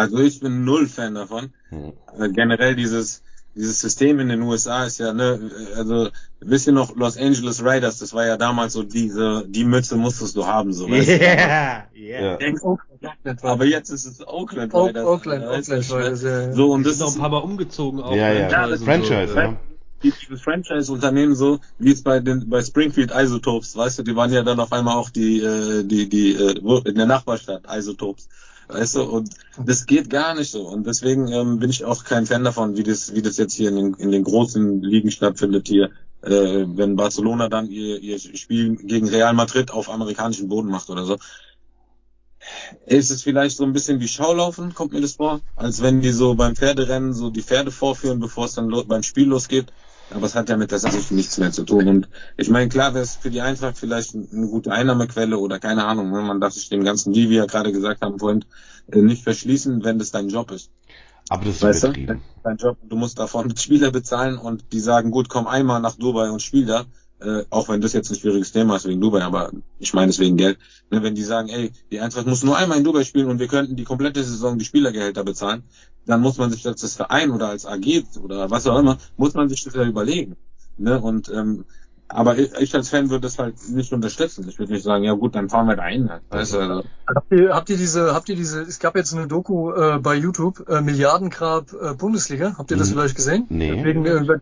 Also 0.01 0.19
ich 0.19 0.41
bin 0.41 0.65
null 0.65 0.87
Fan 0.87 1.15
davon. 1.15 1.53
Hm. 1.69 1.93
Äh, 2.19 2.29
generell 2.31 2.75
dieses 2.75 3.23
dieses 3.55 3.81
System 3.81 4.21
in 4.21 4.29
den 4.29 4.43
USA 4.43 4.85
ist 4.85 4.99
ja, 4.99 5.13
ne, 5.13 5.51
also 5.77 6.09
wisst 6.39 6.69
ihr 6.69 6.73
noch 6.73 6.95
Los 6.95 7.17
Angeles 7.17 7.65
Raiders, 7.65 7.99
das 7.99 8.15
war 8.15 8.25
ja 8.25 8.37
damals 8.37 8.75
so 8.75 8.85
diese, 8.85 9.45
die 9.47 9.65
Mütze 9.65 9.97
musstest 9.97 10.37
du 10.37 10.47
haben, 10.47 10.73
so 10.73 10.89
weißt 10.89 11.09
du. 11.09 11.13
Yeah, 11.13 11.87
Ja. 11.93 12.39
Aber 13.43 13.65
jetzt 13.65 13.91
ist 13.91 14.07
es 14.07 14.27
Oakland 14.27 14.73
Oak, 14.73 14.89
Raiders. 14.89 15.07
Oakland, 15.07 15.47
weißt 15.47 15.69
du, 15.69 15.73
Oakland, 15.75 15.93
Raiders, 15.93 16.23
ja, 16.23 16.41
ja. 16.41 16.53
So 16.53 16.73
und 16.73 16.85
Die 16.85 16.89
das 16.91 17.01
ist 17.01 17.17
ein 17.17 17.21
paar 17.21 17.29
Mal 17.29 17.39
umgezogen 17.39 18.01
auch. 18.01 18.15
Ja, 18.15 18.33
ja. 18.33 18.49
Franchise 18.49 18.79
und 18.79 18.85
Franchise, 18.85 19.33
so. 19.33 19.39
ja. 19.39 19.57
dieses 20.03 20.41
Franchise-Unternehmen 20.41 21.35
so, 21.35 21.59
wie 21.79 21.93
es 21.93 22.03
bei 22.03 22.21
den 22.21 22.49
bei 22.49 22.63
Springfield 22.63 23.11
Isotopes, 23.15 23.77
weißt 23.77 23.99
du, 23.99 24.03
die 24.05 24.17
waren 24.17 24.33
ja 24.33 24.43
dann 24.43 24.61
auf 24.61 24.73
einmal 24.73 24.97
auch 24.97 25.11
die 25.11 25.41
äh, 25.41 25.83
die 25.83 26.09
die 26.09 26.35
äh, 26.35 26.89
in 26.89 26.95
der 26.95 27.07
Nachbarstadt 27.07 27.65
Isotopes, 27.69 28.29
weißt 28.73 28.97
du, 28.97 29.03
und 29.03 29.31
das 29.65 29.87
geht 29.87 30.11
gar 30.11 30.35
nicht 30.35 30.51
so 30.51 30.69
und 30.69 30.87
deswegen 30.87 31.29
ähm, 31.29 31.59
bin 31.59 31.71
ich 31.71 31.85
auch 31.85 32.05
kein 32.05 32.27
Fan 32.27 32.45
davon, 32.45 32.77
wie 32.77 32.83
das 32.83 33.15
wie 33.15 33.23
das 33.23 33.37
jetzt 33.37 33.55
hier 33.55 33.69
in 33.69 33.77
den, 33.77 33.95
in 33.95 34.11
den 34.11 34.25
großen 34.25 34.83
Ligen 34.83 35.11
stattfindet 35.11 35.69
hier, 35.69 35.91
äh, 36.23 36.31
wenn 36.67 36.97
Barcelona 36.97 37.49
dann 37.49 37.69
ihr 37.71 37.99
ihr 38.01 38.19
Spiel 38.19 38.77
gegen 38.77 39.09
Real 39.09 39.35
Madrid 39.35 39.71
auf 39.71 39.91
amerikanischem 39.91 40.49
Boden 40.49 40.69
macht 40.69 40.91
oder 40.91 41.05
so. 41.05 41.17
Ist 42.87 43.11
es 43.11 43.23
vielleicht 43.23 43.57
so 43.57 43.65
ein 43.65 43.75
bisschen 43.75 44.01
wie 44.01 44.09
Schaulaufen, 44.09 44.75
kommt 44.75 44.93
mir 44.93 45.01
das 45.03 45.13
vor, 45.13 45.41
als 45.57 45.83
wenn 45.83 46.01
die 46.01 46.11
so 46.11 46.35
beim 46.35 46.57
Pferderennen 46.57 47.13
so 47.13 47.29
die 47.31 47.43
Pferde 47.43 47.71
vorführen, 47.71 48.19
bevor 48.19 48.47
es 48.47 48.55
dann 48.55 48.71
beim 48.89 49.03
Spiel 49.03 49.29
losgeht. 49.29 49.73
Aber 50.13 50.27
es 50.27 50.35
hat 50.35 50.49
ja 50.49 50.57
mit 50.57 50.73
der 50.73 50.79
Sache 50.79 50.99
nichts 51.15 51.39
mehr 51.39 51.53
zu 51.53 51.65
tun. 51.65 51.87
Und 51.87 52.09
ich 52.37 52.51
meine, 52.51 52.69
klar 52.69 52.95
wäre 52.95 53.05
es 53.05 53.17
für 53.17 53.31
die 53.31 53.41
Eintracht 53.41 53.79
vielleicht 53.79 54.15
eine 54.15 54.49
gute 54.49 54.73
Einnahmequelle 54.73 55.39
oder 55.39 55.59
keine 55.61 55.85
Ahnung. 55.85 56.11
Ne? 56.11 56.21
Man 56.21 56.41
darf 56.41 56.53
sich 56.53 56.69
dem 56.69 56.83
Ganzen, 56.83 57.15
wie 57.15 57.31
wir 57.31 57.39
ja 57.39 57.47
gerade 57.47 57.73
gesagt 57.73 58.03
haben 58.03 58.19
vorhin, 58.19 58.45
äh, 58.91 59.01
nicht 59.03 59.23
verschließen, 59.23 59.85
wenn 59.85 59.99
das 59.99 60.11
dein 60.11 60.29
Job 60.29 60.51
ist. 60.51 60.71
Aber 61.29 61.45
das 61.45 61.57
ist 61.57 61.63
Weißt 61.63 61.83
du? 61.85 61.87
übertrieben. 61.89 62.23
Dein 62.43 62.57
Job, 62.57 62.77
du 62.83 62.97
musst 62.97 63.19
davon 63.19 63.57
Spieler 63.57 63.93
bezahlen 63.93 64.37
und 64.37 64.73
die 64.73 64.81
sagen, 64.81 65.11
gut, 65.13 65.29
komm 65.29 65.47
einmal 65.47 65.81
nach 65.81 65.95
Dubai 65.97 66.31
und 66.31 66.43
spiel 66.43 66.67
da. 66.67 66.87
Äh, 67.23 67.45
auch 67.51 67.69
wenn 67.69 67.81
das 67.83 67.93
jetzt 67.93 68.11
ein 68.11 68.17
schwieriges 68.17 68.53
Thema 68.53 68.77
ist 68.77 68.87
wegen 68.87 69.01
Dubai, 69.01 69.23
aber 69.23 69.51
ich 69.79 69.93
meine 69.93 70.11
es 70.11 70.19
wegen 70.19 70.37
Geld. 70.39 70.59
Ne, 70.91 71.03
wenn 71.03 71.15
die 71.15 71.23
sagen, 71.23 71.49
ey, 71.49 71.71
die 71.91 72.01
Eintracht 72.01 72.27
muss 72.27 72.43
nur 72.43 72.57
einmal 72.57 72.79
in 72.79 72.85
Dubai 72.85 73.05
spielen 73.05 73.29
und 73.29 73.39
wir 73.41 73.49
könnten 73.49 73.77
die 73.77 73.85
komplette 73.85 74.23
Saison 74.25 74.59
die 74.59 74.65
Spielergehälter 74.65 75.23
bezahlen, 75.23 75.65
dann 76.07 76.23
muss 76.23 76.39
man 76.39 76.51
sich 76.51 76.63
das 76.63 76.83
als 76.83 76.97
Verein 76.97 77.31
oder 77.31 77.49
als 77.49 77.67
AG 77.67 78.05
oder 78.23 78.51
was 78.51 78.67
auch 78.67 78.79
immer, 78.79 78.97
muss 79.19 79.35
man 79.35 79.49
sich 79.51 79.63
das 79.65 79.75
ja 79.75 79.85
überlegen. 79.85 80.37
Ne? 80.79 80.99
Und 80.99 81.29
ähm, 81.29 81.65
aber 82.09 82.39
ich, 82.39 82.53
ich 82.59 82.75
als 82.75 82.89
Fan 82.89 83.09
würde 83.11 83.21
das 83.21 83.39
halt 83.39 83.55
nicht 83.69 83.93
unterstützen. 83.93 84.45
Ich 84.49 84.59
würde 84.59 84.73
nicht 84.73 84.83
sagen, 84.83 85.05
ja 85.05 85.13
gut, 85.13 85.35
dann 85.37 85.49
fahren 85.49 85.69
wir 85.69 85.77
da 85.77 85.85
hin. 85.85 86.11
Halt. 86.11 86.23
Weißt 86.31 86.55
du, 86.55 86.59
also, 86.59 86.83
Habt 87.15 87.33
ihr, 87.33 87.55
habt 87.55 87.71
ihr 87.71 87.77
diese, 87.77 88.15
habt 88.15 88.29
ihr 88.31 88.35
diese, 88.35 88.63
es 88.63 88.79
gab 88.81 88.97
jetzt 88.97 89.15
eine 89.15 89.29
Doku 89.29 89.73
äh, 89.73 89.99
bei 90.01 90.17
YouTube, 90.17 90.69
äh, 90.69 90.81
Milliardengrab 90.81 91.73
äh, 91.73 91.95
Bundesliga, 91.95 92.57
habt 92.59 92.71
ihr 92.73 92.79
das 92.79 92.89
Mhm. 92.89 92.95
vielleicht 92.95 93.15
gesehen? 93.15 93.47
Nee. 93.49 93.85
Wegen, 93.85 94.05
äh, 94.07 94.39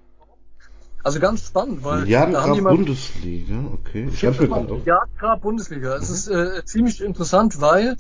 also 1.09 1.21
ganz 1.21 1.47
spannend, 1.47 1.85
weil 1.85 2.07
da 2.07 2.21
haben 2.21 2.53
die 2.53 2.61
mal 2.61 2.77
Bundesliga, 2.77 3.55
okay. 3.73 4.11
Ich 4.13 4.25
hab's 4.27 4.39
mir 4.39 4.49
gerade 4.49 5.41
Bundesliga. 5.41 5.97
Es 5.97 6.11
ist 6.11 6.29
äh, 6.29 6.63
ziemlich 6.67 7.01
interessant, 7.03 7.63
weil 7.63 7.97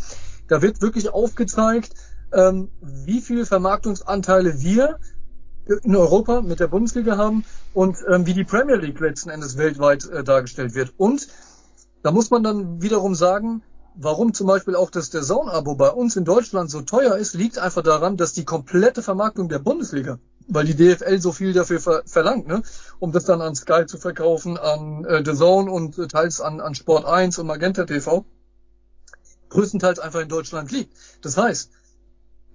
da 0.47 0.61
wird 0.61 0.83
wirklich 0.83 1.09
aufgezeigt, 1.09 1.95
ähm, 2.35 2.69
wie 2.83 3.23
viele 3.23 3.47
Vermarktungsanteile 3.47 4.61
wir 4.61 4.99
in 5.85 5.97
Europa 5.97 6.43
mit 6.43 6.61
der 6.61 6.67
Bundesliga 6.67 7.17
haben 7.17 7.45
und 7.73 7.97
ähm, 8.11 8.27
wie 8.27 8.35
die 8.35 8.45
Premier 8.45 8.77
League 8.77 9.01
letzten 9.01 9.31
Endes 9.31 9.57
weltweit 9.57 10.05
äh, 10.05 10.23
dargestellt 10.23 10.75
wird. 10.75 10.93
Und 10.99 11.29
da 12.03 12.11
muss 12.11 12.31
man 12.31 12.43
dann 12.43 12.83
wiederum 12.83 13.15
sagen, 13.15 13.63
warum 13.95 14.35
zum 14.35 14.47
Beispiel 14.47 14.77
auch 14.77 14.91
das 14.91 15.09
der 15.09 15.23
Zone-Abo 15.23 15.77
bei 15.77 15.89
uns 15.89 16.15
in 16.17 16.27
Deutschland 16.27 16.71
so 16.71 16.83
teuer 16.83 17.17
ist, 17.17 17.33
liegt 17.33 17.59
einfach 17.59 17.83
daran, 17.83 18.19
dass 18.19 18.35
die 18.35 18.45
komplette 18.45 19.03
Vermarktung 19.03 19.49
der 19.49 19.61
Bundesliga, 19.61 20.19
weil 20.49 20.65
die 20.65 20.75
DFL 20.75 21.21
so 21.21 21.33
viel 21.33 21.53
dafür 21.53 21.81
ver 21.81 22.03
verlangt, 22.07 22.47
ne, 22.47 22.63
um 22.99 23.13
das 23.13 23.25
dann 23.25 23.41
an 23.41 23.55
Sky 23.55 23.87
zu 23.87 23.99
verkaufen, 23.99 24.57
an 24.57 25.05
äh, 25.05 25.23
The 25.25 25.35
Zone 25.35 25.71
und 25.71 25.99
äh, 25.99 26.09
teils 26.09 26.41
an, 26.41 26.61
an 26.61 26.75
Sport 26.75 27.05
1 27.05 27.39
und 27.39 27.47
Magenta 27.47 27.85
TV, 27.85 28.25
größtenteils 29.51 29.99
einfach 29.99 30.21
in 30.21 30.29
Deutschland 30.29 30.73
liegt. 30.73 30.97
Das 31.23 31.37
heißt, 31.37 31.71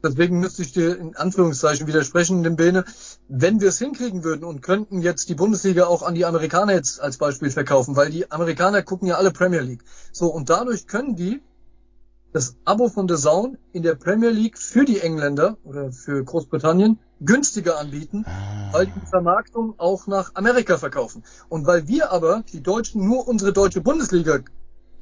Deswegen 0.05 0.41
müsste 0.41 0.63
ich 0.63 0.73
dir 0.73 0.99
in 0.99 1.15
Anführungszeichen 1.15 1.87
widersprechen, 1.87 2.43
dem 2.43 2.57
Bene. 2.57 2.83
Wenn 3.29 3.61
wir 3.61 3.69
es 3.69 3.79
hinkriegen 3.79 4.25
würden 4.25 4.43
und 4.43 4.61
könnten 4.61 5.01
jetzt 5.01 5.29
die 5.29 5.33
Bundesliga 5.33 5.85
auch 5.85 6.03
an 6.03 6.13
die 6.13 6.25
Amerikaner 6.25 6.73
jetzt 6.73 6.99
als 6.99 7.17
Beispiel 7.17 7.49
verkaufen, 7.51 7.95
weil 7.95 8.09
die 8.09 8.29
Amerikaner 8.29 8.83
gucken 8.83 9.07
ja 9.07 9.15
alle 9.15 9.31
Premier 9.31 9.61
League. 9.61 9.85
So, 10.11 10.27
und 10.27 10.49
dadurch 10.49 10.87
können 10.87 11.15
die 11.15 11.41
das 12.33 12.57
Abo 12.65 12.89
von 12.89 13.07
The 13.07 13.15
Zone 13.15 13.57
in 13.71 13.81
der 13.83 13.95
Premier 13.95 14.31
League 14.31 14.57
für 14.57 14.83
die 14.83 14.99
Engländer 14.99 15.57
oder 15.63 15.93
für 15.93 16.21
Großbritannien 16.21 16.99
günstiger 17.25 17.79
anbieten, 17.79 18.25
weil 18.71 18.87
die 18.87 19.05
Vermarktung 19.09 19.75
auch 19.77 20.07
nach 20.07 20.35
Amerika 20.35 20.77
verkaufen. 20.77 21.23
Und 21.49 21.65
weil 21.65 21.87
wir 21.87 22.11
aber, 22.11 22.43
die 22.51 22.61
Deutschen, 22.61 23.05
nur 23.05 23.27
unsere 23.27 23.53
deutsche 23.53 23.81
Bundesliga 23.81 24.39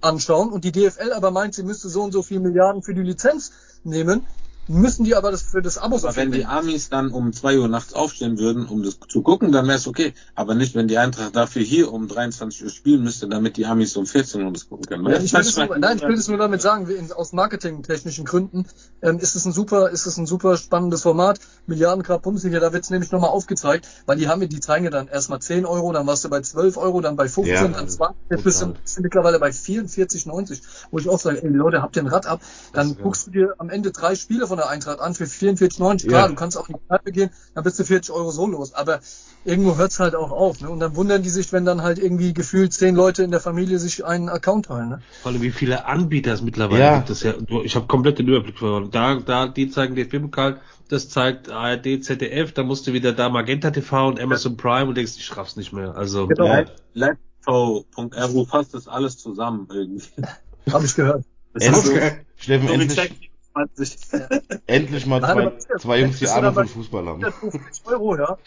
anschauen 0.01 0.51
und 0.51 0.63
die 0.63 0.71
DFL 0.71 1.13
aber 1.13 1.31
meint, 1.31 1.55
sie 1.55 1.63
müsste 1.63 1.89
so 1.89 2.03
und 2.03 2.11
so 2.11 2.23
viel 2.23 2.39
Milliarden 2.39 2.83
für 2.83 2.93
die 2.93 3.03
Lizenz 3.03 3.51
nehmen, 3.83 4.25
müssen 4.67 5.03
die 5.03 5.15
aber 5.15 5.31
das 5.31 5.41
für 5.41 5.61
das 5.61 5.77
Abo 5.77 5.97
Aber 5.97 6.15
wenn 6.15 6.31
die 6.31 6.45
Amis 6.45 6.89
dann 6.89 7.11
um 7.11 7.33
2 7.33 7.59
Uhr 7.59 7.67
nachts 7.67 7.93
aufstehen 7.93 8.37
würden, 8.37 8.65
um 8.65 8.83
das 8.83 8.97
zu 9.07 9.21
gucken, 9.21 9.51
dann 9.51 9.67
wäre 9.67 9.77
es 9.77 9.87
okay. 9.87 10.13
Aber 10.35 10.55
nicht, 10.55 10.75
wenn 10.75 10.87
die 10.87 10.97
Eintracht 10.97 11.35
dafür 11.35 11.61
hier 11.61 11.91
um 11.91 12.07
23 12.07 12.63
Uhr 12.63 12.69
spielen 12.69 13.03
müsste, 13.03 13.27
damit 13.27 13.57
die 13.57 13.65
Amis 13.65 13.97
um 13.97 14.05
14 14.05 14.43
Uhr 14.43 14.51
das 14.53 14.69
gucken 14.69 14.85
können. 14.85 15.05
Ja, 15.07 15.19
ich 15.19 15.33
will 15.33 15.43
das 15.43 15.57
nur, 15.57 15.77
nein, 15.77 15.97
ich 15.97 16.03
will 16.03 16.15
das 16.15 16.27
nur 16.27 16.37
damit 16.37 16.61
sagen, 16.61 16.87
in, 16.87 17.11
aus 17.11 17.33
marketingtechnischen 17.33 18.25
Gründen 18.25 18.65
ähm, 19.01 19.19
ist 19.19 19.35
es 19.35 19.45
ein 19.45 19.51
super, 19.51 19.89
ist 19.89 20.05
es 20.05 20.17
ein 20.17 20.25
super 20.25 20.57
spannendes 20.57 21.01
Format. 21.01 21.39
Milliarden 21.65 22.03
Grad 22.03 22.21
Bundesliga, 22.21 22.59
da 22.59 22.73
wird 22.73 22.83
es 22.83 22.89
nämlich 22.89 23.11
nochmal 23.11 23.29
aufgezeigt, 23.29 23.87
weil 24.05 24.17
die 24.17 24.27
haben, 24.27 24.47
die 24.47 24.59
zeigen 24.59 24.85
ja 24.85 24.91
dann 24.91 25.07
erstmal 25.07 25.39
10 25.39 25.65
Euro, 25.65 25.91
dann 25.91 26.05
warst 26.07 26.23
du 26.23 26.29
bei 26.29 26.41
12 26.41 26.77
Euro, 26.77 27.01
dann 27.01 27.15
bei 27.15 27.27
15, 27.27 27.53
Ja, 27.53 27.67
dann 27.67 27.89
20, 27.89 28.15
jetzt 28.29 28.43
bist 28.43 28.61
du, 28.61 28.67
bist 28.67 28.97
du 28.97 29.01
mittlerweile 29.01 29.39
bei 29.39 29.49
44,90, 29.49 30.61
wo 30.91 30.99
ich 30.99 31.09
auch 31.09 31.19
sage, 31.19 31.43
ey 31.43 31.49
Leute, 31.49 31.81
habt 31.81 31.95
ihr 31.95 32.03
ein 32.03 32.07
Rad 32.07 32.25
ab, 32.25 32.41
dann 32.73 32.89
Das, 32.89 32.97
ja. 32.97 33.03
guckst 33.03 33.27
du 33.27 33.31
dir 33.31 33.55
am 33.57 33.69
Ende 33.69 33.91
drei 33.91 34.15
Spiele 34.15 34.47
von 34.51 34.57
der 34.57 34.69
Eintracht 34.69 34.99
an 34.99 35.13
für 35.15 35.23
44,90, 35.23 36.03
Ja. 36.03 36.09
klar, 36.09 36.27
du 36.27 36.35
kannst 36.35 36.57
auch 36.57 36.67
in 36.67 36.75
die 36.75 36.85
Kneipe 36.87 37.11
gehen, 37.13 37.29
dann 37.55 37.63
bist 37.63 37.79
du 37.79 37.85
40 37.85 38.13
Euro 38.13 38.31
so 38.31 38.45
los, 38.47 38.73
aber 38.73 38.99
irgendwo 39.45 39.77
hört's 39.77 39.97
halt 39.99 40.13
auch 40.13 40.31
auf, 40.31 40.59
ne? 40.59 40.69
Und 40.69 40.81
dann 40.81 40.93
wundern 40.97 41.23
die 41.23 41.29
sich, 41.29 41.53
wenn 41.53 41.63
dann 41.63 41.81
halt 41.83 41.99
irgendwie 41.99 42.33
gefühlt 42.33 42.73
zehn 42.73 42.93
Leute 42.95 43.23
in 43.23 43.31
der 43.31 43.39
Familie 43.39 43.79
sich 43.79 44.03
einen 44.03 44.27
Account 44.27 44.65
teilen, 44.65 44.89
ne? 44.89 45.01
Vor 45.21 45.31
allem, 45.31 45.41
wie 45.41 45.51
viele 45.51 45.85
Anbieter 45.85 46.33
es 46.33 46.41
mittlerweile 46.41 46.81
Ja. 46.83 46.95
gibt. 46.97 47.09
Das 47.09 47.23
ja, 47.23 47.33
ich 47.63 47.75
habe 47.75 47.87
komplett 47.87 48.19
den 48.19 48.27
Überblick 48.27 48.57
verloren. 48.57 48.89
Da, 48.91 49.15
da, 49.15 49.47
die 49.47 49.69
zeigen 49.69 49.95
DFB-Pokal, 49.95 50.59
das 50.89 51.07
zeigt 51.07 51.49
ARD, 51.49 52.03
ZDF, 52.03 52.51
da 52.51 52.63
musst 52.63 52.85
du 52.87 52.91
wieder 52.93 53.13
da 53.13 53.29
Magenta 53.29 53.71
TV 53.71 54.09
und 54.09 54.19
Amazon 54.19 54.57
Prime 54.57 54.89
und 54.89 54.95
denkst, 54.97 55.13
ich 55.17 55.37
raff's 55.37 55.55
nicht 55.55 55.71
mehr. 55.71 55.95
Also, 55.95 56.27
Genau. 56.27 56.45
Ja. 56.45 56.65
Live.ru 56.93 58.45
fasst 58.45 58.73
das 58.73 58.89
alles 58.89 59.17
zusammen 59.17 59.69
irgendwie. 59.71 60.03
Habe 60.71 60.85
ich 60.85 60.93
gehört. 60.93 61.23
Das 61.53 61.65
ist 61.65 61.85
so, 61.85 61.91
Endlich, 61.91 62.13
Steffen, 62.37 62.67
endlich, 62.69 62.89
Check 62.93 63.07
20. 63.09 63.30
endlich 64.67 65.05
mal 65.05 65.21
zwei, 65.21 65.43
ist 65.45 65.69
ja- 65.69 65.77
zwei 65.77 65.99
Jungs, 65.99 66.17
die 66.19 66.25
ist 66.25 66.31
ja 66.31 66.37
Ahnung 66.37 66.53
von 66.53 66.67
Fußball 66.67 67.05
haben. 67.05 67.23
150 67.23 67.85
Euro, 67.87 68.15
ja. 68.17 68.37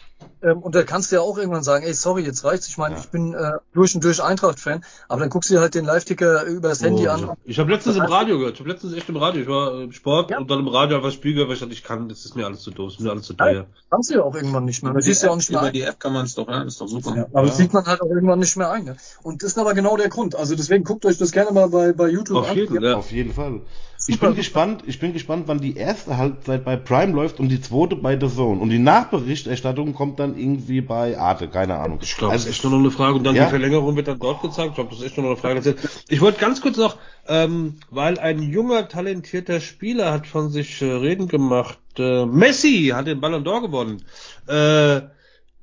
Ähm, 0.42 0.58
und 0.62 0.74
da 0.74 0.82
kannst 0.82 1.10
du 1.12 1.16
ja 1.16 1.22
auch 1.22 1.36
irgendwann 1.38 1.62
sagen, 1.62 1.84
ey, 1.84 1.92
sorry, 1.94 2.22
jetzt 2.22 2.44
reicht's. 2.44 2.68
Ich 2.68 2.78
meine, 2.78 2.94
Ja. 2.94 3.00
ich 3.00 3.08
bin 3.08 3.34
äh, 3.34 3.52
durch 3.74 3.94
und 3.94 4.04
durch 4.04 4.22
Eintracht-Fan, 4.22 4.84
aber 5.08 5.20
dann 5.20 5.30
guckst 5.30 5.50
du 5.50 5.54
dir 5.54 5.60
halt 5.60 5.74
den 5.74 5.84
Live-Ticker 5.84 6.44
über 6.44 6.68
das 6.70 6.82
Handy 6.82 7.06
Oh, 7.08 7.10
an. 7.12 7.20
Ich 7.20 7.26
habe 7.28 7.38
ich 7.44 7.58
hab 7.58 7.68
letztens 7.68 7.96
im 7.96 8.02
Radio 8.02 8.38
gehört. 8.38 8.54
Ich 8.54 8.60
habe 8.60 8.70
letztens 8.70 8.94
echt 8.94 9.08
im 9.08 9.16
Radio. 9.16 9.42
Ich 9.42 9.48
war 9.48 9.80
im 9.82 9.92
Sport 9.92 10.30
Ja. 10.30 10.38
und 10.38 10.50
dann 10.50 10.60
im 10.60 10.68
Radio 10.68 10.96
einfach 10.96 11.12
Spiel 11.12 11.32
gehört, 11.34 11.48
weil 11.48 11.54
ich 11.54 11.60
dachte, 11.60 11.72
ich 11.74 11.84
kann, 11.84 12.08
das 12.08 12.24
ist 12.24 12.36
mir 12.36 12.46
alles 12.46 12.60
zu 12.60 12.70
doof, 12.70 12.92
das 12.92 13.00
ist 13.00 13.04
mir 13.04 13.10
alles 13.10 13.24
zu 13.26 13.34
teuer. 13.34 13.66
Kannst 13.90 14.10
du 14.10 14.14
ja 14.14 14.22
auch 14.22 14.34
irgendwann 14.34 14.64
nicht 14.64 14.82
mehr. 14.82 14.90
Über 14.92 15.00
Das 15.00 15.06
du 15.06 15.26
ja 15.26 15.30
auch 15.30 15.34
App, 15.34 15.38
nicht 15.38 15.50
mehr 15.50 15.60
über 15.60 15.70
die 15.70 15.82
App 15.82 16.00
kann 16.00 16.12
man 16.12 16.24
es 16.24 16.34
doch 16.34 16.46
hören, 16.48 16.66
ist 16.66 16.80
doch 16.80 16.88
super. 16.88 17.14
Ja, 17.16 17.24
aber 17.24 17.40
Ja. 17.42 17.46
das 17.46 17.56
sieht 17.58 17.72
man 17.72 17.84
halt 17.86 18.00
auch 18.00 18.08
irgendwann 18.08 18.38
nicht 18.38 18.56
mehr 18.56 18.70
ein. 18.70 18.84
Ne? 18.84 18.96
Und 19.22 19.42
das 19.42 19.50
ist 19.52 19.58
aber 19.58 19.74
genau 19.74 19.96
der 19.96 20.08
Grund. 20.08 20.34
Also 20.34 20.54
deswegen 20.56 20.84
guckt 20.84 21.04
euch 21.06 21.18
das 21.18 21.32
gerne 21.32 21.52
mal 21.52 21.68
bei, 21.68 21.92
bei 21.92 22.08
YouTube 22.08 22.38
Auf 22.38 22.50
an. 22.50 22.56
jeden, 22.56 22.82
ja. 22.82 22.94
Auf 22.96 23.10
jeden 23.12 23.32
Fall. 23.32 23.60
Ich 24.06 24.20
bin 24.20 24.34
gespannt, 24.34 24.82
ich 24.86 24.98
bin 24.98 25.12
gespannt, 25.12 25.44
wann 25.46 25.60
die 25.60 25.76
erste 25.76 26.16
Halbzeit 26.16 26.64
bei 26.64 26.76
Prime 26.76 27.12
läuft 27.12 27.40
und 27.40 27.48
die 27.48 27.60
zweite 27.60 27.96
bei 27.96 28.18
The 28.20 28.28
Zone. 28.28 28.60
Und 28.60 28.70
die 28.70 28.78
Nachberichterstattung 28.78 29.94
kommt 29.94 30.18
dann 30.18 30.36
irgendwie 30.36 30.80
bei 30.80 31.18
Arte, 31.18 31.48
keine 31.48 31.76
Ahnung. 31.78 31.98
Ich 32.02 32.16
glaube, 32.16 32.32
Also, 32.32 32.44
das 32.44 32.50
ist 32.50 32.56
echt 32.56 32.64
nur 32.64 32.72
noch 32.72 32.80
eine 32.80 32.90
Frage. 32.90 33.16
Und 33.16 33.24
dann 33.24 33.34
Ja. 33.34 33.44
die 33.44 33.50
Verlängerung 33.50 33.96
wird 33.96 34.08
dann 34.08 34.18
dort 34.18 34.42
gezeigt. 34.42 34.70
Ich 34.70 34.74
glaube, 34.74 34.90
das 34.90 34.98
ist 35.00 35.06
echt 35.06 35.16
nur 35.16 35.30
noch 35.30 35.42
eine 35.44 35.60
Frage. 35.60 35.76
Ich 36.08 36.20
wollte 36.20 36.38
ganz 36.40 36.60
kurz 36.60 36.76
noch, 36.76 36.98
ähm, 37.28 37.76
weil 37.90 38.18
ein 38.18 38.42
junger, 38.42 38.88
talentierter 38.88 39.60
Spieler 39.60 40.12
hat 40.12 40.26
von 40.26 40.50
sich 40.50 40.82
äh, 40.82 40.86
reden 40.86 41.28
gemacht. 41.28 41.78
Äh, 41.98 42.26
Messi 42.26 42.92
hat 42.94 43.06
den 43.06 43.20
Ballon 43.20 43.44
d'Or 43.44 43.62
gewonnen. 43.62 44.02
Äh, 44.46 45.00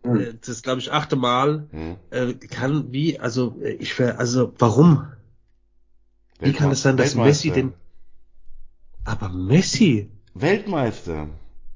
Hm. 0.03 0.19
äh, 0.19 0.33
das 0.39 0.49
ist, 0.49 0.63
glaube 0.63 0.79
ich, 0.79 0.91
achte 0.91 1.15
Mal. 1.15 1.67
Hm. 1.71 1.95
Äh, 2.09 2.33
kann, 2.47 2.91
wie, 2.91 3.19
also, 3.19 3.55
äh, 3.61 3.73
ich 3.73 3.99
also, 4.01 4.51
warum? 4.57 5.05
Wie 6.39 6.53
kann 6.53 6.71
es 6.71 6.81
sein, 6.81 6.97
dass. 6.97 7.13
Messi 7.13 7.51
den, 7.51 7.73
aber 9.05 9.29
Messi, 9.29 10.09
Weltmeister. 10.33 11.27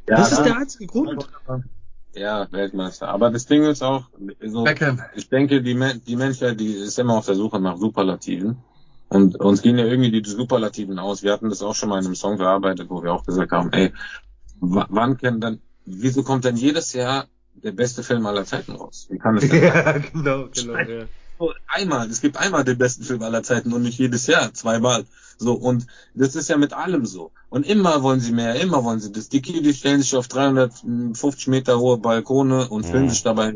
Ja, 0.08 0.16
das 0.18 0.32
ist 0.32 0.38
dann- 0.38 0.46
der 0.46 0.58
einzige 0.58 0.86
Grund. 0.88 1.28
ja, 2.14 2.48
Weltmeister. 2.52 3.08
Aber 3.10 3.30
das 3.32 3.46
Ding 3.46 3.64
ist 3.64 3.82
auch, 3.82 4.06
so, 4.44 4.66
ich 5.16 5.30
denke, 5.30 5.62
die, 5.62 5.74
Men 5.74 6.02
die 6.06 6.16
Menschheit, 6.16 6.60
die 6.60 6.74
ist 6.74 6.98
immer 7.00 7.18
auf 7.18 7.26
der 7.26 7.36
Suche 7.36 7.60
nach 7.60 7.78
Superlativen. 7.78 8.58
Und 9.08 9.40
uns 9.40 9.62
gehen 9.62 9.78
ja 9.78 9.86
irgendwie 9.86 10.10
die 10.22 10.28
Superlativen 10.28 10.98
aus. 10.98 11.22
Wir 11.24 11.32
hatten 11.32 11.50
das 11.50 11.62
auch 11.62 11.76
schon 11.76 11.90
mal 11.90 12.00
in 12.00 12.06
einem 12.06 12.16
Song 12.16 12.38
verarbeitet, 12.38 12.90
wo 12.90 13.04
wir 13.04 13.14
auch 13.14 13.24
gesagt 13.24 13.52
haben, 13.52 13.72
ey, 13.72 13.94
wann 14.60 15.18
kann 15.18 15.40
dann, 15.40 15.62
wieso 15.86 16.24
kommt 16.24 16.44
denn 16.46 16.56
jedes 16.58 16.94
Jahr 16.94 17.28
der 17.54 17.72
beste 17.72 18.02
Film 18.04 18.26
aller 18.26 18.46
Zeiten 18.46 18.72
raus? 18.74 19.08
Wie 19.10 19.18
kann 19.20 19.36
das 19.36 19.48
denn 19.48 19.64
ja, 19.64 19.92
genau, 20.00 20.48
genau, 20.54 20.76
ja. 20.78 21.06
So, 21.38 21.54
einmal, 21.68 22.10
es 22.10 22.22
gibt 22.22 22.38
einmal 22.38 22.64
den 22.64 22.78
besten 22.78 23.04
Film 23.04 23.22
aller 23.22 23.44
Zeiten 23.44 23.74
und 23.74 23.82
nicht 23.82 24.00
jedes 24.00 24.26
Jahr, 24.28 24.54
zweimal. 24.54 25.06
So, 25.38 25.54
und 25.54 25.86
das 26.14 26.36
ist 26.36 26.48
ja 26.50 26.56
mit 26.58 26.72
allem 26.72 27.06
so. 27.06 27.34
Und 27.50 27.66
immer 27.66 28.04
wollen 28.04 28.22
sie 28.22 28.32
mehr, 28.32 28.56
immer 28.62 28.84
wollen 28.86 29.02
sie 29.02 29.12
das. 29.12 29.28
Die 29.28 29.42
Kiddies 29.42 29.78
stellen 29.80 30.02
sich 30.02 30.16
auf 30.16 30.30
350 30.30 31.48
Meter 31.48 31.78
hohe 31.80 31.98
Balkone 31.98 32.70
und 32.70 32.84
Ja. 32.84 32.90
filmen 32.92 33.10
sich 33.10 33.22
dabei, 33.24 33.52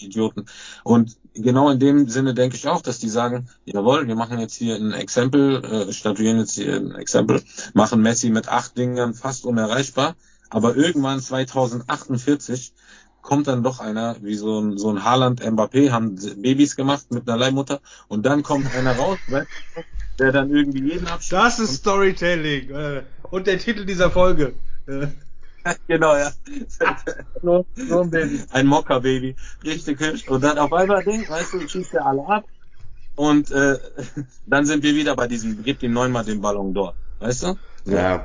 die 0.00 0.06
Idioten. 0.06 0.46
Und 0.84 1.18
genau 1.34 1.70
in 1.70 1.78
dem 1.78 2.08
Sinne 2.08 2.32
denke 2.32 2.56
ich 2.56 2.66
auch, 2.66 2.80
dass 2.80 2.98
die 2.98 3.10
sagen, 3.10 3.50
jawohl, 3.66 4.06
wir 4.06 4.14
machen 4.14 4.38
jetzt 4.38 4.54
hier 4.54 4.76
ein 4.76 4.92
Exempel, 4.92 5.62
äh, 5.64 5.92
statuieren 5.92 6.38
jetzt 6.38 6.52
hier 6.54 6.76
ein 6.76 6.92
Exempel, 6.94 7.42
machen 7.74 8.00
Messi 8.00 8.30
mit 8.30 8.48
acht 8.48 8.76
Dingern 8.78 9.12
fast 9.12 9.44
unerreichbar, 9.44 10.16
aber 10.48 10.76
irgendwann 10.76 11.20
2048 11.20 12.72
kommt 13.28 13.46
dann 13.46 13.62
doch 13.62 13.78
einer, 13.78 14.16
wie 14.22 14.36
so 14.36 14.58
ein, 14.58 14.78
so 14.78 14.88
ein 14.88 15.04
Haaland 15.04 15.42
Mbappé, 15.42 15.90
haben 15.90 16.16
Babys 16.38 16.76
gemacht 16.76 17.10
mit 17.10 17.28
einer 17.28 17.36
Leihmutter 17.36 17.80
und 18.08 18.24
dann 18.24 18.42
kommt 18.42 18.74
einer 18.74 18.96
raus, 18.96 19.18
du, 19.28 19.44
der 20.18 20.32
dann 20.32 20.48
irgendwie 20.50 20.92
jeden. 20.92 21.06
Das 21.28 21.58
ist 21.58 21.74
Storytelling. 21.74 22.70
äh, 22.70 23.02
Und 23.30 23.46
der 23.46 23.58
Titel 23.58 23.84
dieser 23.84 24.10
Folge. 24.10 24.54
Genau, 25.88 26.16
ja. 26.16 26.30
So, 27.42 27.66
so 27.76 28.00
ein 28.00 28.10
Baby. 28.10 28.40
ein 28.50 28.66
Mokka-Baby, 28.66 29.36
richtig 29.62 30.00
hübsch. 30.00 30.26
Und 30.28 30.42
dann 30.42 30.56
auf 30.56 30.72
einmal 30.72 31.04
Ding, 31.04 31.28
weißt 31.28 31.52
du, 31.52 31.68
schießt 31.68 31.92
der 31.92 32.06
alle 32.06 32.26
ab. 32.26 32.44
Und 33.14 33.50
äh, 33.50 33.76
dann 34.46 34.64
sind 34.64 34.82
wir 34.82 34.94
wieder 34.94 35.14
bei 35.16 35.26
diesem, 35.26 35.62
gebt 35.62 35.82
ihm 35.82 35.92
neunmal 35.92 36.24
den 36.24 36.40
Ballon 36.40 36.72
d'Or. 36.72 36.94
Weißt 37.18 37.42
du? 37.42 37.58
Ja. 37.96 38.24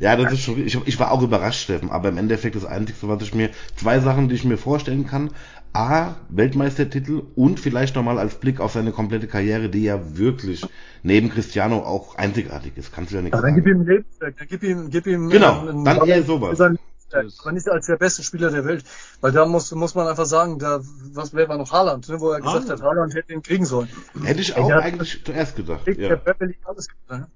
Ja, 0.00 0.16
das 0.16 0.32
ist 0.32 0.40
schon, 0.40 0.58
ich, 0.58 0.76
ich 0.86 0.98
war 0.98 1.12
auch 1.12 1.22
überrascht, 1.22 1.62
Steffen, 1.62 1.90
aber 1.90 2.08
im 2.08 2.18
Endeffekt 2.18 2.56
das 2.56 2.64
Einzige, 2.64 2.98
was 3.08 3.22
ich 3.22 3.32
mir, 3.32 3.50
zwei 3.76 4.00
Sachen, 4.00 4.28
die 4.28 4.34
ich 4.34 4.44
mir 4.44 4.58
vorstellen 4.58 5.06
kann. 5.06 5.30
A, 5.72 6.14
Weltmeistertitel 6.28 7.22
und 7.36 7.58
vielleicht 7.58 7.96
nochmal 7.96 8.18
als 8.18 8.34
Blick 8.36 8.60
auf 8.60 8.72
seine 8.72 8.92
komplette 8.92 9.26
Karriere, 9.26 9.68
die 9.68 9.82
ja 9.84 10.16
wirklich 10.16 10.64
neben 11.02 11.30
Cristiano 11.30 11.78
auch 11.78 12.16
einzigartig 12.16 12.76
ist. 12.76 12.92
Kannst 12.92 13.12
du 13.12 13.16
ja 13.16 13.22
nichts 13.22 13.36
Ja, 13.36 13.42
dann 13.42 13.54
gib 13.54 13.64
sagen. 13.64 13.76
ihm 13.76 13.82
ein 13.82 13.86
Lebenswerk, 13.86 14.36
dann 14.38 14.46
gib 14.48 14.62
ihm, 14.62 14.90
gib 14.90 15.06
ihm 15.06 15.30
Genau, 15.30 15.62
ähm, 15.62 15.68
einen 15.68 15.84
dann 15.84 16.06
eher 16.06 16.22
sowas. 16.22 16.60
Aber 16.60 17.52
nicht 17.52 17.68
als 17.68 17.86
der 17.86 17.96
beste 17.96 18.22
Spieler 18.24 18.50
der 18.50 18.64
Welt. 18.64 18.84
Weil 19.20 19.32
da 19.32 19.46
muss, 19.46 19.72
muss 19.72 19.94
man 19.94 20.06
einfach 20.08 20.26
sagen, 20.26 20.58
da, 20.58 20.80
was 21.12 21.32
war 21.34 21.56
noch 21.56 21.72
Haaland, 21.72 22.08
ne, 22.08 22.20
wo 22.20 22.30
er 22.30 22.40
gesagt 22.40 22.64
Haaland. 22.64 22.70
hat, 22.70 22.82
Haaland 22.82 23.14
hätte 23.14 23.32
ihn 23.32 23.42
kriegen 23.42 23.64
sollen. 23.64 23.88
Hätte 24.24 24.40
ich 24.40 24.56
auch 24.56 24.68
Ja. 24.68 24.78
eigentlich 24.80 25.24
zuerst 25.24 25.56
gedacht. 25.56 25.84
Kriegt 25.84 26.00
Ja. 26.00 26.08
der 26.10 26.16
Premier 26.16 26.48
League 26.54 26.60
alles. 26.64 26.88
Ne? 27.08 27.26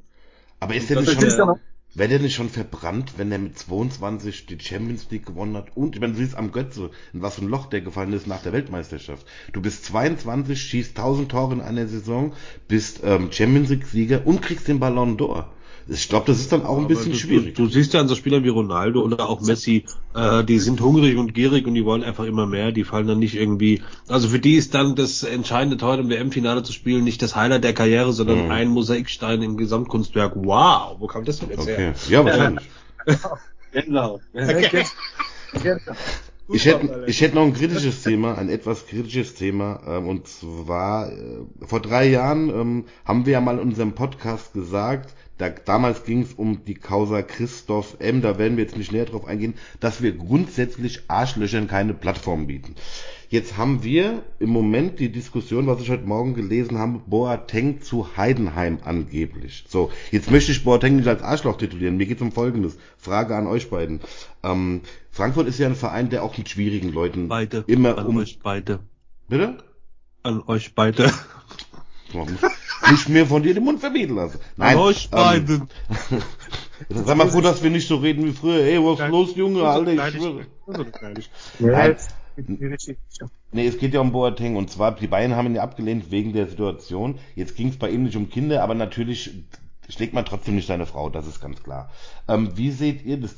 Aber 0.61 0.75
ist 0.75 0.91
der 0.91 1.01
nicht 1.01 1.13
schon, 1.13 1.59
wäre 1.95 2.09
der 2.09 2.19
nicht 2.21 2.35
schon 2.35 2.49
verbrannt, 2.49 3.15
wenn 3.17 3.33
er 3.33 3.39
mit 3.39 3.59
22 3.59 4.47
die 4.47 4.59
Champions 4.61 5.11
League 5.11 5.27
gewonnen 5.27 5.57
hat? 5.57 5.77
Und, 5.77 5.95
ich 5.95 6.01
meine, 6.01 6.15
du 6.15 6.19
siehst 6.19 6.37
am 6.37 6.53
Götze, 6.53 6.91
in 7.13 7.23
was 7.23 7.37
für 7.37 7.43
ein 7.43 7.49
Loch 7.49 7.67
der 7.67 7.81
gefallen 7.81 8.13
ist 8.13 8.27
nach 8.27 8.43
der 8.43 8.53
Weltmeisterschaft. 8.53 9.27
Du 9.53 9.61
bist 9.61 9.85
22, 9.85 10.61
schießt 10.61 10.99
1000 10.99 11.31
Tore 11.31 11.55
in 11.55 11.61
einer 11.61 11.87
Saison, 11.87 12.33
bist 12.67 13.01
ähm, 13.05 13.31
Champions 13.33 13.69
League 13.71 13.87
Sieger 13.87 14.27
und 14.27 14.43
kriegst 14.43 14.69
den 14.69 14.81
Ballon 14.81 15.17
d'Or. 15.17 15.47
Ich 15.91 16.09
glaube, 16.09 16.27
das 16.27 16.39
ist 16.39 16.53
dann 16.53 16.67
auch 16.67 16.77
ein 16.77 16.85
aber 16.85 16.89
bisschen 16.95 17.13
du, 17.13 17.19
schwierig. 17.19 17.55
Du, 17.55 17.65
du 17.65 17.71
siehst 17.71 17.95
ja 17.95 18.01
an 18.01 18.09
so 18.09 18.15
Spielern 18.15 18.45
wie 18.45 18.49
Ronaldo 18.51 19.03
oder 19.03 19.29
auch 19.29 19.41
Messi, 19.41 19.87
äh, 20.15 20.45
die 20.45 20.59
sind 20.59 20.81
hungrig 20.83 21.17
und 21.17 21.35
gierig 21.35 21.67
und 21.67 21.75
die 21.75 21.85
wollen 21.85 22.05
einfach 22.05 22.25
immer 22.25 22.47
mehr. 22.47 22.73
Die 22.73 22.85
fallen 22.85 23.07
dann 23.07 23.19
nicht 23.19 23.35
irgendwie. 23.35 23.83
Also 24.07 24.29
für 24.29 24.39
die 24.39 24.55
ist 24.57 24.75
dann 24.75 24.97
das 24.97 25.23
entscheidende 25.23 25.79
Tor 25.79 25.99
im 25.99 26.11
WM-Finale 26.11 26.63
zu 26.63 26.73
spielen 26.73 27.05
nicht 27.05 27.23
das 27.23 27.35
Highlight 27.37 27.65
der 27.65 27.73
Karriere, 27.73 28.13
sondern 28.13 28.45
Mhm. 28.45 28.51
ein 28.51 28.69
Mosaikstein 28.69 29.43
im 29.43 29.57
Gesamtkunstwerk. 29.57 30.33
Wow, 30.37 30.97
wo 30.99 31.07
kam 31.07 31.25
das 31.25 31.39
denn 31.39 31.49
jetzt 31.51 31.61
Okay. 31.61 31.77
her? 31.77 31.95
Ja, 32.09 32.25
wahrscheinlich. 32.25 32.69
Genau. 33.73 34.21
Ich 36.51 36.65
hätte, 36.65 37.05
ich 37.07 37.21
hätte 37.21 37.35
noch 37.35 37.43
ein 37.43 37.53
kritisches 37.53 38.03
Thema, 38.03 38.39
ein 38.39 38.49
etwas 38.49 38.87
kritisches 38.87 39.35
Thema, 39.35 39.83
ähm, 39.87 40.09
und 40.09 40.27
zwar, 40.27 41.13
äh, 41.13 41.45
vor 41.67 41.81
drei 41.81 42.09
Jahren 42.09 42.49
ähm, 42.49 42.85
haben 43.05 43.27
wir 43.27 43.35
ja 43.35 43.41
mal 43.43 43.57
in 43.59 43.69
unserem 43.69 43.93
Podcast 43.93 44.55
gesagt, 44.55 45.15
da, 45.39 45.49
damals 45.51 46.05
ging 46.05 46.23
es 46.23 46.33
um 46.35 46.65
die 46.65 46.75
Causa 46.75 47.23
Christoph 47.23 47.97
M., 48.01 48.23
da 48.23 48.39
werden 48.39 48.57
wir 48.57 48.65
jetzt 48.65 48.77
nicht 48.77 48.93
näher 48.93 49.07
drauf 49.07 49.27
eingehen, 49.27 49.55
dass 49.81 50.03
wir 50.03 50.13
grundsätzlich 50.13 51.03
Arschlöchern 51.09 51.69
keine 51.69 51.95
Plattform 51.95 52.47
bieten. 52.47 52.75
Jetzt 53.31 53.59
haben 53.59 53.85
wir 53.85 54.23
im 54.39 54.49
Moment 54.49 55.01
die 55.01 55.13
Diskussion, 55.13 55.67
was 55.67 55.83
ich 55.83 55.91
heute 55.91 56.07
Morgen 56.07 56.35
gelesen 56.35 56.79
habe, 56.79 57.01
Boateng 57.07 57.83
zu 57.83 58.17
Heidenheim 58.17 58.79
angeblich. 58.83 59.65
So, 59.69 59.91
jetzt 60.11 60.31
möchte 60.31 60.51
ich 60.51 60.65
Boateng 60.65 60.97
nicht 60.97 61.09
als 61.09 61.23
Arschloch 61.23 61.59
titulieren. 61.59 61.99
Mir 61.99 62.07
geht 62.07 62.17
es 62.17 62.23
um 62.23 62.33
Folgendes. 62.33 62.79
Frage 62.97 63.37
an 63.37 63.47
euch 63.47 63.69
beiden. 63.69 64.01
Ähm, 64.43 64.81
Frankfurt 65.11 65.47
ist 65.47 65.59
ja 65.59 65.67
ein 65.67 65.75
Verein, 65.75 66.09
der 66.09 66.23
auch 66.23 66.39
mit 66.39 66.49
schwierigen 66.49 66.91
Leuten 66.91 67.29
Beide. 67.29 67.65
immer 67.67 67.99
an 67.99 68.07
um... 68.07 68.17
euch 68.17 68.39
beide. 68.43 68.81
Bitte? 69.29 69.59
An 70.23 70.43
euch 70.47 70.75
beide. 70.75 71.13
Nicht 72.91 73.09
mehr 73.09 73.27
von 73.27 73.43
dir 73.43 73.55
den 73.55 73.65
Mund 73.65 73.81
verbieten 73.81 74.15
lassen. 74.15 74.39
Nein, 74.57 74.77
euch 74.77 75.05
ähm, 75.07 75.11
beide. 75.11 75.61
Sag 77.05 77.17
mal 77.17 77.29
froh, 77.29 77.41
dass 77.41 77.63
wir 77.63 77.71
nicht 77.71 77.89
so 77.89 77.97
reden 77.97 78.25
wie 78.25 78.33
früher. 78.33 78.63
Hey, 78.63 78.79
was 78.79 79.01
ist 79.01 79.09
los, 79.09 79.37
Junge? 79.37 79.63
Alter, 79.63 79.93
ich 79.93 80.15
schwöre. 80.15 80.47
Nein. 81.59 81.97
Nee, 83.51 83.67
es 83.67 83.79
geht 83.79 83.95
ja 83.95 84.01
um 84.01 84.13
Boateng 84.13 84.57
und 84.57 84.71
zwar, 84.71 84.95
die 84.95 85.09
Bayern 85.09 85.35
haben 85.35 85.47
ihn 85.47 85.57
ja 85.57 85.63
abgelehnt 85.63 86.11
wegen 86.11 86.33
der 86.33 86.47
Situation. 86.47 87.19
Jetzt 87.35 87.57
ging 87.57 87.69
es 87.69 87.77
bei 87.77 87.91
ihm 87.91 88.05
nicht 88.05 88.17
um 88.17 88.31
Kinder, 88.31 88.63
aber 88.63 88.75
natürlich 88.75 89.33
schlägt 89.89 90.15
man 90.15 90.25
trotzdem 90.25 90.55
nicht 90.55 90.67
seine 90.67 90.87
Frau, 90.87 91.09
das 91.09 91.27
ist 91.27 91.41
ganz 91.41 91.63
klar. 91.63 91.91
Ähm, 92.29 92.57
wie 92.57 92.71
seht 92.71 93.05
ihr 93.05 93.21
das? 93.21 93.37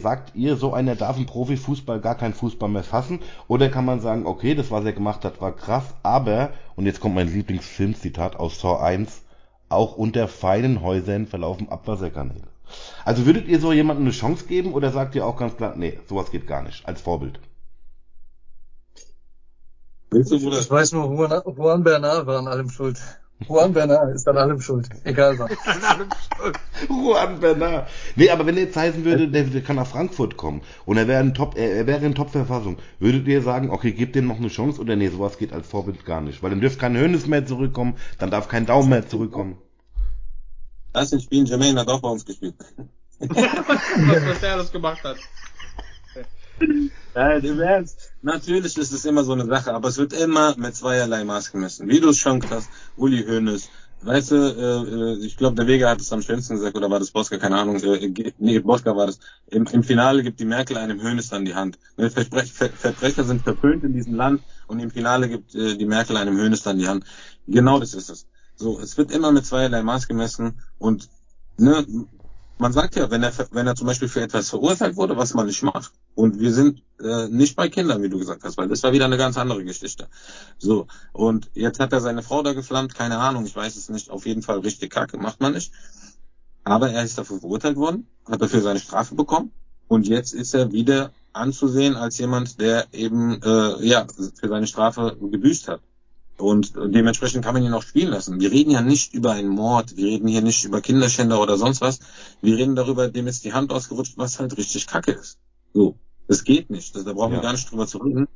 Sagt 0.00 0.34
ihr, 0.34 0.56
so 0.56 0.72
einer 0.74 0.96
darf 0.96 1.16
im 1.16 1.26
Profifußball 1.26 2.00
gar 2.00 2.16
keinen 2.16 2.34
Fußball 2.34 2.68
mehr 2.68 2.84
fassen? 2.84 3.20
Oder 3.48 3.68
kann 3.68 3.84
man 3.84 4.00
sagen, 4.00 4.26
okay, 4.26 4.54
das, 4.54 4.70
was 4.70 4.84
er 4.84 4.92
gemacht 4.92 5.24
hat, 5.24 5.40
war 5.40 5.52
krass, 5.54 5.94
aber, 6.02 6.50
und 6.76 6.86
jetzt 6.86 7.00
kommt 7.00 7.14
mein 7.14 7.32
Lieblingsfilmzitat 7.32 8.36
aus 8.36 8.58
Tor 8.58 8.82
1, 8.82 9.22
auch 9.68 9.96
unter 9.96 10.28
feinen 10.28 10.82
Häusern 10.82 11.26
verlaufen 11.26 11.68
Abwasserkanäle. 11.68 12.48
Also 13.04 13.26
würdet 13.26 13.48
ihr 13.48 13.60
so 13.60 13.72
jemandem 13.72 14.06
eine 14.06 14.14
Chance 14.14 14.46
geben 14.46 14.72
oder 14.72 14.90
sagt 14.90 15.14
ihr 15.14 15.26
auch 15.26 15.36
ganz 15.36 15.56
klar, 15.56 15.74
nee, 15.76 15.98
sowas 16.08 16.30
geht 16.30 16.46
gar 16.46 16.62
nicht, 16.62 16.86
als 16.86 17.00
Vorbild? 17.00 17.38
Ich 20.14 20.30
weiß 20.30 20.92
nur, 20.92 21.10
Juan, 21.10 21.42
Juan 21.56 21.82
Bernard 21.82 22.26
war 22.26 22.38
an 22.38 22.48
allem 22.48 22.68
schuld. 22.68 22.98
Juan 23.48 23.72
Bernard 23.72 24.14
ist 24.14 24.28
an 24.28 24.36
allem 24.36 24.60
schuld. 24.60 24.88
Egal 25.04 25.38
was. 25.38 25.50
an 25.66 25.82
allem 25.82 26.08
schuld. 26.36 26.56
Juan 26.88 27.40
Bernard. 27.40 27.88
Nee, 28.16 28.30
aber 28.30 28.46
wenn 28.46 28.56
er 28.56 28.64
jetzt 28.64 28.76
heißen 28.76 29.04
würde, 29.04 29.28
der, 29.28 29.44
der 29.44 29.62
kann 29.62 29.76
nach 29.76 29.86
Frankfurt 29.86 30.36
kommen 30.36 30.62
und 30.84 30.96
er 30.96 31.08
wäre 31.08 31.22
in 31.22 31.34
Top, 31.34 31.56
er, 31.56 31.72
er 31.72 31.86
wäre 31.86 32.04
in 32.04 32.14
Top-Verfassung, 32.14 32.78
würdet 32.98 33.26
ihr 33.26 33.42
sagen, 33.42 33.70
okay, 33.70 33.92
gebt 33.92 34.14
dem 34.16 34.26
noch 34.26 34.38
eine 34.38 34.48
Chance 34.48 34.80
oder 34.80 34.96
nee, 34.96 35.08
sowas 35.08 35.38
geht 35.38 35.52
als 35.52 35.66
Vorbild 35.66 36.04
gar 36.04 36.20
nicht? 36.20 36.42
Weil 36.42 36.50
dann 36.50 36.60
dürfte 36.60 36.78
kein 36.78 36.96
Hönes 36.96 37.26
mehr 37.26 37.46
zurückkommen, 37.46 37.96
dann 38.18 38.30
darf 38.30 38.48
kein 38.48 38.66
Daumen 38.66 38.88
mehr 38.88 39.08
zurückkommen. 39.08 39.58
Lass 40.94 41.12
ihn 41.12 41.20
spielen, 41.20 41.46
Jermaine 41.46 41.80
hat 41.80 41.88
auch 41.88 42.00
bei 42.00 42.08
uns 42.08 42.24
gespielt. 42.24 42.54
was 43.18 44.40
der 44.40 44.52
alles 44.54 44.72
gemacht 44.72 45.02
hat. 45.04 45.16
Ja, 47.14 47.32
im 47.32 47.60
Ernst. 47.60 48.12
Natürlich 48.22 48.76
ist 48.78 48.92
es 48.92 49.04
immer 49.04 49.24
so 49.24 49.32
eine 49.32 49.44
Sache, 49.44 49.74
aber 49.74 49.88
es 49.88 49.98
wird 49.98 50.12
immer 50.12 50.56
mit 50.56 50.74
zweierlei 50.74 51.24
Maß 51.24 51.52
gemessen. 51.52 51.88
Wie 51.88 52.00
du 52.00 52.10
es 52.10 52.18
schon 52.18 52.42
hast, 52.50 52.70
Uli 52.96 53.24
Hoeneß. 53.24 53.68
Weißt 54.04 54.32
du, 54.32 54.36
äh, 54.36 55.24
ich 55.24 55.36
glaube, 55.36 55.54
der 55.54 55.66
Weger 55.66 55.88
hat 55.88 56.00
es 56.00 56.12
am 56.12 56.22
schönsten 56.22 56.56
gesagt, 56.56 56.76
oder 56.76 56.90
war 56.90 56.98
das 56.98 57.12
Boska, 57.12 57.38
keine 57.38 57.56
Ahnung. 57.56 57.76
Äh, 57.76 58.32
nee, 58.38 58.58
Boska 58.58 58.96
war 58.96 59.06
das. 59.06 59.20
Im, 59.46 59.66
Im 59.66 59.84
Finale 59.84 60.22
gibt 60.24 60.40
die 60.40 60.44
Merkel 60.44 60.76
einem 60.76 61.00
Hoeneß 61.00 61.28
dann 61.28 61.44
die 61.44 61.54
Hand. 61.54 61.78
Ne, 61.96 62.10
Verbrech, 62.10 62.52
Ver, 62.52 62.70
Verbrecher 62.70 63.24
sind 63.24 63.42
verpönt 63.42 63.84
in 63.84 63.92
diesem 63.92 64.14
Land 64.14 64.42
und 64.66 64.80
im 64.80 64.90
Finale 64.90 65.28
gibt 65.28 65.54
äh, 65.54 65.76
die 65.76 65.86
Merkel 65.86 66.16
einem 66.16 66.36
Hoeneß 66.36 66.62
dann 66.62 66.78
die 66.78 66.88
Hand. 66.88 67.04
Genau 67.46 67.78
das 67.78 67.94
ist 67.94 68.10
es. 68.10 68.26
So, 68.56 68.80
es 68.80 68.96
wird 68.98 69.12
immer 69.12 69.30
mit 69.30 69.46
zweierlei 69.46 69.82
Maß 69.82 70.08
gemessen 70.08 70.60
und 70.78 71.08
ne, 71.58 71.86
man 72.58 72.72
sagt 72.72 72.96
ja, 72.96 73.10
wenn 73.10 73.22
er, 73.22 73.32
wenn 73.50 73.66
er 73.66 73.74
zum 73.74 73.86
Beispiel 73.86 74.08
für 74.08 74.20
etwas 74.20 74.50
verurteilt 74.50 74.96
wurde, 74.96 75.16
was 75.16 75.34
man 75.34 75.46
nicht 75.46 75.62
macht. 75.62 75.92
Und 76.14 76.38
wir 76.38 76.52
sind 76.52 76.82
äh, 77.00 77.28
nicht 77.28 77.56
bei 77.56 77.68
Kindern, 77.68 78.02
wie 78.02 78.08
du 78.08 78.18
gesagt 78.18 78.44
hast, 78.44 78.56
weil 78.56 78.68
das 78.68 78.82
war 78.82 78.92
wieder 78.92 79.06
eine 79.06 79.16
ganz 79.16 79.36
andere 79.36 79.64
Geschichte. 79.64 80.08
So, 80.58 80.86
und 81.12 81.50
jetzt 81.54 81.80
hat 81.80 81.92
er 81.92 82.00
seine 82.00 82.22
Frau 82.22 82.42
da 82.42 82.52
geflammt, 82.52 82.94
keine 82.94 83.18
Ahnung, 83.18 83.46
ich 83.46 83.56
weiß 83.56 83.76
es 83.76 83.88
nicht, 83.88 84.10
auf 84.10 84.26
jeden 84.26 84.42
Fall 84.42 84.60
richtig 84.60 84.92
kacke, 84.92 85.18
macht 85.18 85.40
man 85.40 85.52
nicht. 85.52 85.72
Aber 86.64 86.90
er 86.90 87.02
ist 87.02 87.18
dafür 87.18 87.40
verurteilt 87.40 87.76
worden, 87.76 88.06
hat 88.26 88.40
dafür 88.40 88.60
seine 88.60 88.78
Strafe 88.78 89.14
bekommen 89.14 89.50
und 89.88 90.06
jetzt 90.06 90.32
ist 90.32 90.54
er 90.54 90.72
wieder 90.72 91.12
anzusehen 91.32 91.96
als 91.96 92.18
jemand, 92.18 92.60
der 92.60 92.86
eben 92.92 93.42
äh, 93.42 93.84
ja 93.84 94.06
für 94.34 94.48
seine 94.48 94.66
Strafe 94.66 95.16
gebüßt 95.20 95.68
hat. 95.68 95.80
Und 96.42 96.74
dementsprechend 96.74 97.44
kann 97.44 97.54
man 97.54 97.62
ihn 97.62 97.72
auch 97.72 97.82
spielen 97.82 98.10
lassen. 98.10 98.40
Wir 98.40 98.50
reden 98.50 98.72
ja 98.72 98.80
nicht 98.80 99.14
über 99.14 99.32
einen 99.32 99.48
Mord, 99.48 99.96
wir 99.96 100.06
reden 100.06 100.26
hier 100.26 100.42
nicht 100.42 100.64
über 100.64 100.80
Kinderschänder 100.80 101.40
oder 101.40 101.56
sonst 101.56 101.80
was. 101.80 102.00
Wir 102.40 102.56
reden 102.56 102.74
darüber, 102.74 103.08
dem 103.08 103.28
ist 103.28 103.44
die 103.44 103.52
Hand 103.52 103.72
ausgerutscht, 103.72 104.18
was 104.18 104.40
halt 104.40 104.56
richtig 104.56 104.88
kacke 104.88 105.12
ist. 105.12 105.38
So, 105.72 105.96
das 106.26 106.42
geht 106.42 106.68
nicht. 106.68 106.96
Das, 106.96 107.04
da 107.04 107.12
brauchen 107.12 107.32
ja. 107.32 107.38
wir 107.38 107.42
gar 107.42 107.52
nicht 107.52 107.70
drüber 107.70 107.86
zu 107.86 107.98
reden. 107.98 108.26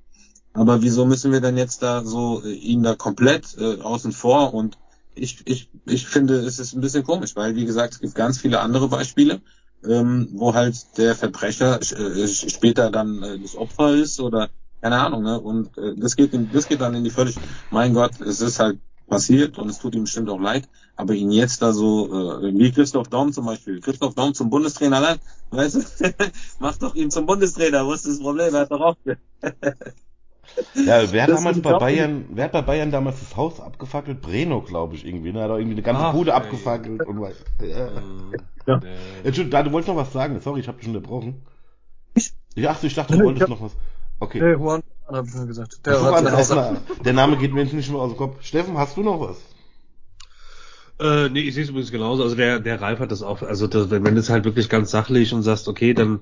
Aber 0.52 0.82
wieso 0.82 1.04
müssen 1.04 1.32
wir 1.32 1.40
denn 1.40 1.56
jetzt 1.56 1.82
da 1.82 2.04
so 2.04 2.42
äh, 2.44 2.52
ihn 2.52 2.82
da 2.82 2.94
komplett 2.94 3.56
äh, 3.58 3.80
außen 3.80 4.12
vor? 4.12 4.54
Und 4.54 4.78
ich, 5.16 5.42
ich, 5.46 5.68
ich 5.84 6.06
finde, 6.06 6.36
es 6.36 6.60
ist 6.60 6.74
ein 6.74 6.80
bisschen 6.80 7.02
komisch, 7.02 7.34
weil 7.34 7.56
wie 7.56 7.66
gesagt, 7.66 7.94
es 7.94 8.00
gibt 8.00 8.14
ganz 8.14 8.38
viele 8.38 8.60
andere 8.60 8.88
Beispiele, 8.88 9.40
ähm, 9.84 10.28
wo 10.32 10.54
halt 10.54 10.96
der 10.96 11.16
Verbrecher 11.16 11.80
äh, 11.80 12.28
später 12.28 12.90
dann 12.90 13.22
äh, 13.22 13.38
das 13.38 13.56
Opfer 13.56 13.94
ist 13.94 14.20
oder 14.20 14.48
keine 14.80 14.98
Ahnung, 14.98 15.22
ne? 15.22 15.40
Und 15.40 15.76
äh, 15.78 15.94
das 15.96 16.16
geht 16.16 16.32
in, 16.34 16.50
das 16.52 16.68
geht 16.68 16.80
dann 16.80 16.94
in 16.94 17.04
die 17.04 17.10
völlig, 17.10 17.36
mein 17.70 17.94
Gott, 17.94 18.20
es 18.20 18.40
ist 18.40 18.58
halt 18.58 18.78
passiert 19.08 19.58
und 19.58 19.68
es 19.68 19.78
tut 19.78 19.94
ihm 19.94 20.02
bestimmt 20.02 20.28
auch 20.28 20.40
leid, 20.40 20.68
aber 20.96 21.14
ihn 21.14 21.30
jetzt 21.30 21.62
da 21.62 21.72
so, 21.72 22.40
äh, 22.42 22.52
wie 22.58 22.72
Christoph 22.72 23.08
Daum 23.08 23.32
zum 23.32 23.46
Beispiel, 23.46 23.80
Christoph 23.80 24.14
Daum 24.14 24.34
zum 24.34 24.50
Bundestrainer 24.50 24.96
allein, 24.96 25.18
weißt 25.50 25.74
du, 25.76 25.80
mach 26.58 26.76
doch 26.76 26.94
ihn 26.94 27.10
zum 27.10 27.26
Bundestrainer, 27.26 27.86
wo 27.86 27.92
ist 27.92 28.06
das 28.06 28.18
Problem? 28.18 28.54
Er 28.54 28.62
hat 28.62 28.70
doch 28.70 28.80
auch. 28.80 28.96
Ja, 30.74 31.12
wer 31.12 31.22
hat 31.22 31.28
das 31.30 31.38
damals 31.38 31.60
bei 31.60 31.78
Bayern, 31.78 32.26
wer 32.30 32.44
hat 32.44 32.52
bei 32.52 32.62
Bayern 32.62 32.90
damals 32.90 33.20
das 33.20 33.36
Haus 33.36 33.60
abgefackelt? 33.60 34.22
Breno, 34.22 34.62
glaube 34.62 34.94
ich, 34.94 35.04
irgendwie. 35.04 35.32
Ne? 35.32 35.42
Hat 35.42 35.50
auch 35.50 35.56
irgendwie 35.56 35.74
eine 35.74 35.82
ganze 35.82 36.02
Ach, 36.02 36.12
Bude 36.12 36.30
ey. 36.30 36.36
abgefackelt. 36.36 37.04
Und, 37.04 37.24
äh, 37.60 37.90
ja. 38.66 38.80
Entschuldigung, 39.24 39.64
du 39.64 39.72
wolltest 39.72 39.88
noch 39.88 39.96
was 39.96 40.12
sagen. 40.12 40.40
Sorry, 40.40 40.60
ich 40.60 40.68
habe 40.68 40.78
dich 40.78 40.88
unterbrochen. 40.88 41.42
Ich? 42.14 42.32
Ja, 42.54 42.76
ich 42.80 42.94
dachte, 42.94 43.18
du 43.18 43.24
wolltest 43.24 43.48
noch 43.48 43.60
was. 43.60 43.72
Okay. 44.18 44.40
Hey, 44.40 44.54
Juan, 44.54 44.82
habe 45.08 45.26
ich 45.26 45.46
gesagt. 45.46 45.86
Der, 45.86 45.94
Juan, 45.94 46.24
der, 46.24 46.82
der 47.04 47.12
Name 47.12 47.36
geht 47.36 47.52
mir 47.52 47.62
jetzt 47.62 47.74
nicht 47.74 47.90
mehr 47.90 48.00
aus 48.00 48.12
dem 48.12 48.16
Kopf. 48.16 48.42
Steffen, 48.42 48.76
hast 48.78 48.96
du 48.96 49.02
noch 49.02 49.20
was? 49.20 49.36
Äh, 50.98 51.28
nee, 51.28 51.40
ich 51.40 51.54
sehe 51.54 51.62
es 51.62 51.68
übrigens 51.68 51.92
genauso. 51.92 52.22
Also 52.22 52.36
der, 52.36 52.58
der 52.58 52.80
Ralf 52.80 53.00
hat 53.00 53.10
das 53.10 53.22
auch, 53.22 53.42
also 53.42 53.66
das, 53.66 53.90
wenn 53.90 54.02
du 54.02 54.20
es 54.20 54.30
halt 54.30 54.46
wirklich 54.46 54.70
ganz 54.70 54.90
sachlich 54.90 55.34
und 55.34 55.42
sagst, 55.42 55.68
okay, 55.68 55.92
dann, 55.92 56.20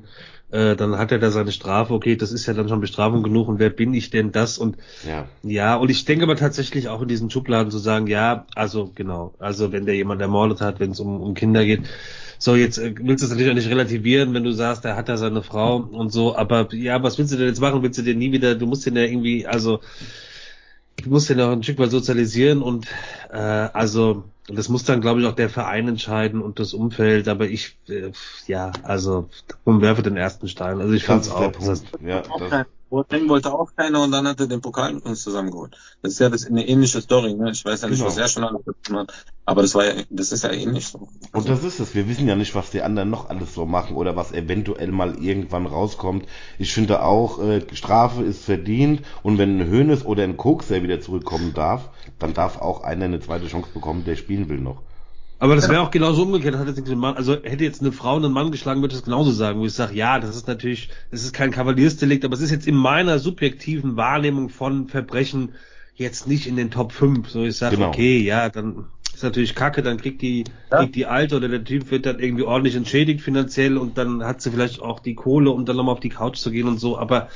äh, 0.51 0.75
dann 0.75 0.99
hat 0.99 1.13
er 1.13 1.21
da 1.21 1.31
seine 1.31 1.53
Strafe, 1.53 1.95
okay, 1.95 2.17
das 2.17 2.33
ist 2.33 2.47
ja 2.47 2.55
dann 2.55 2.69
schon 2.69 2.81
Bestrafung 2.81 3.23
genug 3.23 3.47
und 3.47 3.61
wer 3.61 3.71
bin 3.71 3.95
ich 3.95 4.11
denn 4.11 4.33
das? 4.33 4.59
Und 4.59 4.77
ja, 5.07 5.29
ja 5.45 5.77
und 5.77 5.91
ich 5.91 6.05
denke 6.07 6.25
aber 6.25 6.35
tatsächlich 6.35 6.89
auch 6.89 7.03
in 7.03 7.09
diesen 7.09 7.31
Schubladen 7.31 7.71
zu 7.71 7.79
sagen, 7.79 8.09
ja, 8.09 8.47
also 8.57 8.91
genau, 8.93 9.35
also 9.39 9.71
wenn 9.71 9.87
der 9.87 9.95
jemand 9.95 10.21
ermordet 10.21 10.61
hat, 10.61 10.81
wenn 10.81 10.91
es 10.91 10.99
um, 10.99 11.21
um 11.21 11.35
Kinder 11.35 11.65
geht, 11.65 11.83
so, 12.45 12.57
jetzt 12.57 12.77
äh, 12.77 12.95
willst 13.01 13.23
du 13.23 13.27
es 13.27 13.31
natürlich 13.31 13.51
auch 13.51 13.55
nicht 13.55 13.71
relativieren, 13.71 14.35
wenn 14.35 14.45
du 14.45 14.53
sagst, 14.53 14.85
er 14.85 14.97
hat 14.97 15.09
da 15.09 15.17
seine 15.17 15.43
Frau 15.43 15.77
und 15.77 16.13
so, 16.13 16.37
aber 16.37 16.73
ja, 16.75 17.03
was 17.03 17.17
willst 17.17 17.33
du 17.33 17.39
denn 17.39 17.49
jetzt 17.49 17.61
machen? 17.61 17.83
Willst 17.83 17.99
du 17.99 18.03
den 18.03 18.19
nie 18.19 18.33
wieder, 18.33 18.55
du 18.55 18.67
musst 18.67 18.85
den 18.85 18.97
ja 18.97 19.03
irgendwie, 19.03 19.47
also 19.47 19.81
du 21.03 21.09
musst 21.09 21.31
den 21.31 21.41
auch 21.41 21.51
ein 21.51 21.63
Stück 21.63 21.79
weit 21.79 21.91
sozialisieren 21.91 22.61
und 22.61 22.87
äh, 23.33 23.39
also 23.39 24.25
das 24.47 24.69
muss 24.69 24.85
dann, 24.85 25.01
glaube 25.01 25.23
ich, 25.23 25.27
auch 25.27 25.35
der 25.35 25.49
Verein 25.49 25.89
entscheiden 25.89 26.43
und 26.43 26.59
das 26.59 26.75
Umfeld, 26.75 27.29
aber 27.29 27.47
ich, 27.47 27.79
äh, 27.89 28.13
ja, 28.47 28.73
also 28.83 29.31
umwerfe 29.65 30.03
den 30.03 30.19
ersten 30.19 30.47
Stein. 30.47 30.83
Also 30.83 30.93
ich 30.93 31.05
fand 31.05 31.23
es 31.23 31.31
auch. 31.31 31.51
Das, 31.51 31.83
ja, 32.05 32.25
das, 32.39 32.67
Boateng 32.95 33.29
wollte 33.29 33.53
auch 33.53 33.75
keiner 33.75 34.05
und 34.05 34.13
dann 34.13 34.29
hat 34.29 34.39
er 34.39 34.47
den 34.47 34.61
Pokal 34.61 34.95
mit 34.95 35.05
uns 35.05 35.25
zusammengeholt. 35.25 35.77
Das 36.01 36.13
ist 36.13 36.21
ja 36.21 36.29
das, 36.29 36.47
eine 36.47 36.65
ähnliche 36.69 37.01
Story, 37.01 37.35
ne? 37.35 37.51
Ich 37.51 37.65
weiß 37.65 37.83
ja 37.83 37.89
nicht, 37.89 37.99
genau. 37.99 38.09
was 38.09 38.17
er 38.17 38.29
schon 38.29 38.45
alles 38.45 38.65
getan 38.65 38.99
hat, 38.99 39.13
aber 39.45 39.63
das 39.63 39.75
war 39.75 39.85
ja, 39.85 40.05
das 40.11 40.31
ist 40.31 40.45
ja 40.45 40.53
ähnlich 40.53 40.87
so. 40.87 41.09
Und 41.33 41.49
das 41.49 41.65
ist 41.65 41.81
es. 41.81 41.93
Wir 41.97 42.09
wissen 42.09 42.29
ja 42.29 42.37
nicht, 42.37 42.55
was 42.55 42.71
die 42.71 42.83
anderen 42.83 43.11
noch 43.11 43.29
alles 43.29 43.53
so 43.53 43.67
machen 43.67 43.97
oder 43.97 44.15
was 44.15 44.31
eventuell 44.31 44.93
mal 44.93 45.17
irgendwann 45.17 45.67
rauskommt. 45.67 46.27
Ich 46.57 46.73
finde 46.73 47.03
auch, 47.03 47.43
äh, 47.43 47.63
Strafe 47.73 48.23
ist 48.23 48.45
verdient 48.45 49.03
und 49.25 49.39
wenn 49.39 49.59
ein 49.59 49.67
Hönes 49.67 50.05
oder 50.05 50.23
ein 50.23 50.37
Kokser 50.37 50.85
wieder 50.85 51.01
zurückkommen 51.01 51.53
darf, 51.53 51.91
dann 52.21 52.33
darf 52.33 52.61
auch 52.61 52.85
einer 52.85 53.07
eine 53.07 53.19
zweite 53.19 53.49
Chance 53.49 53.71
bekommen, 53.75 54.05
der 54.05 54.15
spielen 54.15 54.49
will 54.49 54.61
noch. 54.61 54.83
Aber 55.39 55.57
das 55.57 55.69
wäre 55.69 55.81
auch 55.83 55.91
genauso 55.91 56.23
umgekehrt. 56.23 56.57
Hat 56.57 56.69
jetzt 56.69 56.89
Mann, 56.89 57.17
also 57.17 57.35
hätte 57.35 57.65
jetzt 57.65 57.81
eine 57.81 57.93
Frau 57.93 58.17
einen 58.17 58.33
Mann 58.33 58.51
geschlagen, 58.51 58.81
würde 58.81 58.95
ich 58.95 59.01
das 59.01 59.05
genauso 59.05 59.31
sagen, 59.31 59.61
wo 59.61 59.67
ich 59.67 59.75
sage, 59.75 59.95
ja, 59.95 60.19
das 60.19 60.37
ist 60.37 60.49
natürlich, 60.49 60.91
das 61.11 61.23
ist 61.23 61.33
kein 61.33 61.51
Kavaliersdelikt, 61.51 62.25
aber 62.25 62.35
es 62.35 62.41
ist 62.41 62.51
jetzt 62.51 62.67
in 62.67 62.77
meiner 62.77 63.19
subjektiven 63.19 63.97
Wahrnehmung 63.97 64.49
von 64.49 64.89
Verbrechen 64.89 65.53
jetzt 65.97 66.27
nicht 66.27 66.47
in 66.47 66.57
den 66.57 66.71
Top 66.71 66.93
5. 66.93 67.29
So 67.29 67.45
ich 67.45 67.57
sage, 67.57 67.77
genau. 67.77 67.89
okay, 67.89 68.19
ja, 68.19 68.49
dann 68.49 68.87
ist 69.13 69.23
natürlich 69.23 69.55
kacke, 69.55 69.83
dann 69.83 69.97
kriegt 69.97 70.23
die, 70.23 70.45
ja. 70.71 70.79
kriegt 70.79 70.95
die 70.97 71.07
Alte 71.07 71.37
oder 71.37 71.49
der 71.49 71.65
Typ 71.65 71.91
wird 71.91 72.07
dann 72.07 72.19
irgendwie 72.19 72.45
ordentlich 72.45 72.75
entschädigt 72.75 73.21
finanziell 73.21 73.77
und 73.77 73.99
dann 73.99 74.25
hat 74.25 74.41
sie 74.41 74.51
vielleicht 74.51 74.81
auch 74.81 75.01
die 75.01 75.15
Kohle, 75.15 75.51
um 75.51 75.65
dann 75.65 75.77
nochmal 75.77 75.95
auf 75.95 76.01
die 76.01 76.09
Couch 76.09 76.39
zu 76.39 76.51
gehen 76.51 76.67
und 76.67 76.81
so, 76.81 76.99
aber 76.99 77.29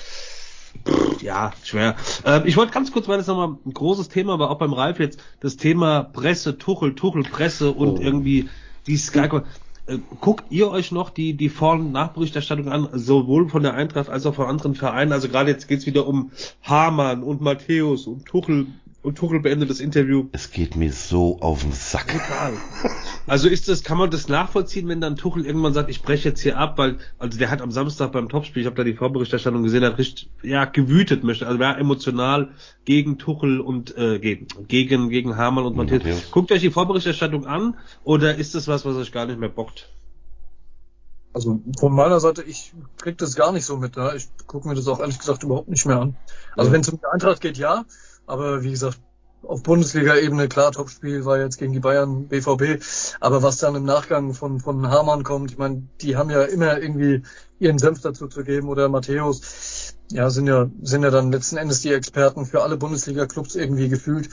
ja, 1.20 1.52
schwer. 1.64 1.96
Äh, 2.24 2.46
ich 2.48 2.56
wollte 2.56 2.72
ganz 2.72 2.92
kurz, 2.92 3.08
weil 3.08 3.18
das 3.18 3.26
nochmal 3.26 3.56
ein 3.64 3.72
großes 3.72 4.08
Thema 4.08 4.38
war, 4.38 4.50
auch 4.50 4.58
beim 4.58 4.72
Ralf 4.72 4.98
jetzt, 4.98 5.20
das 5.40 5.56
Thema 5.56 6.02
Presse, 6.02 6.58
Tuchel, 6.58 6.94
Tuchel, 6.94 7.22
Presse 7.22 7.72
und 7.72 7.98
oh. 7.98 8.00
irgendwie 8.00 8.48
die 8.86 8.96
Sky. 8.96 9.28
Äh, 9.86 9.98
guckt 10.20 10.44
ihr 10.50 10.70
euch 10.70 10.92
noch 10.92 11.10
die, 11.10 11.34
die 11.34 11.48
Vor- 11.48 11.74
und 11.74 11.92
Nachberichterstattung 11.92 12.68
an, 12.68 12.88
sowohl 12.92 13.48
von 13.48 13.62
der 13.62 13.74
Eintracht 13.74 14.08
als 14.10 14.26
auch 14.26 14.34
von 14.34 14.46
anderen 14.46 14.74
Vereinen? 14.74 15.12
Also 15.12 15.28
gerade 15.28 15.50
jetzt 15.50 15.66
geht's 15.68 15.86
wieder 15.86 16.06
um 16.06 16.30
Hamann 16.62 17.22
und 17.22 17.40
Matthäus 17.40 18.06
und 18.06 18.26
Tuchel 18.26 18.66
und 19.08 19.16
Tuchel 19.16 19.40
beendet 19.40 19.70
das 19.70 19.80
Interview. 19.80 20.28
Es 20.32 20.50
geht 20.50 20.76
mir 20.76 20.92
so 20.92 21.40
auf 21.40 21.62
den 21.62 21.72
Sack. 21.72 22.08
Total. 22.08 22.52
Also 23.26 23.48
ist 23.48 23.68
das, 23.68 23.82
kann 23.82 23.98
man 23.98 24.10
das 24.10 24.28
nachvollziehen, 24.28 24.86
wenn 24.88 25.00
dann 25.00 25.16
Tuchel 25.16 25.46
irgendwann 25.46 25.72
sagt, 25.72 25.88
ich 25.90 26.02
breche 26.02 26.28
jetzt 26.28 26.40
hier 26.40 26.58
ab, 26.58 26.76
weil, 26.78 26.98
also 27.18 27.38
der 27.38 27.50
hat 27.50 27.62
am 27.62 27.70
Samstag 27.70 28.12
beim 28.12 28.28
Topspiel, 28.28 28.62
ich 28.62 28.66
habe 28.66 28.76
da 28.76 28.84
die 28.84 28.94
Vorberichterstattung 28.94 29.62
gesehen, 29.62 29.82
hat 29.84 29.98
richtig, 29.98 30.30
ja, 30.42 30.66
gewütet 30.66 31.24
möchte, 31.24 31.46
also 31.46 31.58
war 31.58 31.78
emotional 31.78 32.50
gegen 32.84 33.18
Tuchel 33.18 33.60
und 33.60 33.96
äh, 33.96 34.18
gegen, 34.18 34.46
gegen, 34.68 35.08
gegen 35.08 35.36
Hamann 35.36 35.64
und 35.64 35.76
Matthäus. 35.76 36.30
Guckt 36.30 36.52
euch 36.52 36.60
die 36.60 36.70
Vorberichterstattung 36.70 37.46
an 37.46 37.76
oder 38.04 38.36
ist 38.36 38.54
das 38.54 38.68
was, 38.68 38.84
was 38.84 38.96
euch 38.96 39.10
gar 39.10 39.26
nicht 39.26 39.40
mehr 39.40 39.48
bockt? 39.48 39.90
Also 41.32 41.60
von 41.78 41.94
meiner 41.94 42.20
Seite, 42.20 42.42
ich 42.42 42.72
krieg 42.96 43.16
das 43.18 43.36
gar 43.36 43.52
nicht 43.52 43.64
so 43.64 43.76
mit. 43.76 43.96
Ne? 43.96 44.12
Ich 44.16 44.28
gucke 44.46 44.66
mir 44.68 44.74
das 44.74 44.88
auch 44.88 45.00
ehrlich 45.00 45.18
gesagt 45.18 45.42
überhaupt 45.42 45.68
nicht 45.68 45.86
mehr 45.86 46.00
an. 46.00 46.16
Also 46.56 46.68
Ja. 46.68 46.74
wenn 46.74 46.80
es 46.80 46.88
um 46.88 46.98
die 46.98 47.06
Eintracht 47.06 47.40
geht, 47.40 47.58
ja. 47.58 47.84
Aber 48.28 48.62
wie 48.62 48.70
gesagt, 48.70 49.00
auf 49.42 49.62
Bundesliga-Ebene, 49.62 50.48
klar, 50.48 50.72
Topspiel 50.72 51.24
war 51.24 51.38
jetzt 51.38 51.58
gegen 51.58 51.72
die 51.72 51.80
Bayern, 51.80 52.28
BVB. 52.28 52.82
Aber 53.20 53.42
was 53.42 53.56
dann 53.58 53.74
im 53.74 53.84
Nachgang 53.84 54.34
von, 54.34 54.60
von 54.60 54.88
Hamann 54.88 55.22
kommt, 55.24 55.50
ich 55.50 55.58
meine, 55.58 55.88
die 56.00 56.16
haben 56.16 56.30
ja 56.30 56.42
immer 56.42 56.78
irgendwie 56.78 57.22
ihren 57.58 57.78
Senf 57.78 58.02
dazu 58.02 58.28
zu 58.28 58.44
geben 58.44 58.68
oder 58.68 58.88
Matthäus. 58.88 59.94
Ja, 60.10 60.28
sind 60.30 60.46
ja, 60.46 60.68
sind 60.82 61.02
ja 61.02 61.10
dann 61.10 61.32
letzten 61.32 61.56
Endes 61.56 61.80
die 61.80 61.92
Experten 61.92 62.46
für 62.46 62.62
alle 62.62 62.76
Bundesliga-Clubs 62.76 63.56
irgendwie 63.56 63.88
gefühlt. 63.88 64.28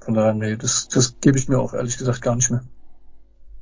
Von 0.00 0.14
daher, 0.14 0.34
nee, 0.34 0.56
das, 0.56 0.88
das 0.88 1.16
gebe 1.20 1.38
ich 1.38 1.48
mir 1.48 1.58
auch 1.58 1.72
ehrlich 1.72 1.96
gesagt 1.96 2.22
gar 2.22 2.36
nicht 2.36 2.50
mehr. 2.50 2.62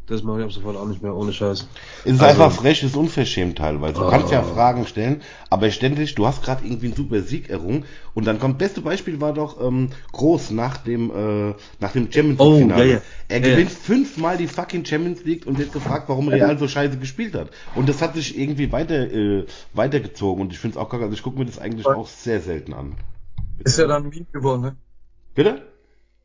Das 0.08 0.22
mache 0.22 0.38
ich 0.38 0.44
ab 0.44 0.52
sofort 0.52 0.76
auch 0.76 0.86
nicht 0.86 1.02
mehr, 1.02 1.12
ohne 1.16 1.32
Scheiß. 1.32 1.66
Es 2.04 2.12
ist 2.12 2.22
Also- 2.22 2.42
einfach 2.44 2.56
frech, 2.60 2.80
es 2.84 2.90
ist 2.90 2.96
unverschämt 2.96 3.58
teilweise. 3.58 3.94
Du 3.94 4.06
Oh. 4.06 4.08
kannst 4.08 4.30
ja 4.30 4.40
Fragen 4.44 4.86
stellen, 4.86 5.20
aber 5.50 5.68
ständig, 5.72 6.14
du 6.14 6.26
hast 6.28 6.44
gerade 6.44 6.64
irgendwie 6.64 6.86
einen 6.86 6.94
super 6.94 7.22
Sieg 7.22 7.50
errungen 7.50 7.84
und 8.14 8.24
dann 8.24 8.38
kommt, 8.38 8.58
beste 8.58 8.82
Beispiel 8.82 9.20
war 9.20 9.34
doch 9.34 9.60
ähm, 9.60 9.90
Groß 10.12 10.52
nach 10.52 10.76
dem 10.76 11.10
äh, 11.10 11.54
nach 11.80 11.90
dem 11.90 12.04
Champions 12.12 12.38
League 12.38 12.40
Oh, 12.40 12.56
Finale. 12.58 12.84
ja, 12.86 12.94
ja. 12.94 13.00
Er 13.28 13.40
Ja, 13.40 13.48
gewinnt 13.48 13.72
fünfmal 13.72 14.36
die 14.36 14.46
fucking 14.46 14.84
Champions 14.84 15.24
League 15.24 15.44
und 15.44 15.58
wird 15.58 15.72
gefragt, 15.72 16.08
warum 16.08 16.28
Real 16.28 16.56
so 16.56 16.68
scheiße 16.68 16.98
gespielt 16.98 17.34
hat. 17.34 17.50
Und 17.74 17.88
das 17.88 18.00
hat 18.00 18.14
sich 18.14 18.38
irgendwie 18.38 18.70
weiter 18.70 19.12
äh, 19.12 19.44
weitergezogen 19.72 20.40
und 20.42 20.52
ich 20.52 20.60
finde 20.60 20.78
es 20.78 20.80
auch 20.80 20.88
kacke, 20.88 21.02
also 21.02 21.14
ich 21.14 21.22
gucke 21.24 21.36
mir 21.40 21.46
das 21.46 21.58
eigentlich 21.58 21.84
auch 21.86 22.06
sehr 22.06 22.40
selten 22.40 22.74
an. 22.74 22.94
Ist 23.64 23.76
ja 23.78 23.88
dann 23.88 24.04
ein 24.04 24.08
Meme 24.10 24.26
geworden, 24.32 24.62
ne? 24.62 24.76
Bitte? 25.34 25.62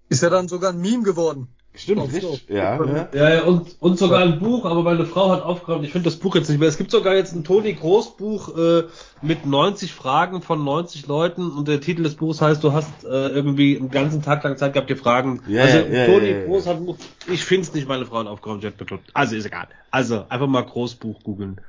Ist 0.09 0.21
ja 0.21 0.29
dann 0.29 0.47
sogar 0.47 0.71
ein 0.71 0.81
Meme 0.81 1.01
geworden. 1.03 1.47
Stimmt, 1.73 2.13
richtig? 2.13 2.45
Ja, 2.49 2.83
ja. 2.83 3.09
Ja, 3.13 3.29
ja 3.33 3.43
und, 3.43 3.77
und 3.79 3.97
sogar 3.97 4.21
ein 4.23 4.39
Buch, 4.39 4.65
aber 4.65 4.83
meine 4.83 5.05
Frau 5.05 5.31
hat 5.31 5.41
aufgeräumt, 5.41 5.85
ich 5.85 5.93
finde 5.93 6.09
das 6.09 6.17
Buch 6.17 6.35
jetzt 6.35 6.49
nicht 6.49 6.59
mehr. 6.59 6.67
Es 6.67 6.77
gibt 6.77 6.91
sogar 6.91 7.15
jetzt 7.15 7.33
ein 7.33 7.45
Toni 7.45 7.73
Groß 7.73 8.17
Buch 8.17 8.57
äh, 8.57 8.83
mit 9.21 9.45
90 9.45 9.93
Fragen 9.93 10.41
von 10.41 10.63
90 10.65 11.07
Leuten 11.07 11.49
und 11.49 11.69
der 11.69 11.79
Titel 11.79 12.03
des 12.03 12.15
Buches 12.15 12.41
heißt, 12.41 12.61
du 12.61 12.73
hast 12.73 13.05
äh, 13.05 13.07
irgendwie 13.07 13.77
einen 13.77 13.89
ganzen 13.89 14.21
Tag 14.21 14.43
lang 14.43 14.57
Zeit 14.57 14.73
gehabt, 14.73 14.89
dir 14.89 14.97
Fragen. 14.97 15.41
Ja, 15.47 15.63
also 15.63 15.77
ja, 15.77 15.85
ja, 15.85 16.05
Toni 16.07 16.27
ja, 16.27 16.37
ja. 16.39 16.45
Groß 16.45 16.67
hat 16.67 16.75
ein 16.77 16.85
Buch, 16.85 16.97
ich 17.31 17.45
finde 17.45 17.61
es 17.61 17.73
nicht, 17.73 17.87
meine 17.87 18.05
Frau 18.05 18.19
hat 18.19 18.27
aufgeräumt, 18.27 18.77
bekloppt. 18.77 19.09
Also 19.13 19.37
ist 19.37 19.45
egal. 19.45 19.69
Also 19.91 20.25
einfach 20.27 20.47
mal 20.47 20.65
Großbuch 20.65 21.23
googeln. 21.23 21.61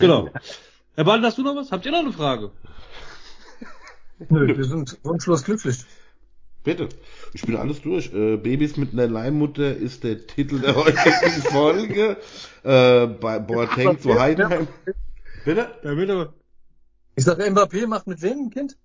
Genau. 0.00 0.30
Herr 0.96 1.04
Ball, 1.04 1.22
hast 1.22 1.38
du 1.38 1.42
noch 1.42 1.54
was? 1.54 1.70
Habt 1.70 1.86
ihr 1.86 1.92
noch 1.92 2.00
eine 2.00 2.12
Frage? 2.12 2.50
Nö, 4.28 4.56
wir 4.56 4.64
sind 4.64 4.98
wunschlos 5.04 5.44
glücklich. 5.44 5.76
Bitte. 6.64 6.88
Ich 7.34 7.42
bin 7.42 7.56
alles 7.56 7.82
durch. 7.82 8.12
Äh, 8.12 8.38
Babys 8.38 8.78
mit 8.78 8.94
einer 8.94 9.06
Leihmutter 9.06 9.76
ist 9.76 10.02
der 10.02 10.26
Titel 10.26 10.60
der 10.60 10.74
heutigen 10.74 11.42
Folge. 11.50 12.16
Äh, 12.62 13.06
bei 13.06 13.38
Boateng 13.38 14.00
zu 14.00 14.18
Heidenheim. 14.18 14.66
Bitte? 15.44 15.68
Ja, 15.82 15.94
bitte. 15.94 16.32
Ich 17.16 17.24
sage, 17.24 17.44
Mbappé 17.44 17.86
macht 17.86 18.06
mit 18.06 18.22
wem 18.22 18.46
ein 18.46 18.50
Kind? 18.50 18.78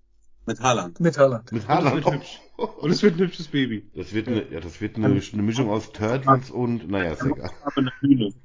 Mit 0.46 0.60
Haaland. 0.60 1.00
Mit 1.00 1.18
Haaland. 1.18 1.52
Mit 1.52 1.62
Und 1.62 1.68
Haaland. 1.68 1.98
es 1.98 2.04
wird 2.04 2.14
hübsch. 2.14 2.40
Und 2.80 2.90
es 2.90 3.02
wird 3.02 3.14
ein 3.14 3.20
hübsches 3.20 3.48
Baby. 3.48 3.88
Das 3.94 4.12
wird 4.12 4.28
eine, 4.28 4.50
ja, 4.50 4.60
das 4.60 4.80
wird 4.80 4.96
eine, 4.96 5.06
eine 5.06 5.42
Mischung 5.42 5.70
aus 5.70 5.92
Turtles 5.92 6.50
und, 6.50 6.90
naja, 6.90 7.12
ist 7.12 7.22
egal. 7.24 7.50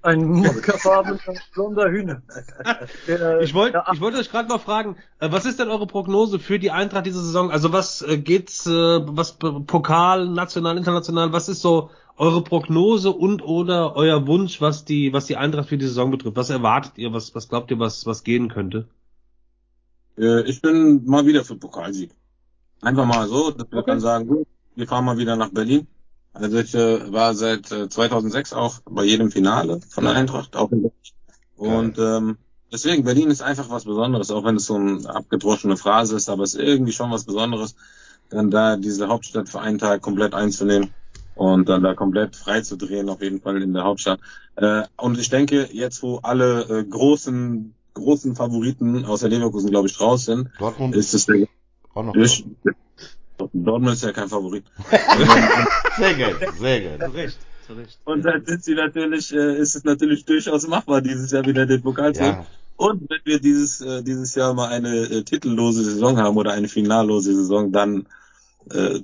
Ein 0.01 0.25
mokkafarbener 0.25 1.19
blonder 1.53 1.89
Hühner. 1.89 2.21
Ich 3.41 3.53
wollte, 3.53 3.83
ich 3.93 4.01
wollte 4.01 4.17
euch 4.19 4.29
gerade 4.29 4.47
mal 4.47 4.57
fragen, 4.59 4.97
äh, 5.19 5.31
was 5.31 5.45
ist 5.45 5.59
denn 5.59 5.69
eure 5.69 5.87
Prognose 5.87 6.39
für 6.39 6.59
die 6.59 6.71
Eintracht 6.71 7.05
diese 7.05 7.21
Saison? 7.21 7.51
Also 7.51 7.73
was 7.73 8.01
äh, 8.01 8.17
geht's, 8.17 8.65
äh, 8.65 8.71
was 8.71 9.37
Pokal, 9.37 10.27
national, 10.29 10.77
international, 10.77 11.33
was 11.33 11.49
ist 11.49 11.61
so 11.61 11.89
eure 12.17 12.43
Prognose 12.43 13.11
und 13.11 13.41
oder 13.41 13.95
euer 13.95 14.25
Wunsch, 14.27 14.61
was 14.61 14.85
die, 14.85 15.11
was 15.11 15.25
die 15.25 15.35
Eintracht 15.37 15.69
für 15.69 15.77
die 15.77 15.85
Saison 15.85 16.11
betrifft? 16.11 16.37
Was 16.37 16.49
erwartet 16.49 16.97
ihr? 16.97 17.11
Was, 17.13 17.35
was 17.35 17.49
glaubt 17.49 17.71
ihr, 17.71 17.79
was, 17.79 18.05
was 18.05 18.23
gehen 18.23 18.47
könnte? 18.49 18.87
Äh, 20.17 20.41
ich 20.43 20.61
bin 20.61 21.05
mal 21.05 21.25
wieder 21.25 21.43
für 21.45 21.55
Pokalsieg. 21.55 22.11
Einfach 22.81 23.05
mal 23.05 23.27
so, 23.27 23.51
dass 23.51 23.71
wir 23.71 23.79
Okay. 23.79 23.91
dann 23.91 23.99
sagen, 23.99 24.45
wir 24.75 24.87
fahren 24.87 25.05
mal 25.05 25.17
wieder 25.17 25.35
nach 25.35 25.49
Berlin. 25.49 25.87
Also 26.33 26.57
ich 26.59 26.73
äh, 26.75 27.11
war 27.11 27.33
seit 27.33 27.71
äh, 27.71 27.89
2006 27.89 28.53
auch 28.53 28.81
bei 28.85 29.03
jedem 29.03 29.31
Finale 29.31 29.79
von 29.89 30.03
der 30.03 30.13
Eintracht, 30.13 30.55
auch 30.55 30.71
in 30.71 30.81
Berlin. 30.83 30.97
Und 31.55 31.97
ähm, 31.99 32.37
deswegen, 32.71 33.03
Berlin 33.03 33.31
ist 33.31 33.41
einfach 33.41 33.69
was 33.69 33.85
Besonderes, 33.85 34.31
auch 34.31 34.43
wenn 34.43 34.57
es 34.57 34.65
so 34.65 34.75
eine 34.75 35.09
abgedroschene 35.09 35.77
Phrase 35.77 36.15
ist, 36.17 36.29
aber 36.29 36.43
es 36.43 36.55
ist 36.55 36.61
irgendwie 36.61 36.91
schon 36.91 37.11
was 37.11 37.25
Besonderes, 37.25 37.75
dann 38.29 38.51
da 38.51 38.77
diese 38.77 39.07
Hauptstadt 39.07 39.49
für 39.49 39.61
einen 39.61 39.77
Tag 39.79 40.01
komplett 40.01 40.33
einzunehmen 40.33 40.93
und 41.35 41.69
dann 41.69 41.83
da 41.83 41.93
komplett 41.93 42.35
frei 42.35 42.61
zu 42.61 42.75
drehen, 42.77 43.09
auf 43.09 43.21
jeden 43.21 43.41
Fall 43.41 43.61
in 43.61 43.73
der 43.73 43.83
Hauptstadt. 43.83 44.19
Äh, 44.55 44.83
und 44.97 45.17
ich 45.19 45.29
denke, 45.29 45.69
jetzt 45.71 46.03
wo 46.03 46.17
alle 46.17 46.63
äh, 46.63 46.83
großen 46.83 47.73
großen 47.95 48.35
Favoriten 48.35 49.03
außer 49.05 49.27
Leverkusen, 49.27 49.71
glaube 49.71 49.87
ich, 49.87 49.99
raus 49.99 50.25
sind, 50.25 50.49
Dortmund 50.59 50.95
ist 50.95 51.13
es 51.13 51.25
der 51.25 51.47
auch 51.95 52.03
noch. 52.03 52.15
ich, 52.15 52.45
Dortmund 53.53 53.93
ist 53.93 54.03
ja 54.03 54.11
kein 54.11 54.29
Favorit. 54.29 54.65
Sehr 55.97 56.13
geil, 56.13 56.35
sehr 56.59 56.81
geil. 56.81 56.99
Zu 56.99 57.11
Recht, 57.11 57.37
zu 57.65 57.73
Recht. 57.73 57.99
Und 58.03 58.23
dann 58.23 58.45
sind 58.45 58.63
sie 58.63 58.75
natürlich, 58.75 59.33
äh, 59.33 59.57
ist 59.57 59.75
es 59.75 59.83
natürlich 59.83 60.25
durchaus 60.25 60.67
machbar, 60.67 61.01
dieses 61.01 61.31
Jahr 61.31 61.45
wieder 61.45 61.65
den 61.65 61.81
Pokal 61.81 62.13
zu. 62.13 62.23
Ja, 62.23 62.45
Und 62.75 63.09
wenn 63.09 63.21
wir 63.23 63.39
dieses, 63.39 63.81
äh, 63.81 64.03
dieses 64.03 64.35
Jahr 64.35 64.53
mal 64.53 64.69
eine 64.69 64.93
äh, 64.93 65.23
titellose 65.23 65.83
Saison 65.83 66.17
haben 66.17 66.35
oder 66.35 66.51
eine 66.51 66.67
finallose 66.67 67.33
Saison, 67.33 67.71
dann 67.71 68.07
äh, 68.71 68.99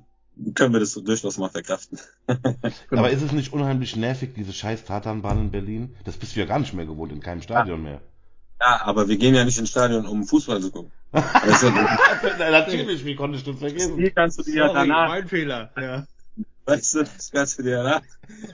können 0.54 0.74
wir 0.74 0.80
das 0.80 0.92
so 0.92 1.02
durchaus 1.02 1.38
mal 1.38 1.50
verkraften. 1.50 2.00
aber 2.90 3.12
ist 3.12 3.22
es 3.22 3.32
nicht 3.32 3.54
unheimlich 3.54 3.96
nervig, 3.96 4.32
diese 4.36 4.54
scheiß 4.54 4.86
Tatanbahn 4.86 5.40
in 5.40 5.52
Berlin? 5.52 5.96
Das 6.04 6.18
bist 6.18 6.36
du 6.36 6.42
ja 6.42 6.46
gar 6.46 6.60
nicht 6.60 6.74
mehr 6.74 6.86
gewohnt, 6.86 7.12
in 7.12 7.22
keinem 7.22 7.42
Stadion 7.42 7.84
mehr. 7.84 8.02
Ja, 8.62 8.82
aber 8.84 9.08
wir 9.08 9.18
gehen 9.18 9.34
ja 9.34 9.44
nicht 9.44 9.58
ins 9.58 9.70
Stadion, 9.70 10.06
um 10.06 10.24
Fußball 10.24 10.62
zu 10.62 10.72
gucken. 10.72 10.92
Weißt 11.12 11.64
du, 11.64 11.72
Natürlich, 12.52 13.04
wie 13.04 13.16
konnte 13.16 13.38
ich 13.38 13.44
das 13.44 13.58
vergessen? 13.58 13.98
hier 13.98 14.12
kannst 14.12 14.38
du 14.38 14.44
dir 14.44 14.56
ja 14.56 14.74
danach, 14.74 15.10
mein 15.10 15.28
Fehler. 15.28 15.72
Ja. 15.76 16.06
weißt 16.66 16.96
du, 16.96 17.00
das 17.00 17.32
kannst 17.32 17.58
du 17.58 17.64
dir 17.64 17.78
danach 17.78 18.02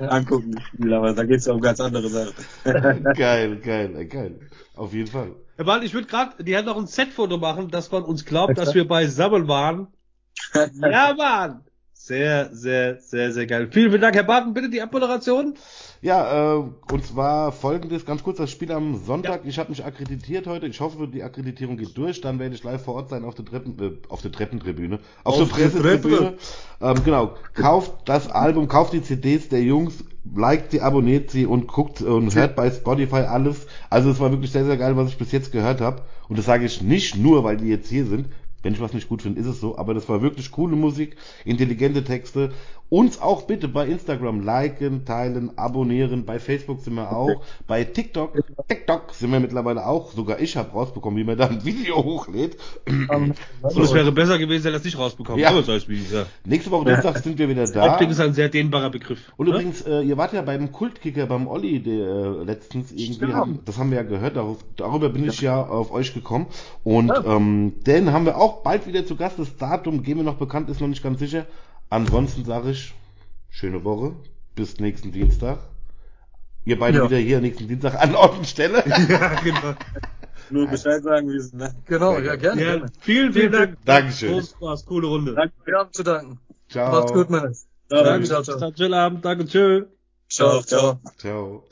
angucken, 0.09 0.55
die 0.55 0.63
Spiele, 0.63 0.97
aber 0.97 1.13
da 1.13 1.23
geht's 1.23 1.45
ja 1.45 1.53
um 1.53 1.61
ganz 1.61 1.81
andere 1.81 2.07
Sachen. 2.07 2.33
geil, 3.15 3.57
geil, 3.57 4.05
geil. 4.05 4.39
Auf 4.75 4.93
jeden 4.93 5.11
Fall. 5.11 5.35
Herr 5.57 5.65
Ball, 5.65 5.83
ich 5.83 5.93
würde 5.93 6.07
gerade, 6.07 6.41
die 6.43 6.55
hat 6.55 6.65
noch 6.65 6.77
ein 6.77 6.87
Set-Foto 6.87 7.37
machen, 7.37 7.69
dass 7.69 7.91
man 7.91 8.03
uns 8.03 8.23
glaubt, 8.23 8.57
dass 8.57 8.73
wir 8.73 8.87
bei 8.87 9.07
Sammel 9.07 9.47
waren. 9.47 9.87
Ja, 10.79 11.13
Mann! 11.17 11.61
Sehr, 11.93 12.55
sehr, 12.55 13.01
sehr, 13.01 13.33
sehr 13.33 13.47
geil. 13.47 13.67
Vielen, 13.71 13.89
vielen 13.89 14.01
Dank, 14.01 14.15
Herr 14.15 14.23
Barton. 14.23 14.53
Bitte 14.53 14.69
die 14.69 14.81
Abmoderation. 14.81 15.55
Ja, 16.01 16.57
äh, 16.57 16.63
und 16.91 17.05
zwar 17.05 17.51
folgendes, 17.51 18.05
ganz 18.05 18.23
kurz 18.23 18.37
das 18.37 18.51
Spiel 18.51 18.71
am 18.71 18.95
Sonntag. 18.95 19.41
Ich 19.45 19.57
habe 19.57 19.69
mich 19.69 19.83
akkreditiert 19.83 20.45
heute. 20.45 20.67
Ich 20.67 20.79
hoffe, 20.79 21.07
die 21.07 21.23
Akkreditierung 21.23 21.77
geht 21.77 21.97
durch. 21.97 22.21
Dann 22.21 22.37
werde 22.37 22.53
ich 22.53 22.63
live 22.63 22.83
vor 22.83 22.95
Ort 22.95 23.09
sein 23.09 23.25
auf 23.25 23.33
der 23.33 23.45
Treppen, 23.45 23.79
äh, 23.79 23.91
auf 24.09 24.21
der 24.21 24.31
Treppentribüne, 24.31 24.99
auf, 25.23 25.33
Auf 25.33 25.37
der 25.37 25.45
der 25.45 25.53
Pressetribüne. 25.53 26.33
Ähm, 26.81 27.03
genau. 27.03 27.33
Kauft 27.55 27.93
das 28.05 28.29
Album, 28.29 28.67
kauft 28.67 28.93
die 28.93 29.01
CDs 29.01 29.49
der 29.49 29.63
Jungs, 29.63 30.03
liked 30.35 30.71
sie, 30.71 30.81
abonniert 30.81 31.31
sie 31.31 31.47
und 31.47 31.67
guckt 31.67 32.01
und 32.01 32.35
hört 32.35 32.55
bei 32.55 32.69
Spotify 32.69 33.21
alles. 33.21 33.65
Also 33.89 34.11
es 34.11 34.19
war 34.19 34.29
wirklich 34.31 34.51
sehr, 34.51 34.65
sehr 34.65 34.77
geil, 34.77 34.95
was 34.97 35.09
ich 35.09 35.17
bis 35.17 35.31
jetzt 35.31 35.51
gehört 35.51 35.81
habe. 35.81 36.03
Und 36.29 36.37
das 36.37 36.45
sage 36.45 36.65
ich 36.65 36.81
nicht 36.81 37.17
nur, 37.17 37.43
weil 37.43 37.57
die 37.57 37.67
jetzt 37.67 37.89
hier 37.89 38.05
sind. 38.05 38.27
Wenn 38.63 38.73
ich 38.73 38.81
was 38.81 38.93
nicht 38.93 39.07
gut 39.07 39.21
finde, 39.21 39.39
ist 39.39 39.47
es 39.47 39.61
so. 39.61 39.77
Aber 39.77 39.93
das 39.93 40.09
war 40.09 40.21
wirklich 40.21 40.51
coole 40.51 40.75
Musik, 40.75 41.15
intelligente 41.45 42.03
Texte. 42.03 42.51
Uns 42.89 43.19
auch 43.21 43.43
bitte 43.43 43.67
bei 43.67 43.85
Instagram 43.87 44.41
liken, 44.41 45.03
teilen, 45.03 45.57
abonnieren. 45.57 46.25
Bei 46.25 46.39
Facebook 46.39 46.81
sind 46.81 46.93
wir 46.93 47.11
auch. 47.11 47.41
Bei 47.67 47.83
TikTok, 47.83 48.33
TikTok 48.69 49.13
sind 49.13 49.31
wir 49.31 49.39
mittlerweile 49.39 49.85
auch. 49.85 50.11
Sogar 50.11 50.39
ich 50.39 50.55
habe 50.55 50.71
rausbekommen, 50.71 51.19
wie 51.19 51.25
man 51.25 51.37
da 51.37 51.47
ein 51.47 51.65
Video 51.65 51.97
hochlädt. 52.03 52.57
Ähm, 52.85 53.33
Und 53.61 53.77
es 53.83 53.93
wäre 53.93 54.11
besser 54.11 54.37
gewesen, 54.37 54.65
wenn 54.65 54.73
er 54.73 54.77
das 54.77 54.85
nicht 54.85 54.97
rausbekommen. 54.97 55.41
Ja. 55.41 55.49
Aber 55.49 55.59
das 55.59 55.69
heißt, 55.69 55.89
wie 55.89 55.97
gesagt. 55.97 56.29
Nächste 56.45 56.71
Woche 56.71 56.85
Dienstag 56.85 57.17
sind 57.17 57.37
wir 57.37 57.49
wieder 57.49 57.65
da. 57.67 57.93
Optik 57.93 58.09
ist 58.09 58.19
ein 58.19 58.33
sehr 58.33 58.49
dehnbarer 58.49 58.89
Begriff. 58.89 59.19
Und 59.35 59.47
Ne? 59.47 59.53
übrigens, 59.53 59.81
äh, 59.81 60.01
ihr 60.01 60.17
wart 60.17 60.33
ja 60.33 60.41
beim 60.41 60.71
Kultkicker, 60.71 61.25
beim 61.25 61.47
Olli, 61.47 61.81
der 61.81 62.07
äh, 62.07 62.43
letztens 62.43 62.91
irgendwie, 62.91 63.33
haben, 63.33 63.59
das 63.65 63.77
haben 63.77 63.91
wir 63.91 63.97
ja 63.97 64.03
gehört, 64.03 64.35
darauf, 64.35 64.57
darüber 64.75 65.09
bin 65.09 65.27
ich 65.27 65.41
ja 65.41 65.61
auf 65.61 65.91
euch 65.91 66.13
gekommen. 66.13 66.47
Und 66.83 67.11
ähm, 67.25 67.73
den 67.85 68.11
haben 68.11 68.25
wir 68.25 68.37
auch 68.37 68.63
bald 68.63 68.87
wieder 68.87 69.05
zu 69.05 69.15
Gast. 69.15 69.39
Das 69.39 69.57
Datum 69.57 70.03
geben 70.03 70.21
wir 70.21 70.25
noch 70.25 70.37
bekannt, 70.37 70.69
ist 70.69 70.81
noch 70.81 70.87
nicht 70.87 71.03
ganz 71.03 71.19
sicher. 71.19 71.45
Ansonsten 71.89 72.45
sage 72.45 72.71
ich, 72.71 72.93
schöne 73.49 73.83
Woche, 73.83 74.13
bis 74.55 74.79
nächsten 74.79 75.11
Dienstag. 75.11 75.59
Ihr 76.65 76.77
beide 76.77 76.97
Ja. 76.97 77.03
wieder 77.05 77.17
hier 77.17 77.39
nächsten 77.39 77.67
Dienstag 77.67 77.95
an 77.95 78.15
Ort 78.15 78.37
und 78.37 78.47
Stelle. 78.47 78.83
ja, 79.09 79.39
genau. 79.41 79.73
Nur 80.49 80.67
Bescheid 80.67 81.01
sagen, 81.03 81.29
wie 81.29 81.37
es 81.37 81.53
ne? 81.53 81.75
Genau, 81.85 82.17
ja, 82.19 82.35
gerne. 82.35 82.61
Ja, 82.61 82.85
vielen, 82.99 83.33
vielen 83.33 83.51
Dank. 83.51 83.77
Dankeschön. 83.85 84.33
Groß 84.33 84.49
Spaß, 84.51 84.85
coole 84.85 85.07
Runde. 85.07 85.33
Danke. 85.33 85.53
Wir 85.65 85.77
haben 85.77 85.93
zu 85.93 86.03
danken. 86.03 86.39
Ciao. 86.69 86.91
Macht's 86.91 87.13
gut, 87.13 87.29
Männer. 87.29 87.51
Ciao. 87.89 88.03
Danke, 88.03 88.27
Ciao, 88.27 88.41
ciao. 88.43 88.71
Schönen 88.75 88.93
Abend, 88.93 89.23
danke, 89.23 89.45
tschö. 89.45 89.85
Ciao, 90.29 90.61
ciao. 90.61 90.99
Ciao. 91.17 91.66